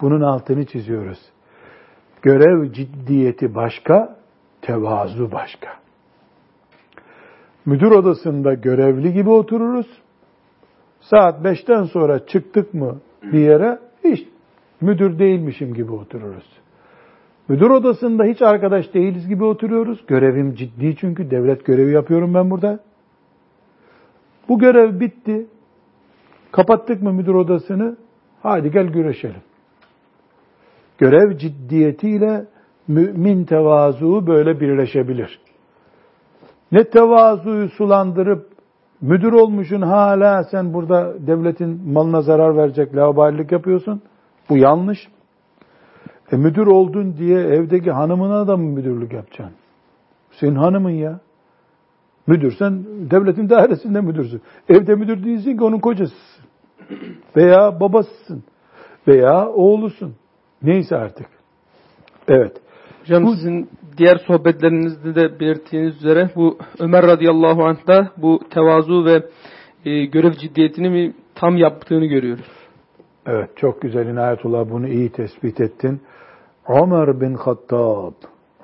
bunun 0.00 0.20
altını 0.20 0.66
çiziyoruz. 0.66 1.18
Görev 2.22 2.72
ciddiyeti 2.72 3.54
başka, 3.54 4.16
tevazu 4.62 5.32
başka. 5.32 5.68
Müdür 7.66 7.90
odasında 7.90 8.54
görevli 8.54 9.12
gibi 9.12 9.30
otururuz. 9.30 9.86
Saat 11.00 11.44
beşten 11.44 11.84
sonra 11.84 12.26
çıktık 12.26 12.74
mı 12.74 13.00
bir 13.22 13.38
yere 13.38 13.78
hiç 14.04 14.28
müdür 14.80 15.18
değilmişim 15.18 15.74
gibi 15.74 15.92
otururuz. 15.92 16.44
Müdür 17.48 17.70
odasında 17.70 18.24
hiç 18.24 18.42
arkadaş 18.42 18.94
değiliz 18.94 19.28
gibi 19.28 19.44
oturuyoruz. 19.44 20.06
Görevim 20.06 20.54
ciddi 20.54 20.96
çünkü 20.96 21.30
devlet 21.30 21.64
görevi 21.64 21.92
yapıyorum 21.92 22.34
ben 22.34 22.50
burada. 22.50 22.80
Bu 24.48 24.58
görev 24.58 25.00
bitti. 25.00 25.46
Kapattık 26.52 27.02
mı 27.02 27.12
müdür 27.12 27.34
odasını? 27.34 27.96
Hadi 28.42 28.70
gel 28.70 28.86
güreşelim. 28.86 29.42
Görev 30.98 31.38
ciddiyetiyle 31.38 32.46
mümin 32.88 33.44
tevazu 33.44 34.26
böyle 34.26 34.60
birleşebilir. 34.60 35.40
Ne 36.72 36.84
tevazuyu 36.84 37.68
sulandırıp 37.68 38.48
müdür 39.00 39.32
olmuşun 39.32 39.82
hala 39.82 40.44
sen 40.44 40.74
burada 40.74 41.26
devletin 41.26 41.92
malına 41.92 42.22
zarar 42.22 42.56
verecek 42.56 42.96
laubalilik 42.96 43.52
yapıyorsun. 43.52 44.02
Bu 44.48 44.56
yanlış. 44.56 45.08
E 46.32 46.36
müdür 46.36 46.66
oldun 46.66 47.16
diye 47.16 47.38
evdeki 47.40 47.90
hanımına 47.90 48.48
da 48.48 48.56
mı 48.56 48.62
müdürlük 48.62 49.12
yapacaksın? 49.12 49.56
Senin 50.30 50.54
hanımın 50.54 50.90
ya. 50.90 51.20
Müdürsen 52.26 52.84
devletin 53.10 53.50
dairesinde 53.50 54.00
müdürsün. 54.00 54.42
Evde 54.68 54.94
müdür 54.94 55.24
değilsin 55.24 55.56
ki 55.56 55.64
onun 55.64 55.78
kocasısın. 55.78 56.44
Veya 57.36 57.80
babasısın. 57.80 58.44
Veya 59.08 59.48
oğlusun. 59.48 60.14
Neyse 60.62 60.96
artık. 60.96 61.26
Evet. 62.28 62.56
Hocam 63.00 63.24
bu, 63.24 63.34
sizin 63.34 63.68
diğer 63.96 64.16
sohbetlerinizde 64.16 65.14
de 65.14 65.40
belirttiğiniz 65.40 65.96
üzere 65.96 66.30
bu 66.36 66.58
Ömer 66.78 67.06
radıyallahu 67.06 67.64
anh 67.64 67.86
da 67.86 68.10
bu 68.16 68.40
tevazu 68.50 69.04
ve 69.04 69.22
e, 69.84 70.04
görev 70.04 70.32
ciddiyetini 70.32 71.12
tam 71.34 71.56
yaptığını 71.56 72.06
görüyoruz. 72.06 72.46
Evet 73.26 73.50
çok 73.56 73.82
güzel 73.82 74.06
inayetullah 74.06 74.70
bunu 74.70 74.88
iyi 74.88 75.12
tespit 75.12 75.60
ettin. 75.60 76.00
Ömer 76.68 77.20
bin 77.20 77.34
Hattab 77.34 78.12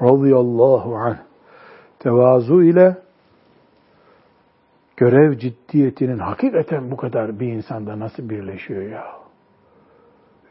radıyallahu 0.02 0.96
anh 0.96 1.16
tevazu 1.98 2.62
ile 2.62 2.96
görev 5.00 5.38
ciddiyetinin 5.38 6.18
hakikaten 6.18 6.90
bu 6.90 6.96
kadar 6.96 7.40
bir 7.40 7.46
insanda 7.46 7.98
nasıl 7.98 8.28
birleşiyor 8.28 8.82
ya? 8.82 9.04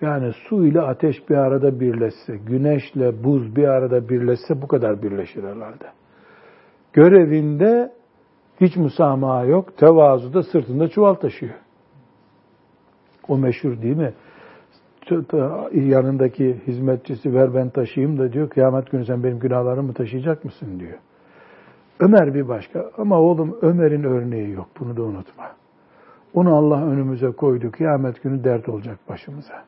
Yani 0.01 0.33
su 0.33 0.65
ile 0.65 0.81
ateş 0.81 1.29
bir 1.29 1.35
arada 1.35 1.79
birleşse, 1.79 2.37
güneşle 2.37 3.23
buz 3.23 3.55
bir 3.55 3.67
arada 3.67 4.09
birleşse 4.09 4.61
bu 4.61 4.67
kadar 4.67 5.03
birleşir 5.03 5.43
herhalde. 5.43 5.85
Görevinde 6.93 7.91
hiç 8.61 8.75
musamaha 8.75 9.45
yok, 9.45 9.77
tevazu 9.77 10.33
da 10.33 10.43
sırtında 10.43 10.87
çuval 10.87 11.13
taşıyor. 11.13 11.53
O 13.27 13.37
meşhur 13.37 13.81
değil 13.81 13.97
mi? 13.97 14.13
Yanındaki 15.73 16.61
hizmetçisi 16.67 17.33
ver 17.33 17.55
ben 17.55 17.69
taşıyayım 17.69 18.19
da 18.19 18.33
diyor, 18.33 18.49
kıyamet 18.49 18.91
günü 18.91 19.05
sen 19.05 19.23
benim 19.23 19.39
günahlarımı 19.39 19.93
taşıyacak 19.93 20.45
mısın 20.45 20.79
diyor. 20.79 20.97
Ömer 21.99 22.33
bir 22.33 22.47
başka. 22.47 22.91
Ama 22.97 23.19
oğlum 23.19 23.57
Ömer'in 23.61 24.03
örneği 24.03 24.51
yok. 24.51 24.67
Bunu 24.79 24.97
da 24.97 25.01
unutma. 25.03 25.51
Onu 26.33 26.55
Allah 26.55 26.85
önümüze 26.85 27.31
koydu. 27.31 27.71
Kıyamet 27.71 28.23
günü 28.23 28.43
dert 28.43 28.69
olacak 28.69 28.99
başımıza. 29.09 29.63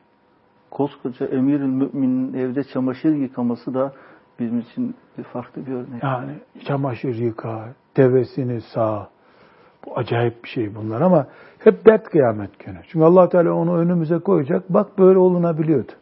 Koskoca 0.70 1.26
emirül 1.26 1.66
müminin 1.66 2.34
evde 2.34 2.64
çamaşır 2.64 3.14
yıkaması 3.14 3.74
da 3.74 3.92
bizim 4.40 4.60
için 4.60 4.94
bir 5.18 5.22
farklı 5.22 5.66
bir 5.66 5.72
örnek. 5.72 6.02
Yani 6.02 6.32
çamaşır 6.66 7.14
yıka, 7.14 7.68
devesini 7.96 8.60
sağ. 8.60 9.08
Bu 9.86 9.98
acayip 9.98 10.44
bir 10.44 10.48
şey 10.48 10.74
bunlar 10.74 11.00
ama 11.00 11.26
hep 11.58 11.86
dert 11.86 12.04
kıyamet 12.04 12.58
günü. 12.58 12.78
Çünkü 12.88 13.04
allah 13.04 13.28
Teala 13.28 13.52
onu 13.54 13.76
önümüze 13.76 14.18
koyacak. 14.18 14.74
Bak 14.74 14.98
böyle 14.98 15.18
olunabiliyordu. 15.18 15.92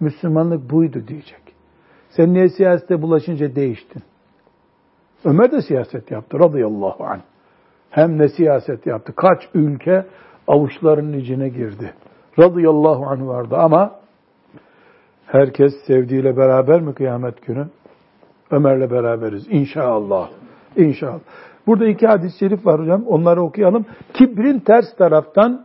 Müslümanlık 0.00 0.70
buydu 0.70 1.04
diyecek. 1.08 1.42
Sen 2.10 2.32
niye 2.34 2.48
siyasete 2.48 3.02
bulaşınca 3.02 3.54
değiştin? 3.54 4.02
Ömer 5.24 5.52
de 5.52 5.62
siyaset 5.62 6.10
yaptı 6.10 6.38
radıyallahu 6.38 7.04
anh. 7.04 7.20
Hem 7.90 8.18
de 8.18 8.28
siyaset 8.28 8.86
yaptı. 8.86 9.12
Kaç 9.16 9.48
ülke 9.54 10.06
avuçlarının 10.48 11.18
içine 11.18 11.48
girdi. 11.48 11.94
Radıyallahu 12.38 13.06
anh 13.06 13.26
vardı 13.26 13.56
ama 13.56 13.92
herkes 15.26 15.72
sevdiğiyle 15.86 16.36
beraber 16.36 16.80
mi 16.80 16.94
kıyamet 16.94 17.46
günü? 17.46 17.68
Ömer'le 18.50 18.90
beraberiz 18.90 19.46
inşallah. 19.50 20.30
İnşallah. 20.76 21.20
Burada 21.66 21.86
iki 21.86 22.06
hadis-i 22.06 22.38
şerif 22.38 22.66
var 22.66 22.80
hocam. 22.80 23.04
Onları 23.06 23.42
okuyalım. 23.42 23.86
Kibrin 24.14 24.58
ters 24.58 24.96
taraftan 24.96 25.64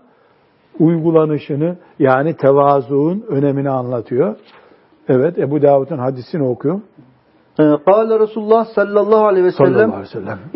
uygulanışını 0.80 1.78
yani 2.00 2.38
tevazuun 2.38 3.26
önemini 3.28 3.70
anlatıyor. 3.70 4.36
Evet 5.08 5.40
Ebu 5.40 5.62
Davud'un 5.62 5.98
hadisini 5.98 6.44
okuyor. 6.44 6.82
قال 7.87 8.21
رسول 8.21 8.43
الله 8.45 8.65
صلى 8.77 9.01
الله 9.01 9.27
عليه 9.27 9.43
وسلم 9.43 9.93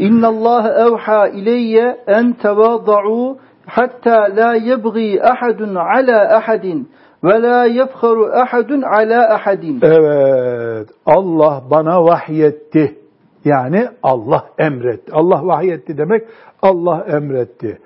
إن 0.00 0.24
الله 0.24 0.68
أوحى 0.68 1.24
إلي 1.24 1.80
أن 2.08 2.36
تواضعوا 2.36 3.34
حتى 3.66 4.28
لا 4.28 4.54
يبغي 4.54 5.20
أحد 5.20 5.62
على 5.76 6.36
أحد 6.36 6.84
ve 7.24 7.42
la 7.42 7.66
yefharu 7.66 8.32
ahadun 8.32 8.82
ala 8.82 9.34
ahadin. 9.34 9.78
Evet. 9.82 10.88
Allah 11.06 11.62
bana 11.70 12.04
vahyetti. 12.04 12.98
Yani 13.44 13.88
Allah 14.02 14.44
emretti. 14.58 15.12
Allah 15.12 15.46
vahyetti 15.46 15.98
demek 15.98 16.22
Allah 16.62 17.04
emretti. 17.08 17.78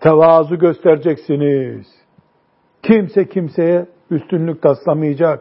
Tevazu 0.00 0.58
göstereceksiniz. 0.58 1.86
Kimse 2.82 3.28
kimseye 3.28 3.86
üstünlük 4.10 4.62
taslamayacak. 4.62 5.40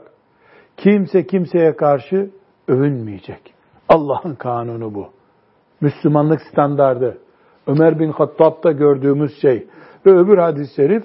Kimse 0.78 1.26
kimseye 1.26 1.76
karşı 1.76 2.30
övünmeyecek. 2.69 3.55
Allah'ın 3.89 4.35
kanunu 4.35 4.95
bu. 4.95 5.07
Müslümanlık 5.81 6.41
standardı. 6.53 7.19
Ömer 7.67 7.99
bin 7.99 8.13
Hattab'da 8.13 8.73
gördüğümüz 8.73 9.41
şey. 9.41 9.67
Ve 10.07 10.11
öbür 10.11 10.39
hadis-i 10.39 10.75
şerif 10.75 11.05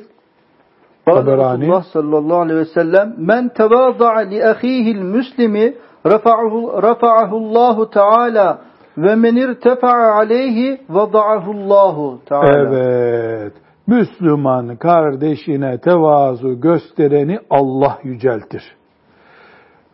Taberani. 1.05 1.61
Resulullah 1.61 1.83
sallallahu 1.83 2.39
aleyhi 2.39 2.59
ve 2.59 2.65
sellem 2.65 3.15
men 3.17 3.49
tevâza'a 3.49 4.19
li 4.19 4.45
ahîhil 4.45 5.01
müslimi 5.01 5.73
rafa'ahu 6.05 6.83
rafa'ahu 6.83 7.37
Allahu 7.37 7.89
Teala 7.89 8.61
ve 8.97 9.15
men 9.15 9.35
irtefa'a 9.35 10.15
aleyhi 10.15 10.81
vada'ahu 10.89 11.51
Allahu 11.51 12.19
Teala. 12.25 12.77
Evet. 12.77 13.53
Müslüman 13.87 14.75
kardeşine 14.75 15.77
tevazu 15.77 16.61
göstereni 16.61 17.39
Allah 17.49 17.99
yüceltir. 18.03 18.75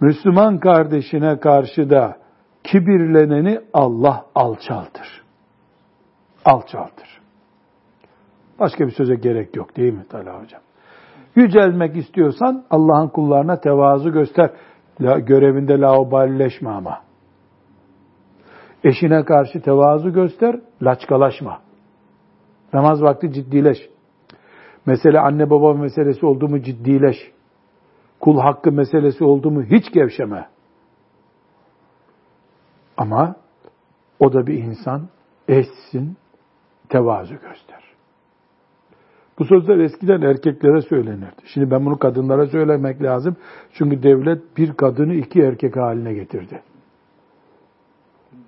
Müslüman 0.01 0.59
kardeşine 0.59 1.39
karşı 1.39 1.89
da 1.89 2.17
kibirleneni 2.63 3.59
Allah 3.73 4.25
alçaltır. 4.35 5.23
Alçaltır. 6.45 7.19
Başka 8.59 8.85
bir 8.87 8.91
söze 8.91 9.15
gerek 9.15 9.55
yok 9.55 9.77
değil 9.77 9.93
mi 9.93 10.05
Talha 10.09 10.41
Hocam? 10.41 10.61
Yücelmek 11.35 11.97
istiyorsan 11.97 12.65
Allah'ın 12.69 13.07
kullarına 13.07 13.59
tevazu 13.59 14.11
göster. 14.11 14.51
La, 15.01 15.19
görevinde 15.19 15.79
laubalileşme 15.79 16.69
ama. 16.69 17.01
Eşine 18.83 19.25
karşı 19.25 19.61
tevazu 19.61 20.13
göster, 20.13 20.59
laçkalaşma. 20.81 21.59
Namaz 22.73 23.01
vakti 23.01 23.33
ciddileş. 23.33 23.77
Mesele 24.85 25.19
anne 25.19 25.49
baba 25.49 25.73
meselesi 25.73 26.25
oldu 26.25 26.47
mu 26.47 26.61
ciddileş. 26.61 27.17
Kul 28.19 28.39
hakkı 28.39 28.71
meselesi 28.71 29.23
oldu 29.23 29.51
mu 29.51 29.63
hiç 29.63 29.91
gevşeme. 29.93 30.47
Ama 32.97 33.35
o 34.19 34.33
da 34.33 34.47
bir 34.47 34.53
insan 34.53 35.07
eşsin, 35.47 36.17
tevazu 36.89 37.33
göster. 37.33 37.83
Bu 39.39 39.45
sözler 39.45 39.77
eskiden 39.77 40.21
erkeklere 40.21 40.81
söylenirdi. 40.81 41.41
Şimdi 41.45 41.71
ben 41.71 41.85
bunu 41.85 41.99
kadınlara 41.99 42.47
söylemek 42.47 43.03
lazım. 43.03 43.35
Çünkü 43.73 44.03
devlet 44.03 44.57
bir 44.57 44.73
kadını 44.73 45.13
iki 45.13 45.41
erkek 45.41 45.77
haline 45.77 46.13
getirdi. 46.13 46.61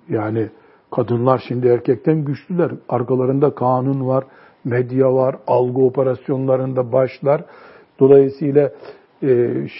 Yani 0.08 0.48
kadınlar 0.90 1.42
şimdi 1.48 1.68
erkekten 1.68 2.24
güçlüler. 2.24 2.72
Arkalarında 2.88 3.54
kanun 3.54 4.06
var, 4.06 4.24
medya 4.64 5.14
var, 5.14 5.36
algı 5.46 5.80
operasyonlarında 5.80 6.92
başlar. 6.92 7.44
Dolayısıyla 8.00 8.72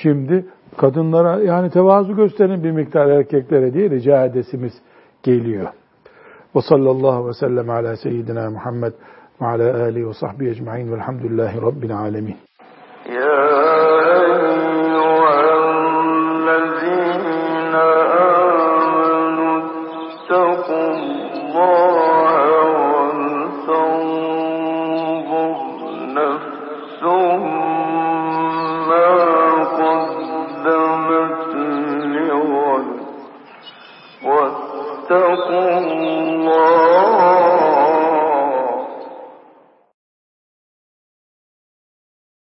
şimdi 0.02 0.46
kadınlara 0.76 1.42
yani 1.42 1.70
tevazu 1.70 2.16
gösterin 2.16 2.64
bir 2.64 2.70
miktar 2.70 3.06
erkeklere 3.06 3.74
diye 3.74 3.90
rica 3.90 4.24
edesimiz 4.24 4.72
geliyor. 5.22 5.68
Ve 6.56 6.60
sallallahu 6.60 7.28
ve 7.28 7.32
sellem 7.32 7.70
ala 7.70 7.96
seyyidina 7.96 8.50
Muhammed 8.50 8.92
ve 9.40 9.46
ala 9.46 9.82
alihi 9.82 10.08
ve 10.08 10.14
sahbihi 10.14 10.50
ecma'in 10.50 10.92
velhamdülillahi 10.92 11.62
rabbil 11.62 11.96
alemin. 11.96 12.36
Ya 13.14 14.71